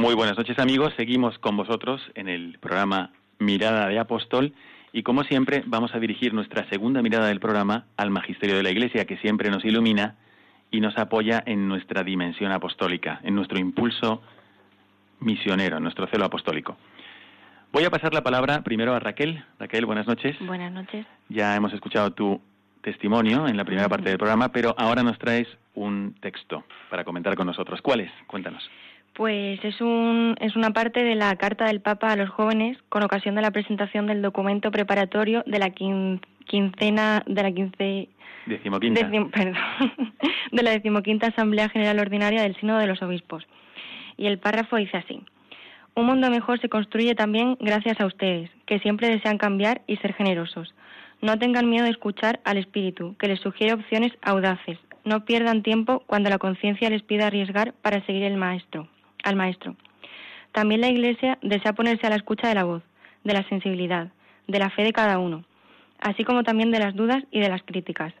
Muy 0.00 0.14
buenas 0.14 0.38
noches 0.38 0.58
amigos, 0.58 0.94
seguimos 0.96 1.38
con 1.40 1.58
vosotros 1.58 2.00
en 2.14 2.26
el 2.30 2.58
programa 2.58 3.10
Mirada 3.38 3.86
de 3.86 3.98
Apóstol 3.98 4.54
y 4.94 5.02
como 5.02 5.24
siempre 5.24 5.62
vamos 5.66 5.94
a 5.94 5.98
dirigir 5.98 6.32
nuestra 6.32 6.66
segunda 6.70 7.02
mirada 7.02 7.26
del 7.26 7.38
programa 7.38 7.84
al 7.98 8.08
Magisterio 8.08 8.56
de 8.56 8.62
la 8.62 8.70
Iglesia 8.70 9.04
que 9.04 9.18
siempre 9.18 9.50
nos 9.50 9.62
ilumina 9.62 10.16
y 10.70 10.80
nos 10.80 10.96
apoya 10.96 11.42
en 11.44 11.68
nuestra 11.68 12.02
dimensión 12.02 12.50
apostólica, 12.50 13.20
en 13.24 13.34
nuestro 13.34 13.58
impulso 13.58 14.22
misionero, 15.20 15.76
en 15.76 15.82
nuestro 15.82 16.06
celo 16.06 16.24
apostólico. 16.24 16.78
Voy 17.70 17.84
a 17.84 17.90
pasar 17.90 18.14
la 18.14 18.22
palabra 18.22 18.62
primero 18.62 18.94
a 18.94 19.00
Raquel. 19.00 19.44
Raquel, 19.58 19.84
buenas 19.84 20.06
noches. 20.06 20.34
Buenas 20.40 20.72
noches. 20.72 21.04
Ya 21.28 21.54
hemos 21.54 21.74
escuchado 21.74 22.12
tu 22.12 22.40
testimonio 22.80 23.46
en 23.46 23.58
la 23.58 23.66
primera 23.66 23.90
parte 23.90 24.08
del 24.08 24.16
programa, 24.16 24.48
pero 24.50 24.74
ahora 24.78 25.02
nos 25.02 25.18
traes 25.18 25.46
un 25.74 26.14
texto 26.22 26.64
para 26.88 27.04
comentar 27.04 27.36
con 27.36 27.46
nosotros. 27.46 27.82
¿Cuál 27.82 28.00
es? 28.00 28.10
Cuéntanos. 28.26 28.66
Pues 29.14 29.62
es, 29.64 29.80
un, 29.80 30.36
es 30.40 30.56
una 30.56 30.70
parte 30.70 31.02
de 31.04 31.14
la 31.14 31.34
carta 31.36 31.66
del 31.66 31.80
Papa 31.80 32.12
a 32.12 32.16
los 32.16 32.30
jóvenes 32.30 32.78
con 32.88 33.02
ocasión 33.02 33.34
de 33.34 33.42
la 33.42 33.50
presentación 33.50 34.06
del 34.06 34.22
documento 34.22 34.70
preparatorio 34.70 35.42
de 35.46 35.58
la 35.58 35.68
quin- 35.70 36.20
quincena 36.46 37.22
de 37.26 37.42
la 37.42 37.52
quince 37.52 38.08
Decimoquinta. 38.46 39.00
decim- 39.02 39.30
perdón, 39.30 39.56
de 40.52 40.62
la 40.62 40.70
decimoquinta 40.70 41.26
Asamblea 41.28 41.68
General 41.68 41.98
Ordinaria 41.98 42.42
del 42.42 42.56
Sínodo 42.56 42.78
de 42.78 42.86
los 42.86 43.02
Obispos. 43.02 43.46
Y 44.16 44.26
el 44.26 44.38
párrafo 44.38 44.76
dice 44.76 44.96
así: 44.96 45.20
Un 45.94 46.06
mundo 46.06 46.30
mejor 46.30 46.58
se 46.60 46.68
construye 46.68 47.14
también 47.14 47.56
gracias 47.60 48.00
a 48.00 48.06
ustedes, 48.06 48.50
que 48.66 48.78
siempre 48.78 49.08
desean 49.08 49.38
cambiar 49.38 49.82
y 49.86 49.96
ser 49.96 50.14
generosos. 50.14 50.74
No 51.20 51.38
tengan 51.38 51.68
miedo 51.68 51.84
de 51.84 51.90
escuchar 51.90 52.40
al 52.44 52.56
Espíritu, 52.56 53.14
que 53.18 53.28
les 53.28 53.40
sugiere 53.40 53.74
opciones 53.74 54.12
audaces. 54.22 54.78
No 55.04 55.24
pierdan 55.26 55.62
tiempo 55.62 56.02
cuando 56.06 56.30
la 56.30 56.38
conciencia 56.38 56.88
les 56.88 57.02
pida 57.02 57.26
arriesgar 57.26 57.74
para 57.82 58.04
seguir 58.06 58.22
el 58.22 58.36
maestro, 58.36 58.88
al 59.24 59.36
maestro. 59.36 59.76
También 60.52 60.80
la 60.80 60.88
Iglesia 60.88 61.38
desea 61.42 61.72
ponerse 61.72 62.06
a 62.06 62.10
la 62.10 62.16
escucha 62.16 62.48
de 62.48 62.54
la 62.54 62.64
voz, 62.64 62.82
de 63.24 63.34
la 63.34 63.48
sensibilidad, 63.48 64.08
de 64.46 64.58
la 64.58 64.70
fe 64.70 64.82
de 64.82 64.92
cada 64.92 65.18
uno, 65.18 65.44
así 66.00 66.24
como 66.24 66.42
también 66.42 66.70
de 66.70 66.80
las 66.80 66.94
dudas 66.94 67.22
y 67.30 67.40
de 67.40 67.48
las 67.48 67.62
críticas. 67.62 68.12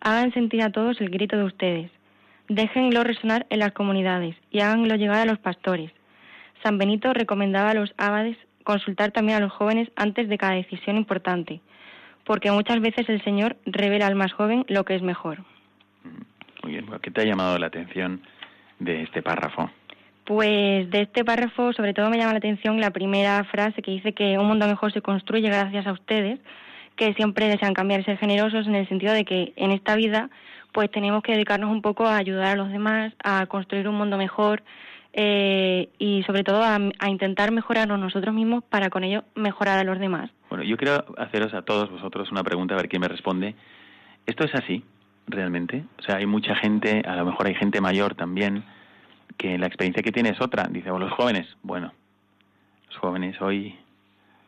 Hagan 0.00 0.32
sentir 0.32 0.62
a 0.62 0.70
todos 0.70 1.00
el 1.00 1.10
grito 1.10 1.36
de 1.36 1.44
ustedes. 1.44 1.90
Déjenlo 2.48 3.04
resonar 3.04 3.46
en 3.50 3.58
las 3.58 3.72
comunidades 3.72 4.36
y 4.50 4.60
háganlo 4.60 4.96
llegar 4.96 5.18
a 5.18 5.30
los 5.30 5.38
pastores. 5.38 5.92
San 6.62 6.78
Benito 6.78 7.12
recomendaba 7.12 7.70
a 7.70 7.74
los 7.74 7.92
abades 7.98 8.36
consultar 8.64 9.12
también 9.12 9.38
a 9.38 9.40
los 9.40 9.52
jóvenes 9.52 9.90
antes 9.96 10.28
de 10.28 10.38
cada 10.38 10.52
decisión 10.54 10.96
importante, 10.96 11.60
porque 12.24 12.50
muchas 12.50 12.80
veces 12.80 13.08
el 13.08 13.22
Señor 13.24 13.56
revela 13.64 14.06
al 14.06 14.14
más 14.14 14.32
joven 14.32 14.64
lo 14.68 14.84
que 14.84 14.94
es 14.94 15.02
mejor. 15.02 15.38
Muy 16.62 16.72
bien, 16.72 16.86
¿qué 17.00 17.10
te 17.10 17.22
ha 17.22 17.24
llamado 17.24 17.58
la 17.58 17.68
atención 17.68 18.20
de 18.78 19.02
este 19.02 19.22
párrafo? 19.22 19.70
Pues 20.28 20.90
de 20.90 21.00
este 21.00 21.24
párrafo 21.24 21.72
sobre 21.72 21.94
todo 21.94 22.10
me 22.10 22.18
llama 22.18 22.32
la 22.32 22.38
atención 22.38 22.78
la 22.82 22.90
primera 22.90 23.42
frase 23.44 23.80
que 23.80 23.92
dice 23.92 24.12
que 24.12 24.36
un 24.36 24.46
mundo 24.46 24.68
mejor 24.68 24.92
se 24.92 25.00
construye 25.00 25.48
gracias 25.48 25.86
a 25.86 25.92
ustedes, 25.92 26.38
que 26.96 27.14
siempre 27.14 27.48
desean 27.48 27.72
cambiar 27.72 28.04
ser 28.04 28.18
generosos 28.18 28.66
en 28.66 28.74
el 28.74 28.86
sentido 28.88 29.14
de 29.14 29.24
que 29.24 29.54
en 29.56 29.70
esta 29.70 29.96
vida 29.96 30.28
pues 30.72 30.90
tenemos 30.90 31.22
que 31.22 31.32
dedicarnos 31.32 31.70
un 31.70 31.80
poco 31.80 32.06
a 32.06 32.18
ayudar 32.18 32.48
a 32.48 32.56
los 32.56 32.70
demás, 32.70 33.14
a 33.24 33.46
construir 33.46 33.88
un 33.88 33.94
mundo 33.94 34.18
mejor 34.18 34.62
eh, 35.14 35.88
y 35.98 36.22
sobre 36.24 36.44
todo 36.44 36.62
a, 36.62 36.78
a 36.98 37.08
intentar 37.08 37.50
mejorarnos 37.50 37.98
nosotros 37.98 38.34
mismos 38.34 38.62
para 38.64 38.90
con 38.90 39.04
ello 39.04 39.24
mejorar 39.34 39.78
a 39.78 39.84
los 39.84 39.98
demás. 39.98 40.28
Bueno, 40.50 40.62
yo 40.62 40.76
quiero 40.76 41.06
haceros 41.16 41.54
a 41.54 41.62
todos 41.62 41.90
vosotros 41.90 42.30
una 42.30 42.44
pregunta, 42.44 42.74
a 42.74 42.76
ver 42.76 42.90
quién 42.90 43.00
me 43.00 43.08
responde. 43.08 43.54
¿Esto 44.26 44.44
es 44.44 44.54
así, 44.54 44.84
realmente? 45.26 45.84
O 45.98 46.02
sea, 46.02 46.16
hay 46.16 46.26
mucha 46.26 46.54
gente, 46.54 47.00
a 47.06 47.16
lo 47.16 47.24
mejor 47.24 47.46
hay 47.46 47.54
gente 47.54 47.80
mayor 47.80 48.14
también, 48.14 48.62
que 49.36 49.58
la 49.58 49.66
experiencia 49.66 50.02
que 50.02 50.12
tiene 50.12 50.30
es 50.30 50.40
otra. 50.40 50.68
Dice, 50.70 50.90
"Oh, 50.90 50.98
los 50.98 51.12
jóvenes, 51.12 51.46
bueno, 51.62 51.92
los 52.88 52.96
jóvenes 52.96 53.40
hoy, 53.40 53.76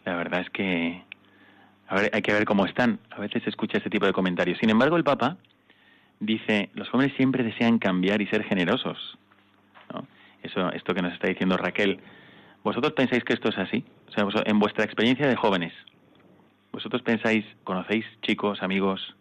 la 0.04 0.16
verdad 0.16 0.40
es 0.40 0.50
que 0.50 1.02
a 1.90 1.96
ver, 1.96 2.10
hay 2.14 2.22
que 2.22 2.32
ver 2.32 2.44
cómo 2.44 2.66
están. 2.66 3.00
A 3.10 3.18
veces 3.18 3.42
se 3.42 3.50
escucha 3.50 3.78
este 3.78 3.90
tipo 3.90 4.06
de 4.06 4.12
comentarios. 4.12 4.58
Sin 4.58 4.70
embargo, 4.70 4.96
el 4.96 5.02
Papa 5.02 5.36
dice, 6.20 6.70
los 6.74 6.88
jóvenes 6.88 7.16
siempre 7.16 7.42
desean 7.42 7.78
cambiar 7.80 8.22
y 8.22 8.28
ser 8.28 8.44
generosos. 8.44 9.18
¿no? 9.92 10.06
Eso, 10.42 10.70
esto 10.72 10.94
que 10.94 11.02
nos 11.02 11.12
está 11.12 11.26
diciendo 11.26 11.56
Raquel. 11.56 11.98
¿Vosotros 12.62 12.92
pensáis 12.92 13.24
que 13.24 13.32
esto 13.32 13.48
es 13.48 13.58
así? 13.58 13.84
O 14.08 14.12
sea, 14.12 14.42
en 14.44 14.60
vuestra 14.60 14.84
experiencia 14.84 15.26
de 15.26 15.34
jóvenes, 15.34 15.72
¿vosotros 16.72 17.02
pensáis, 17.02 17.44
conocéis 17.64 18.04
chicos, 18.22 18.62
amigos 18.62 19.16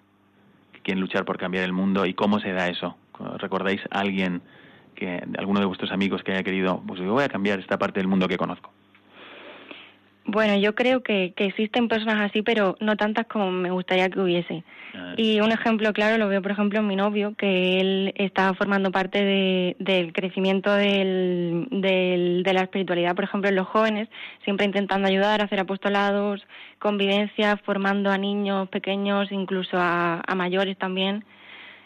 que 0.74 0.82
quieren 0.82 1.02
luchar 1.02 1.26
por 1.26 1.40
cambiar 1.40 1.64
el 1.64 1.74
mundo 1.74 2.06
y 2.06 2.14
cómo 2.14 2.40
se 2.40 2.52
da 2.52 2.68
eso? 2.68 2.98
¿Recordáis 3.38 3.82
a 3.90 4.00
alguien, 4.00 4.44
que, 4.96 5.24
alguno 5.38 5.60
de 5.60 5.66
vuestros 5.66 5.92
amigos 5.92 6.24
que 6.24 6.32
haya 6.32 6.44
querido, 6.44 6.82
pues 6.86 7.00
yo 7.00 7.14
voy 7.14 7.24
a 7.24 7.30
cambiar 7.30 7.60
esta 7.60 7.78
parte 7.78 8.00
del 8.00 8.08
mundo 8.08 8.28
que 8.28 8.38
conozco? 8.38 8.72
Bueno, 10.32 10.56
yo 10.58 10.76
creo 10.76 11.02
que, 11.02 11.34
que, 11.36 11.46
existen 11.46 11.88
personas 11.88 12.30
así, 12.30 12.44
pero 12.44 12.78
no 12.80 12.96
tantas 12.98 13.26
como 13.26 13.50
me 13.50 13.72
gustaría 13.72 14.10
que 14.10 14.20
hubiese. 14.20 14.64
Ah. 14.94 15.16
Y 15.18 15.40
un 15.40 15.52
ejemplo 15.52 15.92
claro 15.92 16.20
lo 16.20 16.28
veo, 16.28 16.40
por 16.44 16.52
ejemplo, 16.52 16.80
en 16.80 16.88
mi 16.88 16.96
novio, 16.96 17.34
que 17.36 17.80
él 17.80 18.14
está 18.16 18.54
formando 18.54 18.92
parte 18.92 19.24
de, 19.24 19.76
del 19.80 20.14
crecimiento 20.14 20.72
del, 20.72 21.68
del, 21.72 22.44
de 22.44 22.54
la 22.54 22.62
espiritualidad, 22.62 23.16
por 23.16 23.24
ejemplo, 23.24 23.50
en 23.50 23.56
los 23.56 23.68
jóvenes, 23.68 24.08
siempre 24.44 24.68
intentando 24.68 25.08
ayudar, 25.08 25.42
hacer 25.42 25.60
apostolados, 25.62 26.46
convivencia, 26.78 27.58
formando 27.58 28.12
a 28.12 28.18
niños 28.20 28.70
pequeños, 28.70 29.32
incluso 29.32 29.78
a, 29.78 30.22
a 30.28 30.36
mayores 30.36 30.78
también. 30.78 31.26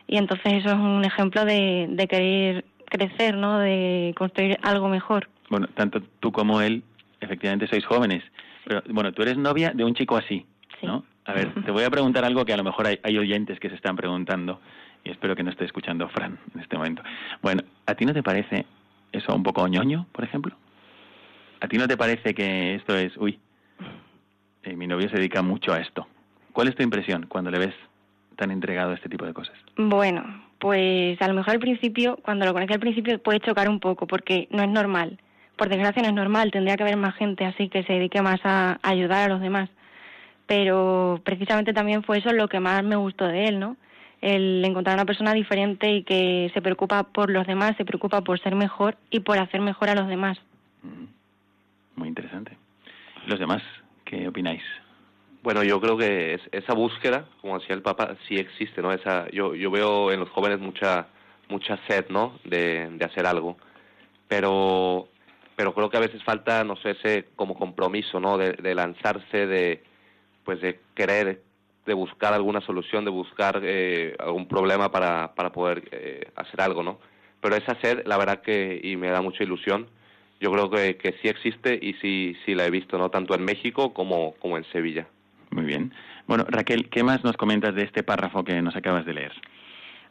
Y 0.05 0.17
entonces 0.17 0.53
eso 0.53 0.67
es 0.67 0.75
un 0.75 1.05
ejemplo 1.05 1.45
de, 1.45 1.87
de 1.89 2.07
querer 2.07 2.65
crecer, 2.93 3.35
¿no? 3.35 3.59
De 3.59 4.13
construir 4.17 4.57
algo 4.61 4.87
mejor. 4.87 5.27
Bueno, 5.49 5.67
tanto 5.75 6.01
tú 6.19 6.31
como 6.31 6.61
él 6.61 6.83
efectivamente 7.19 7.67
sois 7.67 7.85
jóvenes. 7.85 8.23
Pero 8.65 8.81
bueno, 8.89 9.11
tú 9.11 9.23
eres 9.23 9.37
novia 9.37 9.71
de 9.71 9.83
un 9.83 9.95
chico 9.95 10.15
así, 10.15 10.45
¿no? 10.81 11.03
A 11.25 11.33
ver, 11.33 11.53
te 11.65 11.71
voy 11.71 11.83
a 11.83 11.89
preguntar 11.89 12.23
algo 12.23 12.45
que 12.45 12.53
a 12.53 12.57
lo 12.57 12.63
mejor 12.63 12.87
hay, 12.87 12.99
hay, 13.03 13.17
oyentes 13.17 13.59
que 13.59 13.69
se 13.69 13.75
están 13.75 13.95
preguntando 13.95 14.61
y 15.03 15.09
espero 15.09 15.35
que 15.35 15.43
no 15.43 15.51
esté 15.51 15.65
escuchando 15.65 16.07
Fran 16.09 16.37
en 16.53 16.61
este 16.61 16.77
momento. 16.77 17.01
Bueno, 17.41 17.63
¿a 17.85 17.95
ti 17.95 18.05
no 18.05 18.13
te 18.13 18.23
parece 18.23 18.65
eso 19.11 19.35
un 19.35 19.43
poco 19.43 19.67
ñoño, 19.67 20.07
por 20.11 20.23
ejemplo? 20.23 20.55
¿A 21.61 21.67
ti 21.67 21.77
no 21.77 21.87
te 21.87 21.97
parece 21.97 22.33
que 22.33 22.75
esto 22.75 22.95
es, 22.95 23.15
uy, 23.17 23.39
eh, 24.63 24.75
mi 24.75 24.85
novio 24.85 25.09
se 25.09 25.15
dedica 25.15 25.41
mucho 25.41 25.73
a 25.73 25.79
esto? 25.79 26.07
¿Cuál 26.51 26.67
es 26.67 26.75
tu 26.75 26.83
impresión 26.83 27.25
cuando 27.27 27.51
le 27.51 27.59
ves 27.59 27.75
tan 28.35 28.51
entregado 28.51 28.91
a 28.91 28.95
este 28.95 29.09
tipo 29.09 29.25
de 29.25 29.33
cosas? 29.33 29.55
Bueno, 29.77 30.42
pues 30.59 31.21
a 31.21 31.27
lo 31.27 31.33
mejor 31.33 31.53
al 31.53 31.59
principio, 31.59 32.17
cuando 32.23 32.45
lo 32.45 32.53
conocí 32.53 32.73
al 32.73 32.79
principio, 32.79 33.21
puede 33.21 33.39
chocar 33.39 33.69
un 33.69 33.79
poco 33.79 34.07
porque 34.07 34.47
no 34.51 34.63
es 34.63 34.69
normal 34.69 35.19
por 35.55 35.69
desgracia 35.69 36.01
no 36.01 36.09
es 36.09 36.13
normal, 36.15 36.51
tendría 36.51 36.75
que 36.75 36.83
haber 36.83 36.97
más 36.97 37.15
gente 37.15 37.45
así 37.45 37.69
que 37.69 37.83
se 37.83 37.93
dedique 37.93 38.21
más 38.21 38.39
a, 38.43 38.79
ayudar 38.81 39.23
a 39.23 39.33
los 39.33 39.41
demás. 39.41 39.69
Pero 40.45 41.21
precisamente 41.23 41.73
también 41.73 42.03
fue 42.03 42.17
eso 42.17 42.33
lo 42.33 42.47
que 42.47 42.59
más 42.59 42.83
me 42.83 42.95
gustó 42.95 43.25
de 43.27 43.45
él, 43.45 43.59
¿no? 43.59 43.77
El 44.21 44.63
encontrar 44.63 44.95
una 44.95 45.05
persona 45.05 45.33
diferente 45.33 45.91
y 45.91 46.03
que 46.03 46.49
se 46.53 46.61
preocupa 46.61 47.03
por 47.03 47.29
los 47.29 47.45
demás, 47.45 47.75
se 47.77 47.85
preocupa 47.85 48.21
por 48.21 48.39
ser 48.39 48.55
mejor 48.55 48.97
y 49.09 49.19
por 49.19 49.37
hacer 49.37 49.61
mejor 49.61 49.89
a 49.89 49.95
los 49.95 50.07
demás. 50.07 50.37
Mm, 50.81 51.05
muy 51.95 52.07
interesante. 52.07 52.57
¿Los 53.25 53.39
demás 53.39 53.61
qué 54.05 54.27
opináis? 54.27 54.63
Bueno, 55.43 55.63
yo 55.63 55.81
creo 55.81 55.97
que 55.97 56.39
esa 56.51 56.73
búsqueda, 56.73 57.25
como 57.41 57.59
decía 57.59 57.75
el 57.75 57.81
Papa, 57.81 58.15
sí 58.27 58.37
existe, 58.37 58.81
¿no? 58.81 58.93
Esa, 58.93 59.29
yo, 59.29 59.55
yo 59.55 59.69
veo 59.69 60.11
en 60.11 60.21
los 60.21 60.29
jóvenes 60.29 60.59
mucha 60.59 61.07
mucha 61.49 61.77
sed, 61.87 62.05
¿no? 62.09 62.39
De, 62.45 62.89
de 62.89 63.05
hacer 63.05 63.25
algo, 63.25 63.57
pero 64.27 65.09
pero 65.55 65.73
creo 65.73 65.89
que 65.89 65.97
a 65.97 65.99
veces 65.99 66.23
falta, 66.23 66.63
no 66.63 66.75
sé, 66.77 66.91
ese 66.91 67.25
como 67.35 67.55
compromiso, 67.55 68.19
¿no? 68.19 68.37
De, 68.37 68.75
lanzarse, 68.75 69.45
de, 69.45 69.83
pues 70.45 70.61
de 70.61 70.79
querer, 70.95 71.41
de 71.85 71.93
buscar 71.93 72.33
alguna 72.33 72.61
solución, 72.61 73.05
de 73.05 73.11
buscar 73.11 73.61
eh, 73.63 74.15
algún 74.19 74.47
problema 74.47 74.91
para, 74.91 75.35
para 75.35 75.51
poder 75.51 75.83
eh, 75.91 76.31
hacer 76.35 76.61
algo, 76.61 76.83
¿no? 76.83 76.99
Pero 77.41 77.55
esa 77.55 77.79
sed, 77.81 78.05
la 78.05 78.17
verdad 78.17 78.41
que, 78.41 78.79
y 78.81 78.95
me 78.95 79.09
da 79.09 79.21
mucha 79.21 79.43
ilusión, 79.43 79.87
yo 80.39 80.51
creo 80.51 80.69
que, 80.69 80.97
que 80.97 81.13
sí 81.21 81.27
existe 81.27 81.77
y 81.81 81.93
sí, 81.95 82.35
sí 82.45 82.55
la 82.55 82.65
he 82.65 82.71
visto, 82.71 82.97
¿no? 82.97 83.09
Tanto 83.09 83.35
en 83.35 83.43
México 83.43 83.93
como, 83.93 84.33
como 84.39 84.57
en 84.57 84.63
Sevilla. 84.71 85.07
Muy 85.53 85.65
bien. 85.65 85.93
Bueno, 86.27 86.45
Raquel, 86.47 86.89
¿qué 86.89 87.03
más 87.03 87.23
nos 87.23 87.37
comentas 87.37 87.75
de 87.75 87.83
este 87.83 88.03
párrafo 88.03 88.43
que 88.43 88.61
nos 88.61 88.75
acabas 88.75 89.05
de 89.05 89.13
leer? 89.13 89.33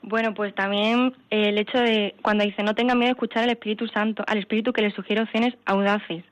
Bueno, 0.03 0.35
pues 0.35 0.55
también 0.55 1.15
el 1.31 1.59
hecho 1.59 1.79
de 1.79 2.15
cuando 2.23 2.45
dice 2.45 2.63
no 2.63 2.75
tengan 2.75 2.99
miedo 2.99 3.09
de 3.09 3.13
escuchar 3.13 3.45
al 3.45 3.51
Espíritu 3.51 3.87
Santo, 3.87 4.25
al 4.27 4.39
Espíritu 4.39 4.73
que 4.73 4.83
les 4.83 4.95
sugiere 4.95 5.23
opciones 5.23 5.55
audaces. 5.65 6.25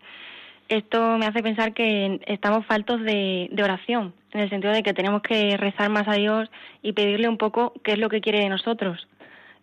Esto 0.68 1.18
me 1.18 1.26
hace 1.26 1.42
pensar 1.42 1.72
que 1.72 2.20
estamos 2.26 2.64
faltos 2.66 3.00
de, 3.02 3.50
oración, 3.60 4.12
en 4.32 4.40
el 4.40 4.50
sentido 4.50 4.72
de 4.72 4.82
que 4.82 4.94
tenemos 4.94 5.22
que 5.22 5.56
rezar 5.56 5.90
más 5.90 6.06
a 6.06 6.14
Dios 6.14 6.48
y 6.82 6.92
pedirle 6.92 7.28
un 7.28 7.38
poco 7.38 7.72
qué 7.82 7.92
es 7.92 7.98
lo 7.98 8.08
que 8.08 8.20
quiere 8.20 8.40
de 8.40 8.48
nosotros 8.48 9.08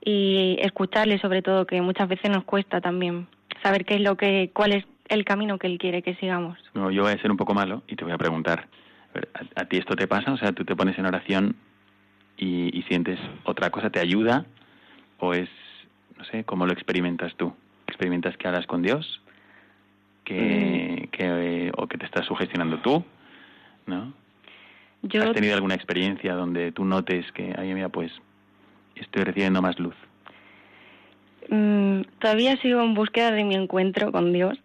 y 0.04 0.58
escucharle 0.62 1.20
sobre 1.20 1.42
todo, 1.42 1.66
que 1.66 1.82
muchas 1.82 2.10
veces 2.10 2.30
nos 2.30 2.44
cuesta 2.44 2.82
también 2.82 3.28
saber 3.64 3.86
qué 3.86 3.96
es 3.96 4.02
lo 4.02 4.16
que, 4.16 4.52
cuál 4.54 4.74
es 4.74 4.86
el 5.08 5.24
camino 5.24 5.58
que 5.58 5.68
él 5.68 5.78
quiere 5.78 6.02
que 6.02 6.16
sigamos. 6.16 6.58
No, 6.74 6.92
yo 6.92 7.04
voy 7.04 7.14
a 7.14 7.22
ser 7.22 7.32
un 7.32 7.38
poco 7.38 7.54
malo 7.54 7.84
y 7.88 7.96
te 7.96 8.04
voy 8.04 8.14
a 8.14 8.18
preguntar, 8.18 8.68
¿a, 9.34 9.62
¿a, 9.62 9.66
ti 9.66 9.78
esto 9.78 9.96
te 9.96 10.08
pasa? 10.08 10.32
O 10.34 10.38
sea, 10.38 10.52
tú 10.52 10.66
te 10.66 10.76
pones 10.76 10.98
en 10.98 11.06
oración 11.06 11.56
y, 12.38 12.84
sientes 12.88 13.20
otra 13.44 13.70
cosa, 13.70 13.90
¿te 13.90 14.00
ayuda? 14.00 14.46
¿O 15.20 15.34
es, 15.34 15.50
no 16.18 16.24
sé, 16.26 16.44
cómo 16.44 16.66
lo 16.66 16.74
experimentas 16.74 17.36
tú? 17.36 17.54
¿Experimentas 17.88 18.38
que 18.38 18.48
hablas 18.48 18.68
con 18.68 18.82
Dios? 18.82 19.22
Que, 20.24 21.08
mm. 21.08 21.08
que, 21.10 21.72
¿O 21.78 21.88
que 21.88 21.98
te 21.98 22.06
estás 22.06 22.26
sugestionando 22.26 22.80
tú? 22.80 23.04
¿No? 23.86 24.14
¿Has 25.04 25.34
tenido 25.34 25.56
alguna 25.56 25.76
experiencia 25.76 26.34
donde 26.34 26.72
tú 26.72 26.84
notes 26.84 27.32
que, 27.32 27.54
ay, 27.58 27.74
mira, 27.74 27.90
pues 27.90 28.12
estoy 28.96 29.24
recibiendo 29.24 29.62
más 29.62 29.80
luz? 29.80 29.96
Mm, 31.50 32.02
todavía 32.20 32.58
sigo 32.58 32.82
en 32.82 32.94
búsqueda 32.94 33.32
de 33.32 33.44
mi 33.44 33.56
encuentro 33.56 34.12
con 34.12 34.34
Dios. 34.34 34.58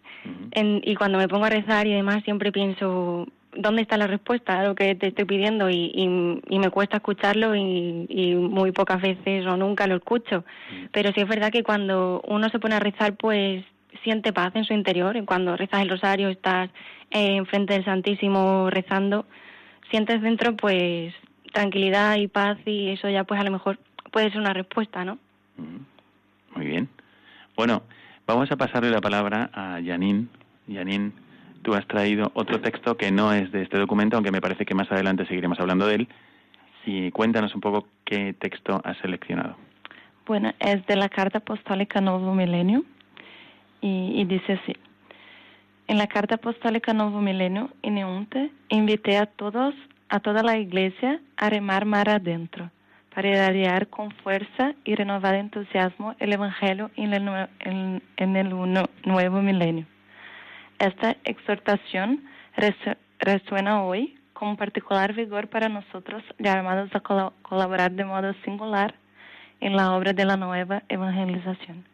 y 0.55 0.95
cuando 0.95 1.19
me 1.19 1.29
pongo 1.29 1.47
a 1.47 1.51
rezar 1.51 1.87
y 1.87 1.93
demás, 1.93 2.23
siempre 2.25 2.53
pienso, 2.53 3.27
dónde 3.55 3.83
está 3.83 3.97
la 3.97 4.07
respuesta 4.07 4.59
a 4.59 4.65
lo 4.65 4.75
que 4.75 4.95
te 4.95 5.09
estoy 5.09 5.25
pidiendo 5.25 5.69
y, 5.71 5.93
y, 5.95 6.59
me 6.59 6.71
cuesta 6.71 6.99
escucharlo 6.99 7.55
y, 7.55 8.07
y, 8.09 8.35
muy 8.35 8.73
pocas 8.73 9.01
veces 9.01 9.47
o 9.47 9.57
nunca 9.57 9.87
lo 9.87 9.97
escucho. 9.97 10.45
Mm. 10.71 10.87
Pero 10.93 11.13
sí 11.13 11.21
es 11.21 11.29
verdad 11.29 11.53
que 11.53 11.63
cuando 11.63 12.23
uno 12.27 12.49
se 12.49 12.59
pone 12.59 12.75
a 12.75 12.81
rezar, 12.81 13.15
pues 13.17 13.65
siente 14.03 14.33
paz 14.33 14.55
en 14.57 14.65
su 14.65 14.73
interior. 14.73 15.23
Cuando 15.25 15.57
rezas 15.57 15.83
el 15.83 15.91
rosario, 15.91 16.29
estás 16.29 16.71
eh, 17.11 17.37
enfrente 17.37 17.75
del 17.75 17.85
Santísimo 17.85 18.71
rezando, 18.71 19.27
sientes 19.91 20.23
dentro 20.23 20.57
pues 20.57 21.15
tranquilidad 21.53 22.17
y 22.17 22.29
paz 22.29 22.59
y 22.65 22.91
eso 22.91 23.09
ya 23.11 23.25
pues 23.25 23.41
a 23.41 23.45
lo 23.45 23.51
mejor 23.51 23.79
puede 24.11 24.31
ser 24.31 24.41
una 24.41 24.55
respuesta, 24.55 25.05
¿no? 25.05 25.19
Mm. 25.57 26.57
Muy 26.57 26.67
bien. 26.67 26.89
Bueno, 27.57 27.83
vamos 28.27 28.51
a 28.51 28.57
pasarle 28.57 28.91
la 28.91 29.01
palabra 29.01 29.51
a 29.53 29.79
Janine. 29.85 30.27
Janine, 30.73 31.13
tú 31.63 31.75
has 31.75 31.87
traído 31.87 32.31
otro 32.35 32.61
texto 32.61 32.97
que 32.97 33.11
no 33.11 33.33
es 33.33 33.51
de 33.53 33.63
este 33.63 33.79
documento, 33.79 34.17
aunque 34.17 34.33
me 34.33 34.41
parece 34.41 34.67
que 34.67 34.75
más 34.75 34.91
adelante 34.91 35.27
seguiremos 35.27 35.59
hablando 35.61 35.87
de 35.87 35.95
él. 35.95 36.09
Y 36.85 37.11
cuéntanos 37.13 37.55
un 37.55 37.61
poco 37.61 37.87
qué 38.05 38.35
texto 38.35 38.81
has 38.85 38.99
seleccionado. 38.99 39.57
Bueno, 40.27 40.53
es 40.59 40.85
de 40.87 40.97
la 40.97 41.09
Carta 41.09 41.39
Apostólica 41.39 42.01
Nuevo 42.01 42.35
Milenio 42.35 42.85
y, 43.81 44.25
dice 44.25 44.55
así. 44.55 44.73
En 45.89 45.99
la 45.99 46.07
Carta 46.07 46.37
Apostólica 46.37 46.93
Nuevo 46.93 47.21
Milenio, 47.21 47.71
Ineunte, 47.83 48.51
invité 48.69 49.19
a 49.19 49.27
todos, 49.27 49.75
a 50.09 50.21
toda 50.21 50.43
la 50.43 50.59
Iglesia 50.59 51.21
a 51.37 51.51
remar 51.51 51.85
mar 51.85 52.09
adentro, 52.09 52.71
para 53.15 53.29
irradiar 53.29 53.89
con 53.89 54.11
fuerza 54.11 54.75
y 54.85 54.95
renovado 54.95 55.35
entusiasmo 55.35 56.15
el 56.19 56.33
Evangelio 56.33 56.91
el, 56.97 57.13
en 58.17 58.37
el 58.37 58.49
nuevo 59.05 59.43
milenio. 59.43 59.87
Esta 60.83 61.17
exhortación 61.23 62.25
resuena 63.21 63.85
hoy 63.85 64.19
con 64.33 64.57
particular 64.57 65.15
vigor 65.15 65.47
para 65.47 65.69
nosotros, 65.69 66.25
llamados 66.41 66.91
a 66.93 66.99
colaborar 66.99 67.93
de 67.93 68.05
modo 68.05 68.35
singular 68.45 68.93
en 69.61 69.77
la 69.77 69.95
obra 69.95 70.13
de 70.13 70.25
la 70.25 70.37
nueva 70.37 70.83
evangelización. 70.89 71.85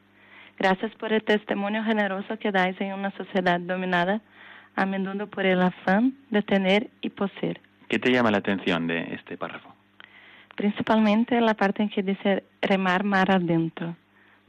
Gracias 0.59 0.91
por 0.95 1.13
el 1.13 1.23
testimonio 1.23 1.85
generoso 1.85 2.39
que 2.39 2.51
dais 2.51 2.81
en 2.81 2.95
una 2.95 3.11
sociedad 3.11 3.61
dominada 3.61 4.23
a 4.75 4.87
menudo 4.87 5.27
por 5.27 5.45
el 5.45 5.61
afán 5.61 6.15
de 6.31 6.41
tener 6.41 6.89
y 7.03 7.11
poseer. 7.11 7.61
¿Qué 7.91 7.99
te 7.99 8.11
llama 8.11 8.31
la 8.31 8.39
atención 8.39 8.87
de 8.87 9.01
este 9.13 9.37
párrafo? 9.37 9.69
Principalmente 10.57 11.39
la 11.43 11.53
parte 11.53 11.83
en 11.83 11.91
que 11.91 12.03
dice 12.03 12.43
remar 12.63 13.05
mar 13.05 13.31
adentro, 13.31 13.95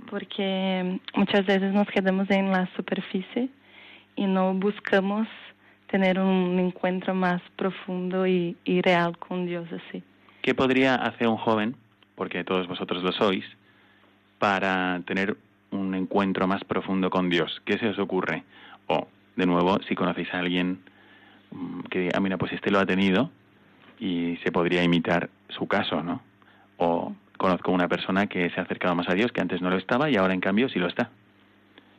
porque 0.10 1.02
muchas 1.14 1.46
veces 1.46 1.74
nos 1.74 1.90
quedamos 1.90 2.32
en 2.32 2.52
la 2.52 2.70
superficie 2.78 3.50
y 4.20 4.26
no 4.26 4.53
buscamos 4.53 5.30
tener 5.89 6.20
un 6.20 6.59
encuentro 6.59 7.15
más 7.15 7.41
profundo 7.55 8.28
y, 8.28 8.57
real 8.65 9.17
con 9.17 9.45
Dios 9.45 9.65
así. 9.72 10.03
¿Qué 10.41 10.53
podría 10.53 10.95
hacer 10.95 11.30
un 11.30 11.38
joven, 11.38 11.78
porque 12.15 12.43
todos 12.43 12.67
vosotros 12.67 13.01
lo 13.01 13.13
sois, 13.13 13.45
para 14.38 14.99
tener 15.05 15.38
un 15.72 15.95
encuentro 15.95 16.47
más 16.47 16.65
profundo 16.65 17.09
con 17.09 17.30
Dios? 17.30 17.61
¿Qué 17.63 17.78
se 17.78 17.88
os 17.88 17.97
ocurre? 17.97 18.43
O, 18.88 19.07
de 19.38 19.45
nuevo, 19.45 19.80
si 19.88 19.95
conocéis 19.95 20.34
a 20.34 20.39
alguien 20.39 20.80
mm, 21.51 21.84
que 21.89 21.99
diga, 21.99 22.11
ah, 22.15 22.20
mira, 22.20 22.38
pues 22.38 22.51
este 22.51 22.72
lo 22.72 22.80
ha 22.80 22.86
tenido 22.86 23.32
y 23.99 24.36
se 24.43 24.51
podría 24.51 24.84
imitar 24.84 25.30
su 25.47 25.65
caso, 25.65 26.03
¿no? 26.03 26.22
O 26.76 27.15
conozco 27.38 27.72
una 27.72 27.88
persona 27.88 28.28
que 28.28 28.49
se 28.49 28.59
ha 28.59 28.63
acercado 28.63 28.95
más 28.95 29.07
a 29.07 29.13
Dios, 29.13 29.32
que 29.32 29.39
antes 29.39 29.61
no 29.61 29.70
lo 29.70 29.78
estaba 29.78 30.09
y 30.09 30.17
ahora 30.17 30.34
en 30.34 30.41
cambio 30.41 30.67
sí 30.67 30.78
lo 30.78 30.88
está. 30.88 31.09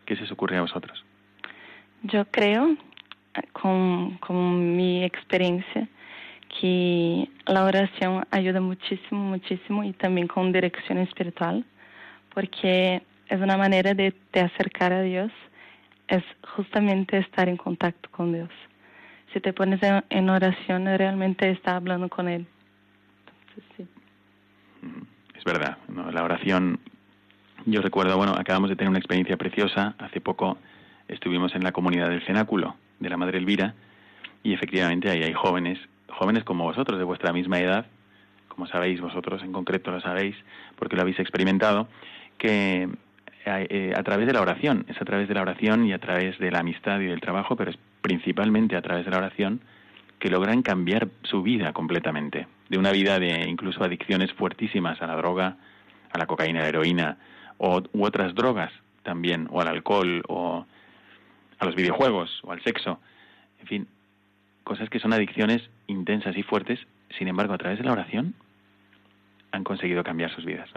¿Qué 0.04 0.16
se 0.16 0.24
os 0.24 0.32
ocurre 0.32 0.58
a 0.58 0.60
vosotros? 0.60 1.02
Yo 2.02 2.24
creo, 2.26 2.76
con, 3.52 4.16
con 4.18 4.76
mi 4.76 5.04
experiencia, 5.04 5.88
que 6.60 7.28
la 7.46 7.64
oración 7.64 8.24
ayuda 8.30 8.60
muchísimo, 8.60 9.20
muchísimo 9.20 9.84
y 9.84 9.92
también 9.92 10.26
con 10.26 10.52
dirección 10.52 10.98
espiritual, 10.98 11.64
porque 12.34 13.02
es 13.28 13.40
una 13.40 13.56
manera 13.56 13.94
de 13.94 14.12
te 14.32 14.40
acercar 14.40 14.92
a 14.92 15.02
Dios, 15.02 15.30
es 16.08 16.24
justamente 16.56 17.18
estar 17.18 17.48
en 17.48 17.56
contacto 17.56 18.10
con 18.10 18.32
Dios. 18.32 18.50
Si 19.32 19.40
te 19.40 19.52
pones 19.52 19.80
en, 20.10 20.28
oración, 20.28 20.86
realmente 20.86 21.48
está 21.50 21.76
hablando 21.76 22.08
con 22.08 22.28
Él. 22.28 22.46
Es 25.36 25.44
verdad, 25.44 25.78
la 26.12 26.24
oración, 26.24 26.80
yo 27.64 27.80
recuerdo, 27.80 28.16
bueno, 28.16 28.34
acabamos 28.36 28.70
de 28.70 28.76
tener 28.76 28.90
una 28.90 28.98
experiencia 28.98 29.36
preciosa, 29.36 29.94
hace 29.98 30.20
poco 30.20 30.58
estuvimos 31.10 31.54
en 31.54 31.64
la 31.64 31.72
comunidad 31.72 32.08
del 32.08 32.24
cenáculo 32.24 32.76
de 32.98 33.08
la 33.08 33.16
Madre 33.16 33.38
Elvira 33.38 33.74
y 34.42 34.54
efectivamente 34.54 35.10
ahí 35.10 35.22
hay 35.22 35.32
jóvenes 35.32 35.78
jóvenes 36.10 36.44
como 36.44 36.64
vosotros, 36.64 36.98
de 36.98 37.04
vuestra 37.04 37.32
misma 37.32 37.58
edad, 37.60 37.86
como 38.48 38.66
sabéis 38.66 39.00
vosotros 39.00 39.42
en 39.42 39.52
concreto 39.52 39.90
lo 39.90 40.00
sabéis, 40.00 40.36
porque 40.76 40.96
lo 40.96 41.02
habéis 41.02 41.18
experimentado, 41.18 41.88
que 42.36 42.88
eh, 43.46 43.66
eh, 43.70 43.94
a 43.96 44.02
través 44.02 44.26
de 44.26 44.32
la 44.32 44.40
oración, 44.40 44.84
es 44.88 45.00
a 45.00 45.04
través 45.04 45.28
de 45.28 45.34
la 45.34 45.42
oración 45.42 45.86
y 45.86 45.92
a 45.92 45.98
través 45.98 46.38
de 46.38 46.50
la 46.50 46.60
amistad 46.60 47.00
y 47.00 47.06
del 47.06 47.20
trabajo, 47.20 47.56
pero 47.56 47.70
es 47.70 47.78
principalmente 48.02 48.76
a 48.76 48.82
través 48.82 49.04
de 49.04 49.10
la 49.10 49.18
oración 49.18 49.60
que 50.18 50.28
logran 50.28 50.62
cambiar 50.62 51.08
su 51.22 51.42
vida 51.42 51.72
completamente, 51.72 52.46
de 52.68 52.78
una 52.78 52.92
vida 52.92 53.18
de 53.18 53.48
incluso 53.48 53.82
adicciones 53.82 54.32
fuertísimas 54.34 55.00
a 55.00 55.06
la 55.06 55.16
droga, 55.16 55.56
a 56.12 56.18
la 56.18 56.26
cocaína, 56.26 56.60
a 56.60 56.62
la 56.64 56.68
heroína, 56.68 57.16
o, 57.56 57.82
u 57.92 58.04
otras 58.04 58.34
drogas 58.34 58.72
también, 59.02 59.48
o 59.50 59.62
al 59.62 59.68
alcohol, 59.68 60.22
o 60.28 60.66
a 61.60 61.66
los 61.66 61.76
videojuegos, 61.76 62.40
o 62.42 62.52
al 62.52 62.62
sexo, 62.62 62.98
en 63.60 63.66
fin, 63.66 63.88
cosas 64.64 64.88
que 64.88 64.98
son 64.98 65.12
adicciones 65.12 65.62
intensas 65.86 66.36
y 66.36 66.42
fuertes, 66.42 66.80
sin 67.18 67.28
embargo, 67.28 67.52
a 67.52 67.58
través 67.58 67.78
de 67.78 67.84
la 67.84 67.92
oración 67.92 68.34
han 69.52 69.64
conseguido 69.64 70.02
cambiar 70.02 70.34
sus 70.34 70.44
vidas. 70.44 70.70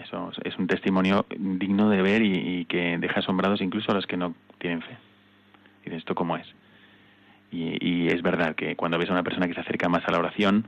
Eso 0.00 0.30
es 0.44 0.56
un 0.58 0.66
testimonio 0.66 1.26
digno 1.36 1.88
de 1.88 2.02
ver 2.02 2.22
y, 2.22 2.66
que 2.66 2.98
deja 2.98 3.20
asombrados 3.20 3.60
incluso 3.60 3.90
a 3.90 3.94
los 3.94 4.06
que 4.06 4.16
no 4.16 4.34
tienen 4.58 4.82
fe. 4.82 4.96
Y 5.86 5.94
esto 5.94 6.14
cómo 6.14 6.36
es. 6.36 6.46
Y, 7.50 8.08
es 8.08 8.22
verdad 8.22 8.54
que 8.54 8.76
cuando 8.76 8.98
ves 8.98 9.08
a 9.08 9.12
una 9.12 9.22
persona 9.22 9.48
que 9.48 9.54
se 9.54 9.60
acerca 9.60 9.88
más 9.88 10.06
a 10.06 10.12
la 10.12 10.18
oración, 10.18 10.66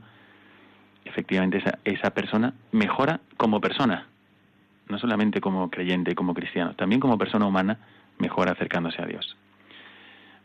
efectivamente 1.05 1.59
esa, 1.59 1.77
esa 1.85 2.09
persona 2.09 2.53
mejora 2.71 3.21
como 3.37 3.61
persona, 3.61 4.07
no 4.87 4.97
solamente 4.97 5.39
como 5.39 5.69
creyente, 5.69 6.15
como 6.15 6.33
cristiano, 6.33 6.73
también 6.73 6.99
como 6.99 7.17
persona 7.17 7.45
humana 7.45 7.77
mejora 8.19 8.51
acercándose 8.51 9.01
a 9.01 9.05
Dios. 9.05 9.35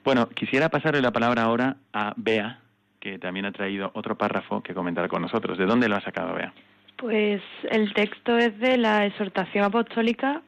Bueno, 0.04 0.28
quisiera 0.28 0.68
pasarle 0.68 1.00
la 1.00 1.12
palabra 1.12 1.42
ahora 1.42 1.76
a 1.92 2.12
Bea, 2.16 2.60
que 3.00 3.18
también 3.18 3.46
ha 3.46 3.52
traído 3.52 3.90
otro 3.94 4.16
párrafo 4.16 4.62
que 4.62 4.74
comentar 4.74 5.08
con 5.08 5.22
nosotros. 5.22 5.58
¿De 5.58 5.66
dónde 5.66 5.88
lo 5.88 5.96
ha 5.96 6.00
sacado, 6.00 6.34
Bea? 6.34 6.52
Pues 6.96 7.42
el 7.70 7.92
texto 7.94 8.36
es 8.38 8.58
de 8.58 8.78
la 8.78 9.06
exhortación 9.06 9.64
apostólica 9.64 10.42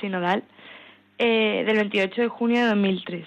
sinodal 0.00 0.44
eh, 1.18 1.64
del 1.66 1.76
28 1.76 2.22
de 2.22 2.28
junio 2.28 2.60
de 2.62 2.68
2003. 2.68 3.26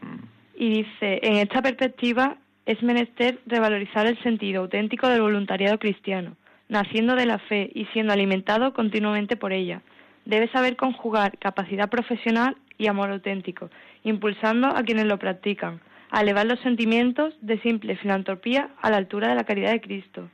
Mm. 0.00 0.16
Y 0.56 0.70
dice, 0.70 1.20
en 1.22 1.36
esta 1.36 1.62
perspectiva 1.62 2.36
es 2.64 2.82
menester 2.82 3.40
revalorizar 3.46 4.06
el 4.06 4.20
sentido 4.22 4.62
auténtico 4.62 5.08
del 5.08 5.20
voluntariado 5.20 5.78
cristiano, 5.78 6.36
naciendo 6.68 7.14
de 7.14 7.26
la 7.26 7.38
fe 7.38 7.70
y 7.74 7.86
siendo 7.86 8.12
alimentado 8.12 8.72
continuamente 8.72 9.36
por 9.36 9.52
ella. 9.52 9.82
Debe 10.24 10.48
saber 10.48 10.76
conjugar 10.76 11.38
capacidad 11.38 11.90
profesional 11.90 12.56
y 12.78 12.86
amor 12.86 13.10
auténtico, 13.10 13.70
impulsando 14.02 14.68
a 14.68 14.82
quienes 14.82 15.06
lo 15.06 15.18
practican, 15.18 15.80
a 16.10 16.22
elevar 16.22 16.46
los 16.46 16.60
sentimientos 16.60 17.34
de 17.40 17.58
simple 17.60 17.96
filantropía 17.96 18.70
a 18.80 18.90
la 18.90 18.96
altura 18.96 19.28
de 19.28 19.34
la 19.34 19.44
caridad 19.44 19.72
de 19.72 19.80
Cristo, 19.80 20.28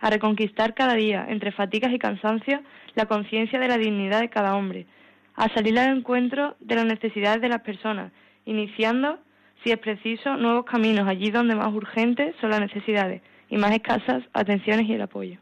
a 0.00 0.10
reconquistar 0.10 0.74
cada 0.74 0.94
día, 0.94 1.26
entre 1.28 1.52
fatigas 1.52 1.92
y 1.92 1.98
cansancio, 1.98 2.60
la 2.94 3.06
conciencia 3.06 3.58
de 3.58 3.68
la 3.68 3.78
dignidad 3.78 4.20
de 4.20 4.28
cada 4.28 4.54
hombre, 4.54 4.86
a 5.34 5.48
salir 5.54 5.78
al 5.78 5.96
encuentro 5.96 6.56
de 6.60 6.74
las 6.74 6.84
necesidades 6.84 7.40
de 7.40 7.48
las 7.48 7.62
personas, 7.62 8.12
iniciando, 8.44 9.18
si 9.62 9.70
es 9.70 9.78
preciso, 9.78 10.36
nuevos 10.36 10.64
caminos 10.64 11.08
allí 11.08 11.30
donde 11.30 11.54
más 11.54 11.72
urgentes 11.72 12.34
son 12.40 12.50
las 12.50 12.60
necesidades 12.60 13.22
y 13.48 13.56
más 13.56 13.72
escasas 13.72 14.22
atenciones 14.32 14.88
y 14.88 14.94
el 14.94 15.02
apoyo. 15.02 15.38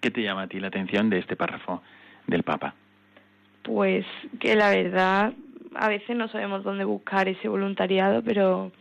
¿Qué 0.00 0.10
te 0.10 0.22
llama 0.22 0.42
a 0.42 0.46
ti 0.48 0.60
la 0.60 0.68
atención 0.68 1.08
de 1.08 1.18
este 1.18 1.36
párrafo 1.36 1.82
del 2.26 2.42
Papa? 2.42 2.74
Pues 3.62 4.04
que 4.40 4.56
la 4.56 4.70
verdad 4.70 5.32
a 5.74 5.88
veces 5.88 6.16
no 6.16 6.28
sabemos 6.28 6.64
dónde 6.64 6.84
buscar 6.84 7.28
ese 7.28 7.48
voluntariado, 7.48 8.22
pero 8.22 8.72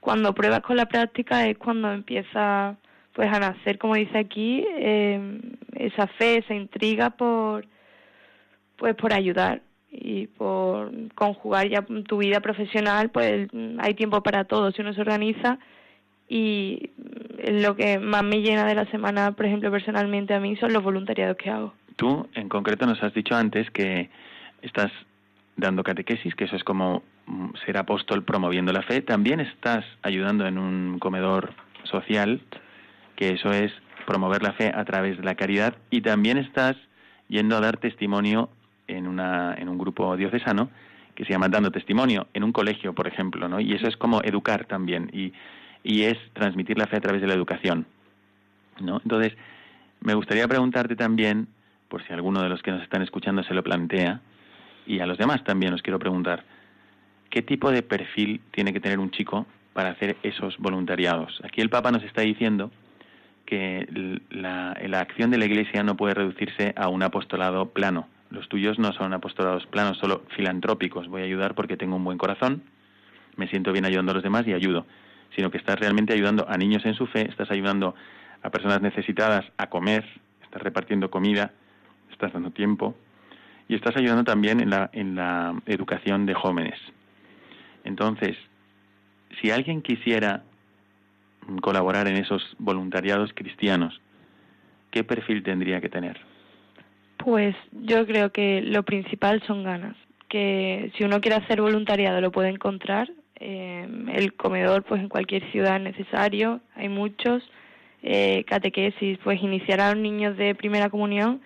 cuando 0.00 0.34
pruebas 0.34 0.60
con 0.60 0.76
la 0.76 0.86
práctica 0.86 1.48
es 1.48 1.58
cuando 1.58 1.92
empieza 1.92 2.76
pues 3.12 3.32
a 3.32 3.40
nacer, 3.40 3.78
como 3.78 3.94
dice 3.94 4.18
aquí, 4.18 4.64
eh, 4.68 5.40
esa 5.74 6.06
fe, 6.06 6.38
esa 6.38 6.54
intriga 6.54 7.10
por 7.10 7.66
pues 8.76 8.94
por 8.94 9.14
ayudar 9.14 9.62
y 9.90 10.26
por 10.26 10.92
conjugar 11.14 11.68
ya 11.68 11.82
tu 12.06 12.18
vida 12.18 12.40
profesional, 12.40 13.10
pues 13.10 13.48
hay 13.78 13.94
tiempo 13.94 14.22
para 14.22 14.44
todo 14.44 14.70
si 14.70 14.82
uno 14.82 14.92
se 14.92 15.00
organiza 15.00 15.58
y 16.28 16.90
lo 17.48 17.76
que 17.76 17.98
más 17.98 18.22
me 18.22 18.42
llena 18.42 18.66
de 18.66 18.74
la 18.74 18.84
semana, 18.86 19.32
por 19.32 19.46
ejemplo, 19.46 19.70
personalmente 19.70 20.34
a 20.34 20.40
mí 20.40 20.56
son 20.56 20.72
los 20.72 20.82
voluntariados 20.82 21.36
que 21.36 21.50
hago. 21.50 21.72
Tú, 21.96 22.28
en 22.34 22.48
concreto, 22.48 22.86
nos 22.86 23.02
has 23.02 23.14
dicho 23.14 23.34
antes 23.34 23.70
que 23.70 24.10
estás 24.62 24.92
dando 25.56 25.82
catequesis, 25.82 26.34
que 26.34 26.44
eso 26.44 26.56
es 26.56 26.64
como 26.64 27.02
mm, 27.26 27.48
ser 27.64 27.78
apóstol 27.78 28.22
promoviendo 28.22 28.72
la 28.72 28.82
fe. 28.82 29.00
También 29.00 29.40
estás 29.40 29.84
ayudando 30.02 30.46
en 30.46 30.58
un 30.58 30.98
comedor 30.98 31.54
social, 31.84 32.42
que 33.16 33.30
eso 33.30 33.50
es 33.50 33.72
promover 34.06 34.42
la 34.42 34.52
fe 34.52 34.70
a 34.74 34.84
través 34.84 35.16
de 35.16 35.24
la 35.24 35.34
caridad. 35.34 35.74
Y 35.90 36.02
también 36.02 36.36
estás 36.36 36.76
yendo 37.28 37.56
a 37.56 37.60
dar 37.60 37.78
testimonio 37.78 38.50
en, 38.86 39.06
una, 39.06 39.54
en 39.54 39.68
un 39.68 39.78
grupo 39.78 40.16
diocesano 40.16 40.70
que 41.14 41.24
se 41.24 41.32
llama 41.32 41.48
Dando 41.48 41.70
Testimonio, 41.70 42.28
en 42.34 42.44
un 42.44 42.52
colegio, 42.52 42.92
por 42.92 43.08
ejemplo, 43.08 43.48
¿no? 43.48 43.58
Y 43.58 43.72
eso 43.72 43.88
es 43.88 43.96
como 43.96 44.20
educar 44.22 44.66
también, 44.66 45.08
y, 45.14 45.32
y 45.82 46.02
es 46.02 46.18
transmitir 46.34 46.76
la 46.76 46.86
fe 46.86 46.98
a 46.98 47.00
través 47.00 47.22
de 47.22 47.26
la 47.26 47.32
educación, 47.32 47.86
¿no? 48.80 49.00
Entonces, 49.02 49.32
me 50.00 50.12
gustaría 50.12 50.46
preguntarte 50.46 50.94
también 50.94 51.48
por 51.88 52.04
si 52.04 52.12
alguno 52.12 52.42
de 52.42 52.48
los 52.48 52.62
que 52.62 52.70
nos 52.70 52.82
están 52.82 53.02
escuchando 53.02 53.42
se 53.42 53.54
lo 53.54 53.62
plantea, 53.62 54.20
y 54.86 55.00
a 55.00 55.06
los 55.06 55.18
demás 55.18 55.42
también 55.44 55.72
os 55.74 55.82
quiero 55.82 55.98
preguntar, 55.98 56.44
¿qué 57.30 57.42
tipo 57.42 57.70
de 57.70 57.82
perfil 57.82 58.40
tiene 58.52 58.72
que 58.72 58.80
tener 58.80 58.98
un 58.98 59.10
chico 59.10 59.46
para 59.72 59.90
hacer 59.90 60.16
esos 60.22 60.56
voluntariados? 60.58 61.40
Aquí 61.44 61.60
el 61.60 61.70
Papa 61.70 61.90
nos 61.90 62.02
está 62.04 62.22
diciendo 62.22 62.70
que 63.44 64.20
la, 64.30 64.76
la 64.86 65.00
acción 65.00 65.30
de 65.30 65.38
la 65.38 65.44
Iglesia 65.44 65.82
no 65.82 65.96
puede 65.96 66.14
reducirse 66.14 66.72
a 66.76 66.88
un 66.88 67.02
apostolado 67.02 67.70
plano. 67.70 68.08
Los 68.30 68.48
tuyos 68.48 68.78
no 68.78 68.92
son 68.92 69.12
apostolados 69.12 69.66
planos, 69.66 69.98
solo 69.98 70.22
filantrópicos. 70.34 71.08
Voy 71.08 71.22
a 71.22 71.24
ayudar 71.24 71.54
porque 71.54 71.76
tengo 71.76 71.96
un 71.96 72.04
buen 72.04 72.18
corazón, 72.18 72.62
me 73.36 73.48
siento 73.48 73.72
bien 73.72 73.84
ayudando 73.84 74.12
a 74.12 74.14
los 74.14 74.24
demás 74.24 74.46
y 74.46 74.52
ayudo. 74.52 74.86
Sino 75.34 75.50
que 75.50 75.58
estás 75.58 75.78
realmente 75.78 76.12
ayudando 76.12 76.46
a 76.48 76.56
niños 76.56 76.84
en 76.86 76.94
su 76.94 77.06
fe, 77.06 77.28
estás 77.28 77.50
ayudando 77.50 77.94
a 78.42 78.50
personas 78.50 78.80
necesitadas 78.82 79.44
a 79.58 79.68
comer, 79.68 80.04
estás 80.42 80.62
repartiendo 80.62 81.10
comida, 81.10 81.52
estás 82.16 82.32
dando 82.32 82.50
tiempo 82.50 82.94
y 83.68 83.74
estás 83.74 83.96
ayudando 83.96 84.24
también 84.24 84.60
en 84.60 84.70
la, 84.70 84.88
en 84.92 85.14
la 85.14 85.54
educación 85.66 86.24
de 86.24 86.34
jóvenes. 86.34 86.78
Entonces, 87.84 88.36
si 89.40 89.50
alguien 89.50 89.82
quisiera 89.82 90.42
colaborar 91.60 92.08
en 92.08 92.16
esos 92.16 92.42
voluntariados 92.58 93.32
cristianos, 93.34 94.00
¿qué 94.90 95.04
perfil 95.04 95.42
tendría 95.42 95.80
que 95.80 95.88
tener? 95.88 96.18
Pues 97.18 97.54
yo 97.72 98.06
creo 98.06 98.30
que 98.32 98.62
lo 98.62 98.82
principal 98.82 99.42
son 99.46 99.62
ganas, 99.62 99.96
que 100.28 100.90
si 100.96 101.04
uno 101.04 101.20
quiere 101.20 101.36
hacer 101.36 101.60
voluntariado 101.60 102.20
lo 102.20 102.32
puede 102.32 102.48
encontrar. 102.48 103.10
Eh, 103.38 103.86
el 104.14 104.32
comedor, 104.34 104.84
pues 104.84 105.02
en 105.02 105.10
cualquier 105.10 105.50
ciudad 105.52 105.76
es 105.76 105.82
necesario, 105.82 106.60
hay 106.74 106.88
muchos. 106.88 107.42
Eh, 108.02 108.44
catequesis, 108.46 109.18
pues 109.24 109.42
iniciar 109.42 109.80
a 109.80 109.92
los 109.92 110.00
niños 110.00 110.36
de 110.36 110.54
primera 110.54 110.90
comunión 110.90 111.40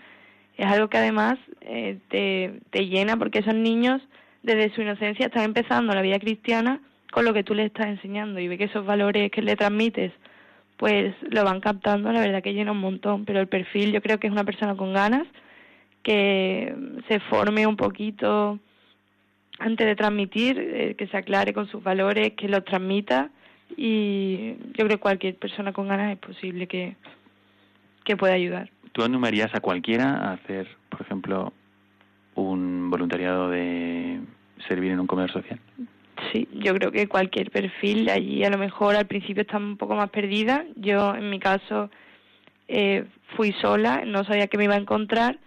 es 0.61 0.67
algo 0.67 0.89
que 0.89 0.99
además 0.99 1.39
eh, 1.63 1.99
te, 2.09 2.61
te 2.71 2.87
llena 2.87 3.17
porque 3.17 3.39
esos 3.39 3.55
niños 3.55 4.03
desde 4.43 4.75
su 4.75 4.83
inocencia 4.83 5.27
están 5.27 5.45
empezando 5.45 5.95
la 5.95 6.03
vida 6.03 6.19
cristiana 6.19 6.81
con 7.11 7.25
lo 7.25 7.33
que 7.33 7.45
tú 7.45 7.55
les 7.55 7.67
estás 7.67 7.87
enseñando 7.87 8.41
y 8.41 8.49
ve 8.49 8.59
que 8.59 8.65
esos 8.65 8.85
valores 8.85 9.31
que 9.31 9.43
le 9.43 9.57
transmites 9.57 10.13
pues 10.77 11.15
lo 11.23 11.45
van 11.45 11.61
captando, 11.61 12.13
la 12.13 12.21
verdad 12.21 12.43
que 12.43 12.55
llena 12.55 12.73
un 12.73 12.81
montón, 12.81 13.25
pero 13.25 13.41
el 13.41 13.49
perfil 13.49 13.93
yo 13.93 14.01
creo 14.01 14.19
que 14.19 14.27
es 14.27 14.33
una 14.33 14.45
persona 14.45 14.77
con 14.77 14.95
ganas, 14.95 15.27
que 16.03 16.75
se 17.07 17.21
forme 17.21 17.67
un 17.67 17.77
poquito 17.77 18.59
antes 19.59 19.87
de 19.87 19.95
transmitir, 19.95 20.59
eh, 20.59 20.95
que 20.97 21.07
se 21.07 21.17
aclare 21.19 21.53
con 21.53 21.69
sus 21.69 21.83
valores, 21.83 22.33
que 22.33 22.49
los 22.49 22.65
transmita 22.65 23.31
y 23.77 24.55
yo 24.73 24.87
creo 24.87 24.89
que 24.89 24.97
cualquier 24.99 25.37
persona 25.37 25.73
con 25.73 25.89
ganas 25.89 26.13
es 26.13 26.19
posible 26.19 26.67
que, 26.67 26.97
que 28.11 28.17
pueda 28.17 28.35
ayudar. 28.35 28.71
¿Tú 28.93 29.05
animarías 29.05 29.55
a 29.55 29.61
cualquiera 29.61 30.17
a 30.17 30.33
hacer, 30.33 30.67
por 30.89 31.01
ejemplo, 31.01 31.53
un 32.35 32.91
voluntariado 32.91 33.49
de 33.51 34.21
servir 34.67 34.91
en 34.91 35.01
un 35.01 35.07
comedor 35.07 35.33
social? 35.33 35.61
Sí, 36.33 36.49
yo 36.53 36.75
creo 36.75 36.91
que 36.91 37.07
cualquier 37.07 37.51
perfil, 37.53 38.11
allí 38.11 38.43
a 38.45 38.51
lo 38.51 38.59
mejor 38.59 38.97
al 38.97 39.07
principio 39.07 39.43
está 39.43 39.59
un 39.59 39.77
poco 39.77 39.95
más 39.95 40.11
perdida. 40.11 40.65
Yo, 40.75 41.15
en 41.15 41.31
mi 41.31 41.39
caso, 41.39 41.89
eh, 42.67 43.05
fui 43.37 43.53
sola, 43.61 44.03
no 44.05 44.25
sabía 44.25 44.49
que 44.49 44.59
me 44.59 44.65
iba 44.65 44.75
a 44.75 44.79
encontrar, 44.79 45.39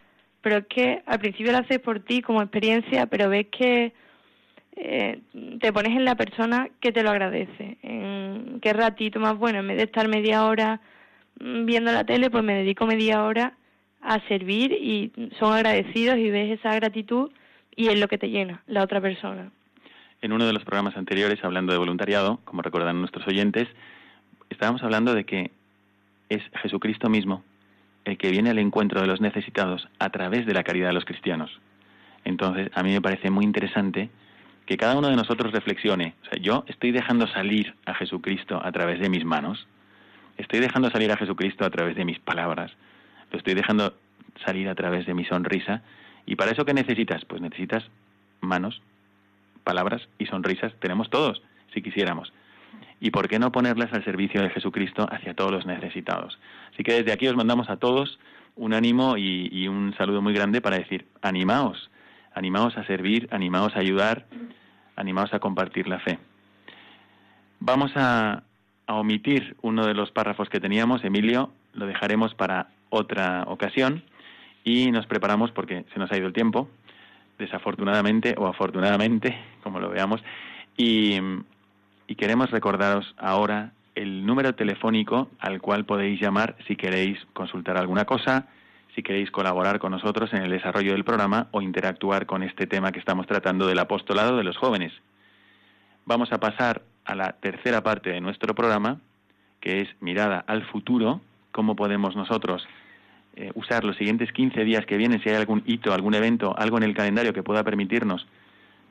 pero 0.42 0.58
es 0.60 0.68
que 0.68 1.04
al 1.06 1.20
principio 1.20 1.52
lo 1.52 1.58
haces 1.58 1.80
por 1.80 2.00
ti 2.00 2.22
como 2.22 2.42
experiencia, 2.42 3.08
pero 3.08 3.30
ves 3.30 3.48
que 3.52 3.94
eh, 4.78 5.20
te 5.60 5.74
pones 5.74 5.92
en 5.98 6.06
la 6.06 6.16
persona 6.16 6.70
que 6.80 6.94
te 6.94 7.04
lo 7.04 7.10
agradece. 7.10 7.78
En 7.84 8.60
qué 8.62 8.72
ratito 8.72 9.20
más 9.20 9.38
bueno, 9.38 9.60
en 9.60 9.68
vez 9.68 9.78
de 9.78 9.84
estar 9.84 10.08
media 10.08 10.46
hora 10.46 10.80
viendo 11.40 11.92
la 11.92 12.04
tele, 12.06 12.30
pues 12.30 12.44
me 12.44 12.56
dedico 12.56 12.86
media 12.86 13.24
hora 13.24 13.54
a 14.02 14.20
servir 14.28 14.72
y 14.72 15.12
son 15.40 15.54
agradecidos 15.54 16.18
y 16.18 16.30
ves 16.30 16.60
esa 16.60 16.76
gratitud 16.76 17.32
y 17.76 17.88
es 17.88 18.00
lo 18.00 18.08
que 18.08 18.18
te 18.18 18.30
llena, 18.30 18.62
la 18.68 18.84
otra 18.84 19.02
persona. 19.02 19.52
En 20.22 20.32
uno 20.32 20.46
de 20.46 20.54
los 20.54 20.64
programas 20.64 20.96
anteriores, 20.96 21.44
hablando 21.44 21.74
de 21.74 21.80
voluntariado, 21.80 22.40
como 22.46 22.62
recordarán 22.62 23.00
nuestros 23.00 23.28
oyentes, 23.28 23.68
estábamos 24.50 24.84
hablando 24.84 25.14
de 25.14 25.26
que 25.26 25.52
es 26.30 26.42
Jesucristo 26.62 27.10
mismo 27.10 27.44
el 28.06 28.18
que 28.18 28.32
viene 28.32 28.50
al 28.50 28.60
encuentro 28.60 29.02
de 29.02 29.08
los 29.08 29.22
necesitados 29.22 29.88
a 30.00 30.10
través 30.10 30.46
de 30.46 30.54
la 30.54 30.64
caridad 30.64 30.88
de 30.88 30.94
los 30.94 31.06
cristianos. 31.06 31.60
Entonces, 32.26 32.70
a 32.74 32.84
mí 32.84 32.92
me 32.92 33.02
parece 33.02 33.30
muy 33.30 33.46
interesante 33.46 34.10
que 34.66 34.78
cada 34.78 34.98
uno 34.98 35.10
de 35.10 35.16
nosotros 35.16 35.52
reflexione. 35.52 36.16
O 36.24 36.26
sea, 36.26 36.42
yo 36.42 36.64
estoy 36.68 36.92
dejando 36.92 37.28
salir 37.28 37.76
a 37.86 37.94
Jesucristo 37.94 38.62
a 38.64 38.72
través 38.72 39.00
de 39.00 39.10
mis 39.10 39.26
manos, 39.26 39.68
estoy 40.38 40.60
dejando 40.60 40.90
salir 40.90 41.12
a 41.12 41.18
Jesucristo 41.18 41.66
a 41.66 41.70
través 41.70 41.96
de 41.96 42.06
mis 42.06 42.20
palabras, 42.20 42.72
lo 43.32 43.38
estoy 43.38 43.54
dejando 43.54 43.96
salir 44.46 44.70
a 44.70 44.76
través 44.76 45.06
de 45.06 45.14
mi 45.14 45.26
sonrisa. 45.26 45.82
¿Y 46.26 46.36
para 46.36 46.52
eso 46.52 46.66
qué 46.66 46.74
necesitas? 46.74 47.26
Pues 47.26 47.42
necesitas 47.42 47.84
manos, 48.42 48.82
palabras 49.64 50.08
y 50.20 50.26
sonrisas. 50.26 50.74
Tenemos 50.80 51.10
todos, 51.10 51.42
si 51.74 51.82
quisiéramos. 51.82 52.32
¿Y 53.00 53.12
por 53.12 53.28
qué 53.28 53.40
no 53.40 53.52
ponerlas 53.52 53.92
al 53.94 54.06
servicio 54.06 54.42
de 54.42 54.50
Jesucristo 54.50 55.08
hacia 55.12 55.34
todos 55.34 55.52
los 55.52 55.66
necesitados? 55.66 56.40
Así 56.74 56.84
que 56.84 56.94
desde 56.94 57.12
aquí 57.12 57.28
os 57.28 57.36
mandamos 57.36 57.70
a 57.70 57.78
todos 57.78 58.20
un 58.56 58.74
ánimo 58.74 59.18
y, 59.18 59.50
y 59.52 59.68
un 59.68 59.94
saludo 59.98 60.22
muy 60.22 60.34
grande 60.34 60.62
para 60.62 60.78
decir, 60.78 61.06
animaos, 61.22 61.90
animaos 62.34 62.78
a 62.78 62.86
servir, 62.86 63.28
animaos 63.32 63.76
a 63.76 63.80
ayudar, 63.80 64.26
animaos 64.96 65.34
a 65.34 65.40
compartir 65.40 65.88
la 65.88 66.00
fe. 66.00 66.20
Vamos 67.60 67.92
a, 67.96 68.44
a 68.88 68.96
omitir 68.96 69.56
uno 69.62 69.86
de 69.86 69.94
los 69.94 70.12
párrafos 70.12 70.50
que 70.50 70.60
teníamos, 70.60 71.04
Emilio, 71.04 71.52
lo 71.74 71.86
dejaremos 71.86 72.34
para 72.36 72.68
otra 72.90 73.44
ocasión 73.48 74.04
y 74.64 74.92
nos 74.92 75.06
preparamos 75.08 75.52
porque 75.52 75.86
se 75.94 76.00
nos 76.00 76.12
ha 76.12 76.18
ido 76.18 76.28
el 76.28 76.34
tiempo, 76.34 76.70
desafortunadamente 77.38 78.36
o 78.38 78.48
afortunadamente, 78.48 79.38
como 79.64 79.80
lo 79.80 79.90
veamos, 79.90 80.22
y, 80.78 81.18
y 82.08 82.16
queremos 82.16 82.52
recordaros 82.52 83.14
ahora 83.18 83.72
el 83.96 84.26
número 84.26 84.56
telefónico 84.56 85.30
al 85.40 85.62
cual 85.62 85.86
podéis 85.86 86.20
llamar 86.20 86.56
si 86.68 86.76
queréis 86.76 87.20
consultar 87.34 87.78
alguna 87.78 88.06
cosa, 88.06 88.48
si 88.96 89.04
queréis 89.04 89.32
colaborar 89.32 89.80
con 89.80 89.92
nosotros 89.92 90.32
en 90.34 90.44
el 90.44 90.52
desarrollo 90.52 90.94
del 90.94 91.04
programa 91.04 91.48
o 91.52 91.62
interactuar 91.62 92.26
con 92.26 92.44
este 92.44 92.68
tema 92.68 92.92
que 92.92 93.00
estamos 93.00 93.28
tratando 93.28 93.68
del 93.68 93.80
apostolado 93.80 94.38
de 94.38 94.44
los 94.44 94.58
jóvenes. 94.58 94.94
Vamos 96.06 96.32
a 96.32 96.40
pasar 96.40 96.84
a 97.06 97.16
la 97.16 97.34
tercera 97.34 97.82
parte 97.82 98.10
de 98.12 98.22
nuestro 98.22 98.56
programa, 98.56 99.00
que 99.60 99.82
es 99.82 99.90
mirada 100.00 100.44
al 100.48 100.66
futuro, 100.66 101.22
cómo 101.52 101.76
podemos 101.76 102.16
nosotros 102.16 102.68
eh, 103.36 103.52
usar 103.56 103.84
los 103.84 103.98
siguientes 103.98 104.32
15 104.32 104.64
días 104.64 104.86
que 104.86 104.98
vienen, 104.98 105.22
si 105.22 105.30
hay 105.30 105.36
algún 105.36 105.64
hito, 105.66 105.94
algún 105.94 106.14
evento, 106.14 106.56
algo 106.58 106.78
en 106.78 106.84
el 106.84 106.94
calendario 106.94 107.34
que 107.34 107.44
pueda 107.44 107.64
permitirnos 107.64 108.28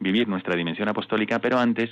vivir 0.00 0.28
nuestra 0.28 0.56
dimensión 0.56 0.88
apostólica, 0.88 1.38
pero 1.38 1.58
antes 1.58 1.90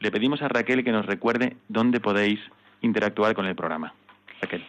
le 0.00 0.10
pedimos 0.10 0.42
a 0.42 0.48
Raquel 0.48 0.82
que 0.82 0.92
nos 0.92 1.06
recuerde 1.06 1.56
dónde 1.68 2.00
podéis 2.00 2.40
interactuar 2.80 3.34
con 3.34 3.46
el 3.46 3.54
programa. 3.54 3.94
Raquel. 4.40 4.64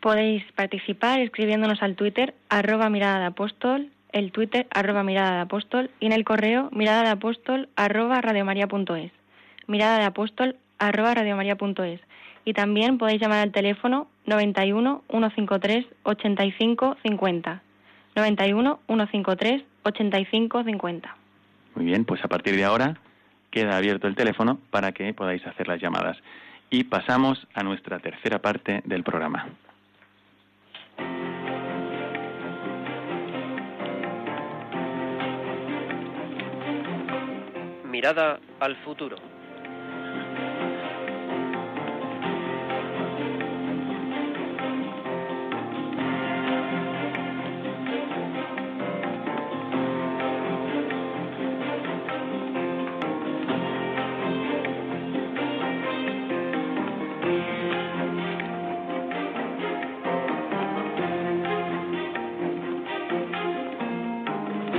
Podéis 0.00 0.44
participar 0.52 1.20
escribiéndonos 1.20 1.82
al 1.82 1.96
Twitter 1.96 2.34
arroba 2.48 2.88
mirada 2.90 3.18
de 3.18 3.26
apóstol, 3.26 3.90
el 4.12 4.30
Twitter 4.30 4.66
arroba 4.70 5.02
mirada 5.02 5.36
de 5.36 5.40
apóstol 5.40 5.90
y 6.00 6.06
en 6.06 6.12
el 6.12 6.24
correo 6.24 6.68
mirada 6.72 7.02
de 7.02 7.10
apóstol 7.10 7.68
arroba 7.76 8.20
radiomaria.es. 8.20 9.17
Mirada 9.68 9.98
de 9.98 10.04
apóstol 10.04 10.56
arroba 10.78 11.12
radiomaria.es. 11.14 12.00
Y 12.46 12.54
también 12.54 12.96
podéis 12.96 13.20
llamar 13.20 13.40
al 13.40 13.52
teléfono 13.52 14.08
91 14.24 15.04
153 15.10 15.86
85 16.04 16.96
50. 17.02 17.62
91 18.16 18.80
153 18.86 19.62
85 19.82 20.64
50. 20.64 21.16
Muy 21.74 21.84
bien, 21.84 22.06
pues 22.06 22.24
a 22.24 22.28
partir 22.28 22.56
de 22.56 22.64
ahora 22.64 22.96
queda 23.50 23.76
abierto 23.76 24.08
el 24.08 24.16
teléfono 24.16 24.58
para 24.70 24.92
que 24.92 25.12
podáis 25.12 25.46
hacer 25.46 25.68
las 25.68 25.82
llamadas. 25.82 26.16
Y 26.70 26.84
pasamos 26.84 27.46
a 27.52 27.62
nuestra 27.62 27.98
tercera 27.98 28.40
parte 28.40 28.80
del 28.86 29.04
programa. 29.04 29.48
Mirada 37.84 38.40
al 38.60 38.76
futuro. 38.76 39.37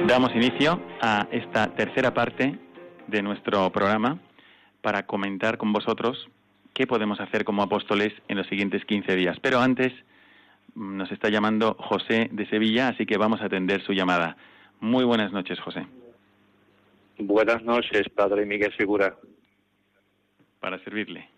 Damos 0.09 0.35
inicio 0.35 0.81
a 1.01 1.27
esta 1.31 1.75
tercera 1.75 2.15
parte 2.15 2.57
de 3.05 3.21
nuestro 3.21 3.71
programa 3.71 4.19
para 4.81 5.05
comentar 5.05 5.59
con 5.59 5.71
vosotros 5.71 6.27
qué 6.73 6.87
podemos 6.87 7.19
hacer 7.19 7.45
como 7.45 7.61
apóstoles 7.61 8.11
en 8.27 8.37
los 8.37 8.47
siguientes 8.47 8.83
15 8.85 9.15
días. 9.15 9.37
Pero 9.39 9.59
antes 9.59 9.93
mm, 10.73 10.97
nos 10.97 11.11
está 11.11 11.29
llamando 11.29 11.75
José 11.75 12.27
de 12.31 12.49
Sevilla, 12.49 12.87
así 12.87 13.05
que 13.05 13.19
vamos 13.19 13.39
a 13.41 13.45
atender 13.45 13.83
su 13.83 13.93
llamada. 13.93 14.35
Muy 14.79 15.03
buenas 15.03 15.31
noches, 15.31 15.59
José. 15.59 15.85
Buenas 17.19 17.61
noches, 17.61 18.09
Padre 18.09 18.47
Miguel 18.47 18.73
Segura. 18.75 19.15
Para 20.59 20.83
servirle. 20.83 21.29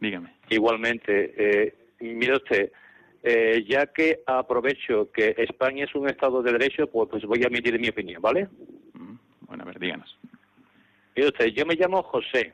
Dígame. 0.00 0.34
Igualmente, 0.50 1.32
eh, 1.36 1.74
mire 2.00 2.34
usted, 2.34 2.72
eh, 3.24 3.64
ya 3.66 3.86
que 3.86 4.20
aprovecho 4.26 5.10
que 5.10 5.34
España 5.38 5.84
es 5.86 5.94
un 5.94 6.08
Estado 6.08 6.42
de 6.42 6.52
Derecho, 6.52 6.86
pues, 6.88 7.08
pues 7.10 7.24
voy 7.24 7.42
a 7.42 7.46
emitir 7.46 7.78
mi 7.80 7.88
opinión, 7.88 8.20
¿vale? 8.22 8.48
Mm, 8.92 9.16
Bueno, 9.48 9.62
a 9.62 9.66
ver, 9.66 9.78
díganos. 9.80 10.16
Mire 11.16 11.28
usted, 11.28 11.46
yo 11.46 11.64
me 11.66 11.74
llamo 11.74 12.02
José. 12.02 12.52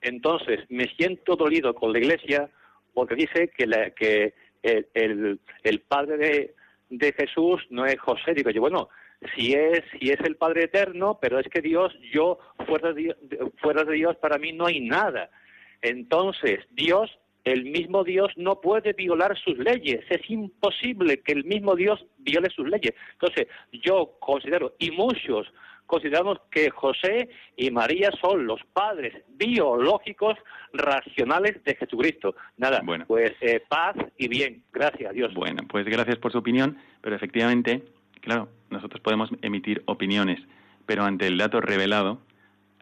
Entonces, 0.00 0.60
me 0.68 0.84
siento 0.96 1.34
dolido 1.36 1.74
con 1.74 1.92
la 1.92 1.98
Iglesia 1.98 2.48
porque 2.94 3.14
dice 3.16 3.48
que, 3.56 3.66
la, 3.66 3.90
que 3.90 4.32
el, 4.62 4.86
el, 4.94 5.40
el 5.64 5.80
Padre 5.80 6.16
de, 6.16 6.54
de 6.90 7.12
Jesús 7.12 7.66
no 7.70 7.84
es 7.86 7.98
José. 8.00 8.34
Digo 8.34 8.50
yo, 8.50 8.60
bueno, 8.60 8.88
si 9.34 9.54
es, 9.54 9.82
si 9.98 10.10
es 10.10 10.20
el 10.20 10.36
Padre 10.36 10.64
Eterno, 10.64 11.18
pero 11.20 11.38
es 11.40 11.48
que 11.48 11.60
Dios, 11.60 11.92
yo, 12.12 12.38
fuera 12.66 12.92
de, 12.92 13.02
Dios- 13.02 13.16
fuera 13.60 13.82
de 13.84 13.94
Dios, 13.94 14.16
para 14.16 14.38
mí 14.38 14.52
no 14.52 14.66
hay 14.66 14.80
nada. 14.80 15.30
Entonces, 15.82 16.60
Dios, 16.70 17.18
el 17.44 17.64
mismo 17.64 18.04
Dios 18.04 18.30
no 18.36 18.60
puede 18.60 18.92
violar 18.92 19.36
sus 19.38 19.56
leyes. 19.58 20.04
Es 20.10 20.28
imposible 20.30 21.20
que 21.20 21.32
el 21.32 21.44
mismo 21.44 21.74
Dios 21.74 22.04
viole 22.18 22.48
sus 22.50 22.68
leyes. 22.68 22.94
Entonces, 23.12 23.46
yo 23.72 24.16
considero, 24.20 24.74
y 24.78 24.90
muchos 24.90 25.46
consideramos 25.86 26.38
que 26.50 26.68
José 26.68 27.30
y 27.56 27.70
María 27.70 28.10
son 28.20 28.46
los 28.46 28.60
padres 28.74 29.14
biológicos 29.28 30.36
racionales 30.74 31.64
de 31.64 31.74
Jesucristo. 31.76 32.34
Nada, 32.58 32.82
Bueno. 32.84 33.04
pues 33.08 33.32
eh, 33.40 33.62
paz 33.66 33.96
y 34.18 34.28
bien. 34.28 34.62
Gracias, 34.72 35.12
Dios. 35.14 35.32
Bueno, 35.34 35.62
pues 35.68 35.86
gracias 35.86 36.18
por 36.18 36.30
su 36.32 36.38
opinión, 36.38 36.76
pero 37.00 37.16
efectivamente, 37.16 37.82
claro, 38.20 38.48
nosotros 38.70 39.00
podemos 39.00 39.30
emitir 39.40 39.82
opiniones, 39.86 40.40
pero 40.84 41.04
ante 41.04 41.26
el 41.26 41.38
dato 41.38 41.60
revelado, 41.62 42.20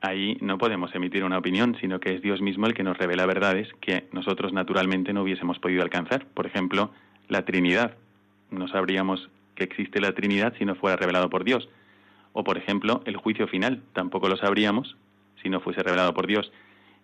ahí 0.03 0.37
no 0.41 0.59
podemos 0.59 0.95
emitir 0.95 1.25
una 1.25 1.39
opinión, 1.39 1.77
sino 1.81 2.01
que 2.01 2.15
es 2.15 2.23
Dios 2.23 2.41
mismo 2.41 2.67
el 2.67 2.75
que 2.75 2.83
nos 2.83 2.99
revela 2.99 3.27
verdades 3.27 3.69
que 3.81 4.07
nosotros 4.13 4.53
naturalmente 4.53 5.13
no 5.13 5.23
hubiésemos 5.23 5.59
podido 5.59 5.83
alcanzar. 5.83 6.27
Por 6.27 6.47
ejemplo, 6.47 6.91
la 7.29 7.45
Trinidad. 7.45 7.97
No 8.51 8.69
sabríamos 8.69 9.29
que 9.55 9.65
existe 9.65 10.01
la 10.01 10.13
Trinidad 10.13 10.55
si 10.59 10.65
no 10.65 10.75
fuera 10.75 10.97
revelado 10.97 11.31
por 11.31 11.45
Dios. 11.45 11.69
O, 12.33 12.45
por 12.45 12.59
ejemplo, 12.59 13.03
el 13.07 13.17
juicio 13.17 13.49
final. 13.49 13.83
Tampoco 13.93 14.29
lo 14.29 14.37
sabríamos 14.37 14.97
si 15.43 15.49
no 15.49 15.61
fuese 15.61 15.83
revelado 15.83 16.15
por 16.15 16.27
Dios. 16.27 16.53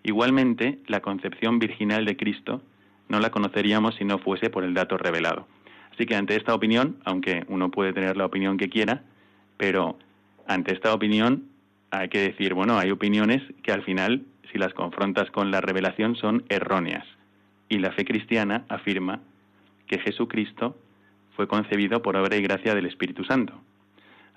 Igualmente, 0.02 0.78
la 0.86 1.00
concepción 1.00 1.58
virginal 1.58 2.04
de 2.04 2.16
Cristo 2.16 2.62
no 3.08 3.20
la 3.20 3.30
conoceríamos 3.30 3.94
si 3.96 4.04
no 4.04 4.18
fuese 4.18 4.50
por 4.50 4.64
el 4.64 4.74
dato 4.74 4.98
revelado. 4.98 5.46
Así 5.92 6.06
que 6.06 6.16
ante 6.16 6.36
esta 6.36 6.54
opinión, 6.54 6.96
aunque 7.04 7.44
uno 7.48 7.70
puede 7.70 7.92
tener 7.92 8.16
la 8.16 8.26
opinión 8.26 8.56
que 8.56 8.68
quiera, 8.68 9.02
pero 9.56 9.98
ante 10.46 10.74
esta 10.74 10.92
opinión 10.94 11.44
hay 11.92 12.08
que 12.08 12.20
decir, 12.20 12.54
bueno, 12.54 12.78
hay 12.78 12.90
opiniones 12.90 13.42
que 13.62 13.70
al 13.70 13.84
final, 13.84 14.24
si 14.50 14.58
las 14.58 14.72
confrontas 14.72 15.30
con 15.30 15.50
la 15.50 15.60
revelación, 15.60 16.16
son 16.16 16.42
erróneas. 16.48 17.06
Y 17.68 17.78
la 17.78 17.92
fe 17.92 18.06
cristiana 18.06 18.64
afirma 18.70 19.20
que 19.86 19.98
Jesucristo 19.98 20.74
fue 21.36 21.46
concebido 21.46 22.00
por 22.00 22.16
obra 22.16 22.36
y 22.36 22.42
gracia 22.42 22.74
del 22.74 22.86
Espíritu 22.86 23.24
Santo. 23.24 23.52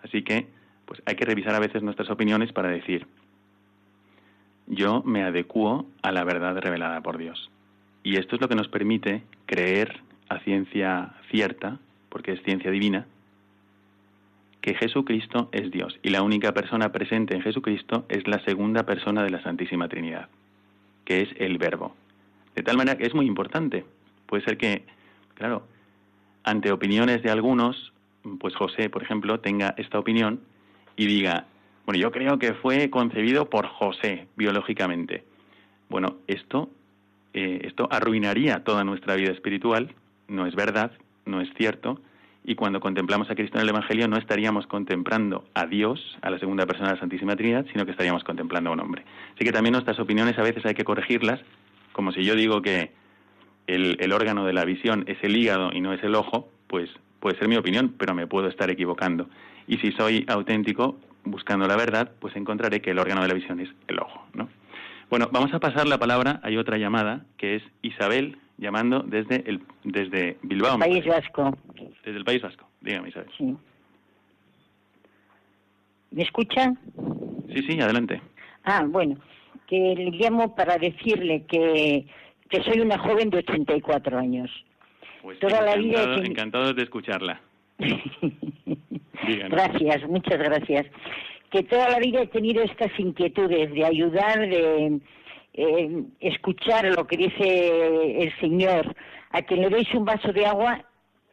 Así 0.04 0.22
que, 0.22 0.48
pues 0.86 1.02
hay 1.06 1.16
que 1.16 1.24
revisar 1.24 1.56
a 1.56 1.60
veces 1.60 1.82
nuestras 1.82 2.10
opiniones 2.10 2.52
para 2.52 2.70
decir, 2.70 3.08
yo 4.68 5.02
me 5.04 5.24
adecuo 5.24 5.88
a 6.02 6.12
la 6.12 6.26
verdad 6.26 6.58
revelada 6.58 7.02
por 7.02 7.18
Dios. 7.18 7.50
Y 8.04 8.18
esto 8.18 8.36
es 8.36 8.42
lo 8.42 8.50
que 8.50 8.56
nos 8.56 8.68
permite 8.68 9.24
creer 9.46 10.02
a 10.28 10.40
ciencia 10.40 11.14
cierta, 11.32 11.80
porque 12.10 12.34
es 12.34 12.44
ciencia 12.44 12.70
divina, 12.70 13.08
que 14.66 14.74
Jesucristo 14.74 15.48
es 15.52 15.70
Dios 15.70 16.00
y 16.02 16.10
la 16.10 16.24
única 16.24 16.52
persona 16.52 16.92
presente 16.92 17.36
en 17.36 17.44
Jesucristo 17.44 18.04
es 18.10 18.28
la 18.28 18.44
segunda 18.46 18.84
persona 18.84 19.24
de 19.24 19.30
la 19.30 19.44
Santísima 19.44 19.88
Trinidad, 19.88 20.28
que 21.06 21.22
es 21.22 21.30
el 21.38 21.60
Verbo. 21.60 21.96
De 22.56 22.64
tal 22.64 22.76
manera 22.76 22.98
que 22.98 23.06
es 23.06 23.14
muy 23.14 23.28
importante. 23.28 23.86
Puede 24.26 24.44
ser 24.44 24.58
que, 24.58 24.84
claro, 25.36 25.68
ante 26.44 26.72
opiniones 26.72 27.22
de 27.22 27.30
algunos, 27.30 27.94
pues 28.40 28.56
José, 28.56 28.90
por 28.90 29.04
ejemplo, 29.04 29.40
tenga 29.40 29.76
esta 29.78 30.00
opinión 30.00 30.42
y 30.96 31.06
diga, 31.06 31.46
bueno, 31.86 32.02
yo 32.02 32.12
creo 32.12 32.40
que 32.40 32.56
fue 32.56 32.90
concebido 32.90 33.52
por 33.52 33.68
José 33.68 34.28
biológicamente. 34.36 35.26
Bueno, 35.90 36.16
esto, 36.26 36.72
eh, 37.36 37.60
esto 37.66 37.88
arruinaría 37.92 38.64
toda 38.64 38.84
nuestra 38.84 39.14
vida 39.14 39.32
espiritual, 39.32 39.94
no 40.28 40.48
es 40.48 40.56
verdad, 40.56 40.92
no 41.28 41.40
es 41.40 41.54
cierto, 41.54 42.02
y 42.48 42.56
cuando 42.56 42.80
contemplamos 42.80 43.30
a 43.30 43.36
Cristo 43.36 43.58
en 43.58 43.64
el 43.64 43.70
Evangelio 43.70 44.08
no 44.08 44.18
estaríamos 44.18 44.68
contemplando 44.68 45.46
a 45.56 45.66
Dios, 45.66 46.18
a 46.22 46.30
la 46.30 46.38
segunda 46.38 46.66
persona 46.68 46.90
de 46.90 46.94
la 46.96 47.00
Santísima 47.00 47.36
Trinidad, 47.36 47.66
sino 47.72 47.86
que 47.86 47.92
estaríamos 47.92 48.24
contemplando 48.24 48.70
a 48.70 48.74
un 48.74 48.80
hombre. 48.80 49.04
Así 49.34 49.44
que 49.44 49.52
también 49.52 49.74
nuestras 49.74 50.00
opiniones 50.00 50.38
a 50.38 50.44
veces 50.44 50.64
hay 50.66 50.76
que 50.76 50.84
corregirlas, 50.84 51.40
como 51.92 52.12
si 52.12 52.24
yo 52.24 52.36
digo 52.36 52.62
que 52.62 52.92
el, 53.66 54.12
órgano 54.12 54.46
de 54.46 54.54
la 54.54 54.64
visión 54.64 55.06
es 55.08 55.18
el 55.24 55.36
hígado 55.36 55.72
y 55.74 55.82
no 55.82 55.92
es 55.92 56.04
el 56.04 56.14
ojo, 56.14 56.48
pues 56.68 56.90
puede 57.20 57.38
ser 57.40 57.48
mi 57.48 57.58
opinión, 57.58 57.96
pero 57.98 58.14
me 58.14 58.28
puedo 58.28 58.48
estar 58.48 58.70
equivocando. 58.70 59.28
Y 59.68 59.78
si 59.78 59.92
soy 59.94 60.24
auténtico, 60.28 61.00
buscando 61.24 61.68
la 61.68 61.76
verdad, 61.76 62.12
pues 62.20 62.36
encontraré 62.36 62.80
que 62.80 62.92
el 62.92 63.00
órgano 63.00 63.24
de 63.24 63.28
la 63.28 63.34
visión 63.34 63.60
es 63.60 63.70
el 63.88 64.00
ojo, 64.00 64.24
¿no? 64.34 64.50
Bueno, 65.10 65.30
vamos 65.32 65.54
a 65.54 65.60
pasar 65.60 65.88
la 65.88 66.00
palabra, 66.00 66.40
hay 66.44 66.58
otra 66.58 66.78
llamada, 66.78 67.26
que 67.38 67.56
es 67.56 67.64
Isabel, 67.82 68.38
llamando 68.58 69.00
desde 69.02 69.44
el 69.50 69.62
desde 69.84 70.38
Bilbao. 70.44 70.78
País 70.80 71.06
Vasco. 71.06 71.58
Desde 72.04 72.18
el 72.18 72.26
País 72.26 72.42
Vasco. 72.42 72.68
Dígame, 72.82 73.10
Isabel. 73.10 73.30
Sí. 73.38 73.56
¿Me 76.12 76.24
escuchan? 76.24 76.78
Sí, 77.54 77.62
sí, 77.64 77.80
adelante. 77.82 78.22
Ah, 78.64 78.84
bueno, 78.88 79.18
que 79.68 79.76
le 79.98 80.12
llamo 80.12 80.56
para 80.56 80.78
decirle 80.78 81.44
que, 81.48 82.06
que 82.50 82.64
soy 82.64 82.80
una 82.80 82.98
joven 82.98 83.30
de 83.30 83.40
84 83.40 84.18
años. 84.18 84.50
Pues 85.22 85.40
Toda 85.40 85.62
la 85.62 85.76
vida 85.76 86.00
encantado, 86.04 86.14
he 86.14 86.22
teni- 86.22 86.30
encantado 86.32 86.74
de 86.74 86.84
escucharla. 86.84 87.42
Gracias, 89.50 90.08
muchas 90.08 90.38
gracias. 90.38 90.86
Que 91.50 91.64
toda 91.64 91.90
la 91.90 92.00
vida 92.00 92.22
he 92.22 92.28
tenido 92.28 92.62
estas 92.64 92.92
inquietudes 93.00 93.74
de 93.74 93.86
ayudar, 93.86 94.40
de 94.40 95.00
eh, 95.58 96.04
escuchar 96.20 96.86
lo 96.86 97.08
que 97.08 97.18
dice 97.18 98.24
el 98.24 98.38
Señor. 98.40 98.96
A 99.32 99.42
quien 99.42 99.62
le 99.62 99.70
deis 99.70 99.94
un 99.94 100.06
vaso 100.06 100.32
de 100.32 100.46
agua, 100.46 100.84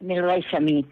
me 0.01 0.17
lo 0.17 0.27
dais 0.27 0.47
a 0.53 0.61
mí. 0.61 0.85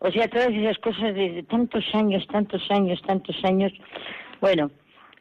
O 0.00 0.10
sea, 0.10 0.28
todas 0.28 0.48
esas 0.48 0.78
cosas 0.78 1.14
desde 1.14 1.42
tantos 1.44 1.84
años, 1.94 2.26
tantos 2.28 2.62
años, 2.70 3.00
tantos 3.06 3.36
años. 3.44 3.72
Bueno, 4.40 4.70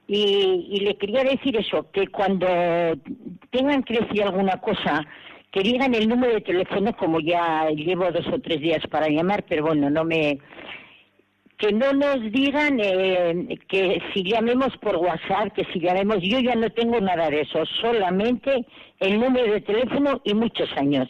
y, 0.07 0.68
y 0.72 0.80
le 0.80 0.97
quería 0.97 1.24
decir 1.24 1.55
eso, 1.57 1.91
que 1.91 2.07
cuando 2.07 2.47
tengan 3.51 3.84
que 3.84 3.99
decir 3.99 4.24
alguna 4.24 4.57
cosa, 4.60 5.05
que 5.51 5.62
digan 5.62 5.93
el 5.93 6.07
número 6.07 6.34
de 6.34 6.41
teléfono, 6.41 6.95
como 6.95 7.20
ya 7.20 7.70
llevo 7.70 8.12
dos 8.12 8.28
o 8.28 8.39
tres 8.39 8.62
días 8.62 8.86
para 8.89 9.10
llamar, 9.10 9.43
pero 9.47 9.66
bueno, 9.66 9.89
no 9.89 10.03
me... 10.03 10.39
Que 11.60 11.74
no 11.74 11.91
nos 11.91 12.20
digan 12.32 12.80
eh, 12.82 13.57
que 13.68 14.01
si 14.14 14.24
llamemos 14.24 14.76
por 14.78 14.95
WhatsApp, 14.95 15.53
que 15.53 15.66
si 15.74 15.80
llamemos... 15.82 16.20
Yo 16.22 16.39
ya 16.39 16.55
no 16.55 16.70
tengo 16.70 17.01
nada 17.01 17.30
de 17.30 17.41
eso, 17.41 17.66
solamente 17.82 18.66
el 19.01 19.20
número 19.20 19.51
de 19.51 19.62
teléfono 19.62 20.22
y 20.24 20.34
muchos 20.34 20.70
años. 20.78 21.10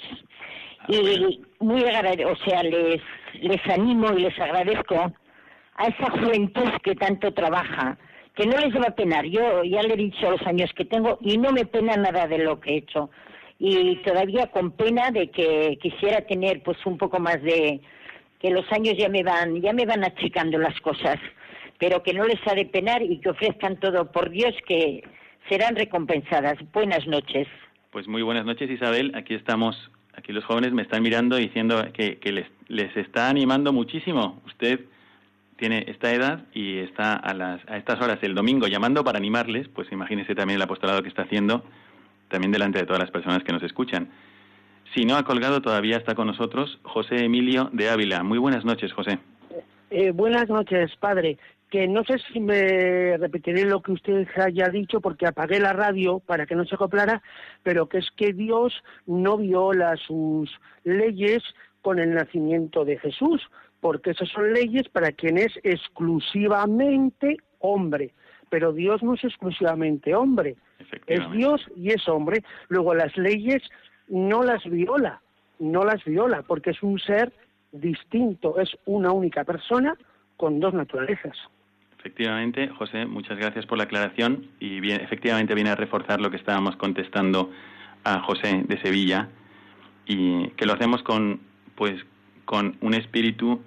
Y 0.87 1.39
muy 1.59 1.81
agrade- 1.83 2.25
o 2.25 2.35
sea, 2.37 2.63
les, 2.63 2.99
les 3.41 3.61
animo 3.67 4.11
y 4.17 4.23
les 4.23 4.39
agradezco 4.39 4.95
a 5.75 5.83
esa 5.87 6.09
juventud 6.17 6.69
que 6.83 6.95
tanto 6.95 7.31
trabaja, 7.31 7.97
que 8.35 8.47
no 8.47 8.57
les 8.57 8.73
va 8.75 8.87
a 8.87 8.95
penar. 8.95 9.25
Yo 9.25 9.63
ya 9.63 9.83
le 9.83 9.93
he 9.93 9.97
dicho 9.97 10.31
los 10.31 10.41
años 10.47 10.71
que 10.75 10.85
tengo 10.85 11.19
y 11.21 11.37
no 11.37 11.51
me 11.51 11.65
pena 11.65 11.95
nada 11.95 12.25
de 12.27 12.39
lo 12.39 12.59
que 12.59 12.71
he 12.71 12.77
hecho. 12.77 13.11
Y 13.59 13.97
todavía 13.97 14.47
con 14.47 14.71
pena 14.71 15.11
de 15.11 15.29
que 15.29 15.77
quisiera 15.79 16.21
tener 16.21 16.63
pues 16.63 16.83
un 16.87 16.97
poco 16.97 17.19
más 17.19 17.39
de 17.43 17.81
que 18.39 18.51
los 18.51 18.65
años 18.71 18.95
ya 18.97 19.09
me 19.09 19.23
van 19.23 19.61
ya 19.61 19.73
me 19.73 19.85
van 19.85 20.03
achicando 20.03 20.57
las 20.57 20.79
cosas, 20.81 21.19
pero 21.77 22.01
que 22.03 22.13
no 22.13 22.25
les 22.25 22.39
ha 22.47 22.55
de 22.55 22.65
penar 22.65 23.01
y 23.01 23.19
que 23.19 23.29
ofrezcan 23.29 23.79
todo 23.79 24.11
por 24.11 24.29
Dios 24.29 24.53
que 24.67 25.03
serán 25.49 25.75
recompensadas. 25.75 26.57
Buenas 26.71 27.05
noches. 27.07 27.47
Pues 27.91 28.07
muy 28.07 28.21
buenas 28.21 28.45
noches, 28.45 28.69
Isabel. 28.69 29.13
Aquí 29.15 29.33
estamos, 29.33 29.91
aquí 30.13 30.31
los 30.31 30.45
jóvenes 30.45 30.73
me 30.73 30.83
están 30.83 31.01
mirando 31.01 31.37
diciendo 31.37 31.83
que, 31.93 32.19
les, 32.31 32.45
les 32.67 32.95
está 32.95 33.29
animando 33.29 33.73
muchísimo. 33.73 34.41
Usted 34.45 34.81
tiene 35.57 35.85
esta 35.87 36.13
edad 36.13 36.45
y 36.53 36.77
está 36.77 37.15
a, 37.15 37.33
las, 37.33 37.61
a 37.67 37.77
estas 37.77 37.99
horas 37.99 38.19
el 38.21 38.35
domingo 38.35 38.67
llamando 38.67 39.03
para 39.03 39.17
animarles, 39.17 39.67
pues 39.69 39.91
imagínese 39.91 40.35
también 40.35 40.57
el 40.57 40.61
apostolado 40.61 41.01
que 41.01 41.09
está 41.09 41.23
haciendo, 41.23 41.65
también 42.29 42.51
delante 42.51 42.79
de 42.79 42.85
todas 42.85 43.01
las 43.01 43.11
personas 43.11 43.43
que 43.43 43.51
nos 43.51 43.63
escuchan. 43.63 44.09
Si 44.93 45.05
no 45.05 45.17
ha 45.17 45.23
colgado, 45.23 45.61
todavía 45.61 45.97
está 45.97 46.15
con 46.15 46.27
nosotros 46.27 46.79
José 46.83 47.23
Emilio 47.23 47.69
de 47.73 47.89
Ávila. 47.89 48.23
Muy 48.23 48.39
buenas 48.39 48.65
noches, 48.65 48.91
José. 48.91 49.19
Eh, 49.91 50.11
buenas 50.11 50.49
noches, 50.49 50.95
padre. 50.99 51.37
Que 51.69 51.87
no 51.87 52.03
sé 52.03 52.17
si 52.33 52.39
me 52.39 53.15
repetiré 53.17 53.65
lo 53.65 53.81
que 53.83 53.91
usted 53.91 54.27
haya 54.35 54.69
dicho 54.69 54.99
porque 55.01 55.27
apagué 55.27 55.59
la 55.59 55.73
radio 55.73 56.19
para 56.19 56.47
que 56.47 56.55
no 56.55 56.65
se 56.65 56.73
acoplara, 56.73 57.21
pero 57.61 57.87
que 57.87 57.99
es 57.99 58.09
que 58.15 58.33
Dios 58.33 58.73
no 59.05 59.37
viola 59.37 59.95
sus 59.97 60.49
leyes 60.83 61.43
con 61.83 61.99
el 61.99 62.15
nacimiento 62.15 62.85
de 62.85 62.97
Jesús, 62.97 63.43
porque 63.81 64.11
esas 64.11 64.29
son 64.29 64.51
leyes 64.51 64.89
para 64.89 65.11
quien 65.11 65.37
es 65.37 65.53
exclusivamente 65.63 67.37
hombre. 67.59 68.13
Pero 68.49 68.73
Dios 68.73 69.03
no 69.03 69.13
es 69.13 69.23
exclusivamente 69.23 70.15
hombre, 70.15 70.55
es 71.05 71.31
Dios 71.31 71.61
y 71.75 71.89
es 71.89 72.07
hombre. 72.07 72.43
Luego 72.67 72.95
las 72.95 73.15
leyes 73.15 73.61
no 74.09 74.43
las 74.43 74.63
viola, 74.65 75.21
no 75.59 75.83
las 75.83 76.03
viola, 76.03 76.41
porque 76.41 76.71
es 76.71 76.83
un 76.83 76.99
ser 76.99 77.31
distinto, 77.71 78.59
es 78.59 78.75
una 78.85 79.11
única 79.11 79.43
persona 79.43 79.95
con 80.37 80.59
dos 80.59 80.73
naturalezas. 80.73 81.37
Efectivamente, 81.99 82.69
José, 82.69 83.05
muchas 83.05 83.37
gracias 83.37 83.65
por 83.65 83.77
la 83.77 83.83
aclaración 83.83 84.47
y 84.59 84.91
efectivamente 84.91 85.53
viene 85.53 85.69
a 85.69 85.75
reforzar 85.75 86.21
lo 86.21 86.31
que 86.31 86.37
estábamos 86.37 86.75
contestando 86.77 87.51
a 88.05 88.21
José 88.21 88.63
de 88.65 88.81
Sevilla 88.81 89.27
y 90.05 90.47
que 90.51 90.65
lo 90.65 90.73
hacemos 90.73 91.03
con 91.03 91.41
pues 91.75 92.01
con 92.45 92.77
un 92.81 92.93
espíritu 92.93 93.61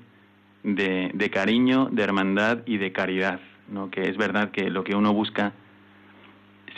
de, 0.65 1.11
de 1.15 1.31
cariño, 1.31 1.89
de 1.93 2.03
hermandad 2.03 2.59
y 2.67 2.79
de 2.79 2.93
caridad, 2.93 3.41
¿no? 3.69 3.91
que 3.91 4.09
es 4.09 4.17
verdad 4.17 4.51
que 4.51 4.71
lo 4.71 4.83
que 4.83 4.97
uno 4.97 5.13
busca 5.13 5.53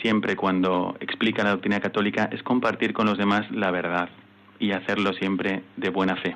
siempre 0.05 0.35
cuando 0.35 0.95
explica 0.99 1.43
la 1.43 1.49
doctrina 1.49 1.79
católica 1.79 2.29
es 2.31 2.43
compartir 2.43 2.93
con 2.93 3.07
los 3.07 3.17
demás 3.17 3.49
la 3.49 3.71
verdad 3.71 4.07
y 4.59 4.71
hacerlo 4.71 5.13
siempre 5.13 5.63
de 5.77 5.89
buena 5.89 6.15
fe. 6.17 6.35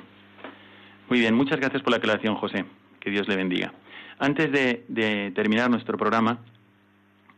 Muy 1.08 1.20
bien, 1.20 1.36
muchas 1.36 1.60
gracias 1.60 1.80
por 1.80 1.92
la 1.92 1.98
aclaración, 1.98 2.34
José. 2.34 2.64
Que 2.98 3.12
Dios 3.12 3.28
le 3.28 3.36
bendiga. 3.36 3.72
Antes 4.18 4.50
de, 4.50 5.30
terminar 5.36 5.70
nuestro 5.70 5.96
programa, 5.96 6.40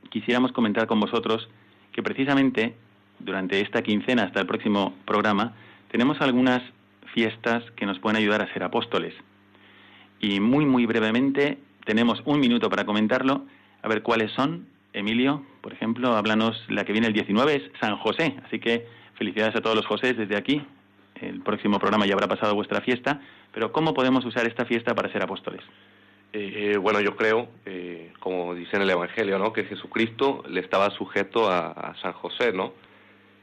quisiéramos 0.08 0.52
comentar 0.52 0.86
con 0.86 1.00
vosotros 1.00 1.50
que 1.92 2.02
precisamente 2.02 2.76
durante 3.18 3.60
esta 3.60 3.82
quincena 3.82 4.22
hasta 4.22 4.40
el 4.40 4.46
próximo 4.46 4.94
programa 5.04 5.52
tenemos 5.90 6.18
algunas 6.22 6.62
fiestas 7.12 7.62
que 7.76 7.84
nos 7.84 7.98
pueden 7.98 8.16
ayudar 8.16 8.40
a 8.40 8.50
ser 8.54 8.62
apóstoles. 8.62 9.12
Y 10.18 10.40
muy, 10.40 10.64
muy 10.64 10.86
brevemente, 10.86 11.58
tenemos 11.84 12.22
un 12.24 12.40
minuto 12.40 12.70
para 12.70 12.86
comentarlo. 12.86 13.44
A 13.82 13.88
ver 13.88 14.02
cuáles 14.02 14.32
son. 14.32 14.66
Emilio, 14.94 15.42
por 15.62 15.72
ejemplo, 15.72 16.14
háblanos, 16.14 16.62
la 16.68 16.84
que 16.84 16.92
viene 16.92 17.06
el 17.06 17.14
19 17.14 17.54
es 17.54 17.62
San 17.80 17.96
José. 17.96 18.34
Así 18.44 18.58
que 18.58 18.86
felicidades 19.14 19.56
a 19.56 19.60
todos 19.60 19.76
los 19.76 19.86
José 19.86 20.12
desde 20.12 20.36
aquí. 20.36 20.66
El 21.20 21.40
próximo 21.40 21.78
programa 21.78 22.04
ya 22.04 22.14
habrá 22.14 22.28
pasado 22.28 22.54
vuestra 22.54 22.80
fiesta. 22.80 23.20
Pero 23.54 23.72
¿cómo 23.72 23.94
podemos 23.94 24.24
usar 24.24 24.46
esta 24.46 24.64
fiesta 24.64 24.94
para 24.94 25.10
ser 25.12 25.22
apóstoles? 25.22 25.62
Eh, 26.34 26.76
bueno, 26.80 27.00
yo 27.00 27.16
creo, 27.16 27.48
eh, 27.66 28.12
como 28.18 28.54
dice 28.54 28.76
en 28.76 28.82
el 28.82 28.90
Evangelio, 28.90 29.38
¿no? 29.38 29.52
que 29.52 29.64
Jesucristo 29.64 30.42
le 30.48 30.60
estaba 30.60 30.90
sujeto 30.90 31.50
a, 31.50 31.70
a 31.70 31.94
San 32.00 32.12
José, 32.12 32.52
¿no? 32.52 32.72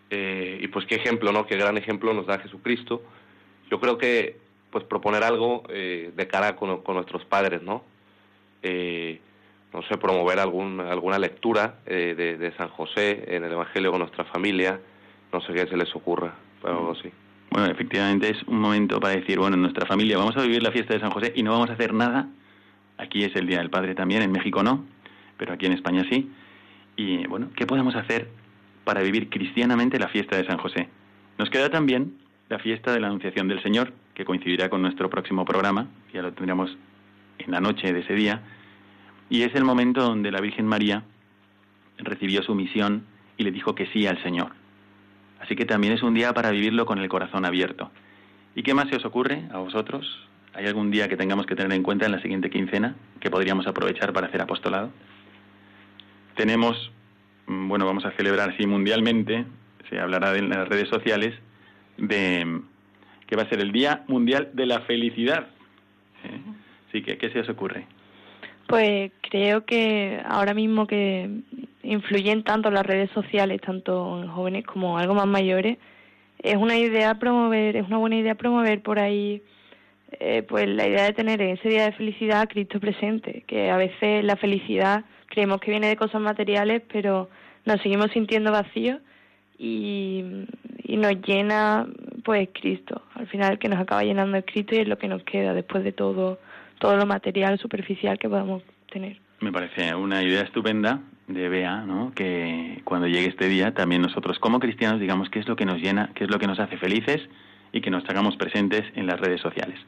Eh, 0.10 0.60
y 0.62 0.68
pues 0.70 0.86
qué 0.86 0.96
ejemplo, 0.96 1.32
¿no? 1.32 1.46
Qué 1.46 1.56
gran 1.56 1.78
ejemplo 1.78 2.14
nos 2.14 2.26
da 2.26 2.40
Jesucristo. 2.40 3.04
Yo 3.70 3.80
creo 3.80 3.98
que 3.98 4.38
pues 4.72 4.84
proponer 4.84 5.24
algo 5.24 5.64
eh, 5.70 6.12
de 6.16 6.28
cara 6.28 6.56
con, 6.56 6.82
con, 6.82 6.96
nuestros 6.96 7.26
padres, 7.26 7.62
¿no? 7.62 7.84
Eh, 8.62 9.20
no 9.74 9.84
sé, 9.84 9.98
promover 9.98 10.40
algún, 10.40 10.80
alguna 10.80 11.20
lectura 11.20 11.76
de, 11.86 12.16
de, 12.16 12.52
San 12.58 12.70
José 12.70 13.36
en 13.36 13.44
el 13.44 13.52
Evangelio 13.52 13.92
con 13.92 14.00
nuestra 14.00 14.26
familia, 14.26 14.80
no 15.32 15.42
sé 15.42 15.54
qué 15.54 15.68
se 15.68 15.78
les 15.78 15.96
ocurra, 15.96 16.34
pero 16.62 16.80
algo 16.80 16.92
así. 16.92 17.12
Bueno, 17.52 17.68
efectivamente 17.68 18.30
es 18.30 18.44
un 18.44 18.60
momento 18.60 19.00
para 19.00 19.16
decir, 19.16 19.40
bueno, 19.40 19.56
en 19.56 19.62
nuestra 19.62 19.86
familia 19.86 20.18
vamos 20.18 20.38
a 20.38 20.42
vivir 20.42 20.64
la 20.64 20.72
fiesta 20.72 20.94
de 20.94 21.00
San 21.00 21.12
José 21.12 21.34
y 21.36 21.44
no 21.44 21.52
vamos 21.52 21.70
a 21.70 21.74
hacer 21.74 21.94
nada. 21.94 22.28
Aquí 22.98 23.24
es 23.24 23.36
el 23.36 23.48
Día 23.48 23.60
del 23.60 23.70
Padre 23.70 23.96
también, 23.96 24.22
en 24.22 24.32
México 24.32 24.62
no, 24.64 24.86
pero 25.38 25.54
aquí 25.54 25.66
en 25.66 25.74
España 25.74 26.06
sí. 26.10 26.32
Y 26.96 27.26
bueno, 27.28 27.50
¿qué 27.56 27.66
podemos 27.66 27.96
hacer 27.96 28.30
para 28.84 29.02
vivir 29.02 29.30
cristianamente 29.30 30.00
la 30.00 30.10
fiesta 30.10 30.36
de 30.36 30.46
San 30.46 30.58
José? 30.58 30.90
Nos 31.38 31.50
queda 31.50 31.70
también 31.70 32.18
la 32.50 32.60
fiesta 32.60 32.92
de 32.92 33.00
la 33.00 33.08
Anunciación 33.08 33.48
del 33.48 33.62
Señor, 33.64 33.94
que 34.14 34.26
coincidirá 34.26 34.70
con 34.70 34.82
nuestro 34.82 35.10
próximo 35.10 35.46
programa, 35.46 35.88
ya 36.14 36.22
lo 36.22 36.34
tendremos 36.34 36.76
en 37.38 37.52
la 37.52 37.62
noche 37.62 37.94
de 37.94 38.00
ese 38.02 38.14
día, 38.14 38.42
y 39.30 39.44
es 39.44 39.54
el 39.56 39.64
momento 39.64 40.02
donde 40.02 40.32
la 40.32 40.42
Virgen 40.42 40.66
María 40.66 41.04
recibió 41.98 42.42
su 42.44 42.56
misión 42.56 43.06
y 43.38 43.44
le 43.44 43.52
dijo 43.52 43.76
que 43.76 43.88
sí 43.88 44.08
al 44.08 44.22
Señor. 44.24 44.52
Así 45.40 45.56
que 45.56 45.66
también 45.66 45.94
es 45.94 46.04
un 46.04 46.14
día 46.14 46.34
para 46.34 46.52
vivirlo 46.52 46.86
con 46.86 47.00
el 47.00 47.08
corazón 47.08 47.46
abierto. 47.46 47.92
¿Y 48.56 48.64
qué 48.64 48.74
más 48.74 48.90
se 48.90 48.98
os 48.98 49.06
ocurre 49.06 49.44
a 49.52 49.58
vosotros? 49.60 50.28
¿Hay 50.54 50.66
algún 50.66 50.92
día 50.92 51.08
que 51.08 51.16
tengamos 51.16 51.46
que 51.46 51.56
tener 51.56 51.72
en 51.74 51.84
cuenta 51.84 52.06
en 52.06 52.12
la 52.12 52.22
siguiente 52.22 52.50
quincena 52.50 52.96
que 53.20 53.30
podríamos 53.30 53.68
aprovechar 53.68 54.12
para 54.12 54.28
hacer 54.28 54.42
apostolado? 54.42 54.92
Tenemos, 56.36 56.92
mm, 57.48 57.68
bueno, 57.70 57.86
vamos 57.86 58.06
a 58.06 58.12
celebrar 58.12 58.50
así 58.50 58.66
mundialmente, 58.66 59.46
se 59.90 60.00
hablará 60.00 60.36
en 60.36 60.50
las 60.50 60.68
redes 60.68 60.90
sociales, 60.90 61.36
de 61.98 62.62
que 63.28 63.36
va 63.36 63.44
a 63.44 63.50
ser 63.50 63.60
el 63.60 63.72
Día 63.72 64.04
Mundial 64.08 64.50
de 64.54 64.66
la 64.66 64.82
Felicidad. 64.82 65.48
¿Eh? 66.24 66.42
Así 66.88 67.04
que, 67.04 67.18
¿qué 67.18 67.30
se 67.30 67.42
os 67.42 67.50
ocurre? 67.50 67.86
Pues 68.70 69.12
creo 69.22 69.66
que 69.66 70.22
ahora 70.24 70.54
mismo 70.54 70.86
que 70.86 71.28
influyen 71.82 72.44
tanto 72.44 72.70
las 72.70 72.86
redes 72.86 73.10
sociales, 73.16 73.60
tanto 73.62 74.22
en 74.22 74.28
jóvenes 74.28 74.64
como 74.64 75.00
algo 75.00 75.16
más 75.16 75.26
mayores, 75.26 75.80
es 76.38 76.56
una 76.56 76.78
idea 76.78 77.16
promover, 77.16 77.76
es 77.76 77.88
una 77.88 77.98
buena 77.98 78.18
idea 78.18 78.36
promover 78.36 78.84
por 78.84 79.00
ahí 79.00 79.42
eh, 80.20 80.44
pues 80.48 80.68
la 80.68 80.88
idea 80.88 81.06
de 81.06 81.14
tener 81.14 81.42
en 81.42 81.58
ese 81.58 81.68
día 81.68 81.86
de 81.86 81.94
felicidad 81.94 82.42
a 82.42 82.48
Cristo 82.48 82.80
presente, 82.80 83.44
que 83.48 83.72
a 83.72 83.78
veces 83.78 84.24
la 84.24 84.36
felicidad 84.36 85.04
creemos 85.26 85.60
que 85.62 85.72
viene 85.72 85.88
de 85.88 85.98
cosas 85.98 86.22
materiales, 86.22 86.84
pero 86.94 87.28
nos 87.66 87.82
seguimos 87.82 88.12
sintiendo 88.12 88.52
vacíos 88.52 89.02
y, 89.58 90.46
y 90.84 90.96
nos 90.96 91.14
llena 91.26 91.88
pues 92.24 92.48
Cristo. 92.54 93.02
Al 93.16 93.26
final 93.26 93.58
que 93.58 93.68
nos 93.68 93.80
acaba 93.80 94.04
llenando 94.04 94.40
Cristo 94.46 94.76
y 94.76 94.80
es 94.82 94.88
lo 94.88 95.00
que 95.00 95.08
nos 95.08 95.24
queda 95.24 95.56
después 95.56 95.84
de 95.84 95.92
todo, 95.92 96.38
todo 96.80 96.98
lo 96.98 97.06
material 97.06 97.60
superficial 97.60 98.18
que 98.18 98.28
podamos 98.28 98.64
tener. 98.92 99.20
Me 99.42 99.52
parece 99.52 99.94
una 99.94 100.24
idea 100.24 100.42
estupenda 100.42 101.00
de 101.28 101.48
Bea, 101.48 101.82
¿no? 101.82 102.12
que 102.16 102.82
cuando 102.84 103.08
llegue 103.08 103.28
este 103.28 103.48
día 103.48 103.74
también 103.74 104.02
nosotros 104.02 104.40
como 104.40 104.60
cristianos 104.60 105.00
digamos 105.00 105.30
qué 105.30 105.40
es 105.40 105.48
lo 105.48 105.56
que 105.56 105.66
nos 105.66 105.78
llena, 105.78 106.10
qué 106.16 106.24
es 106.24 106.32
lo 106.32 106.40
que 106.40 106.48
nos 106.48 106.60
hace 106.60 106.78
felices 106.78 107.22
y 107.72 107.82
que 107.82 107.92
nos 107.92 108.04
hagamos 108.10 108.36
presentes 108.36 108.84
en 108.96 109.06
las 109.06 109.20
redes 109.20 109.40
sociales. 109.40 109.80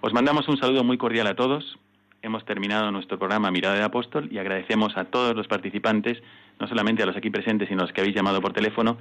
Os 0.00 0.12
mandamos 0.12 0.48
un 0.48 0.58
saludo 0.58 0.84
muy 0.84 0.98
cordial 0.98 1.26
a 1.28 1.36
todos. 1.36 1.78
Hemos 2.22 2.44
terminado 2.44 2.90
nuestro 2.90 3.18
programa 3.18 3.50
Mirada 3.50 3.76
de 3.76 3.82
Apóstol 3.82 4.28
y 4.30 4.38
agradecemos 4.38 4.96
a 4.96 5.06
todos 5.06 5.34
los 5.34 5.48
participantes, 5.48 6.22
no 6.60 6.68
solamente 6.68 7.02
a 7.02 7.06
los 7.06 7.16
aquí 7.16 7.30
presentes, 7.30 7.68
sino 7.68 7.80
a 7.80 7.84
los 7.84 7.92
que 7.92 8.00
habéis 8.00 8.14
llamado 8.14 8.40
por 8.40 8.52
teléfono, 8.52 8.98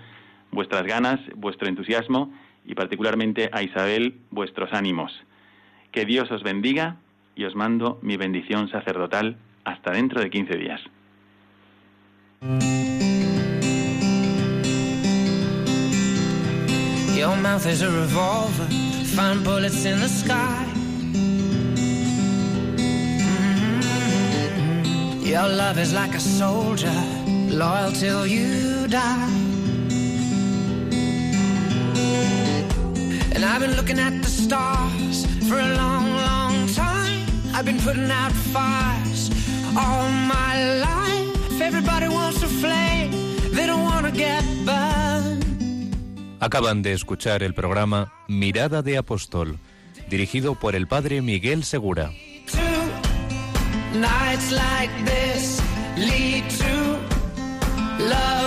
vuestras 0.51 0.83
ganas, 0.83 1.19
vuestro 1.35 1.67
entusiasmo 1.67 2.31
y 2.65 2.75
particularmente 2.75 3.49
a 3.51 3.61
Isabel, 3.61 4.19
vuestros 4.29 4.73
ánimos. 4.73 5.11
Que 5.91 6.05
Dios 6.05 6.31
os 6.31 6.41
bendiga 6.41 6.95
y 7.35 7.43
os 7.43 7.53
mando 7.53 7.99
mi 8.01 8.15
bendición 8.15 8.69
sacerdotal 8.69 9.35
hasta 9.65 9.91
dentro 9.91 10.21
de 10.21 10.29
15 10.29 10.57
días. 10.57 10.79
Your 17.13 17.35
mouth 17.35 17.65
is 17.67 17.81
a 17.81 17.91
revolver, 17.91 18.67
find 19.15 19.43
bullets 19.43 19.85
in 19.85 19.99
the 19.99 20.07
sky. 20.07 20.65
Mm-hmm. 23.81 25.25
Your 25.25 25.47
love 25.49 25.77
is 25.77 25.93
like 25.93 26.15
a 26.15 26.19
soldier, 26.19 26.89
loyal 27.49 27.91
till 27.91 28.25
you 28.25 28.87
die. 28.87 29.29
And 33.35 33.43
I've 33.45 33.59
been 33.59 33.75
looking 33.75 33.99
at 33.99 34.21
the 34.23 34.29
stars 34.29 35.30
for 35.51 35.59
a 35.59 35.75
long, 35.75 36.05
long 36.29 36.55
time. 36.67 37.25
I've 37.53 37.65
been 37.65 37.81
putting 37.87 38.09
out 38.09 38.31
fires 38.55 39.29
all 39.83 40.07
my 40.37 40.53
life. 40.87 41.61
Everybody 41.69 42.07
wants 42.07 42.39
to 42.39 42.47
flame, 42.47 43.11
they 43.55 43.65
don't 43.67 43.83
want 43.83 44.05
to 44.09 44.13
get 44.13 44.43
burned. 44.65 45.43
Acaban 46.39 46.81
de 46.81 46.93
escuchar 46.93 47.43
el 47.43 47.53
programa 47.53 48.13
Mirada 48.29 48.81
de 48.81 48.97
Apóstol, 48.97 49.59
dirigido 50.09 50.55
por 50.55 50.75
el 50.75 50.87
padre 50.87 51.21
Miguel 51.21 51.63
Segura. 51.65 52.11
Nights 53.93 54.51
like 54.51 54.93
this 55.03 55.61
lead 55.97 56.49
to 56.61 56.97
love 57.99 58.40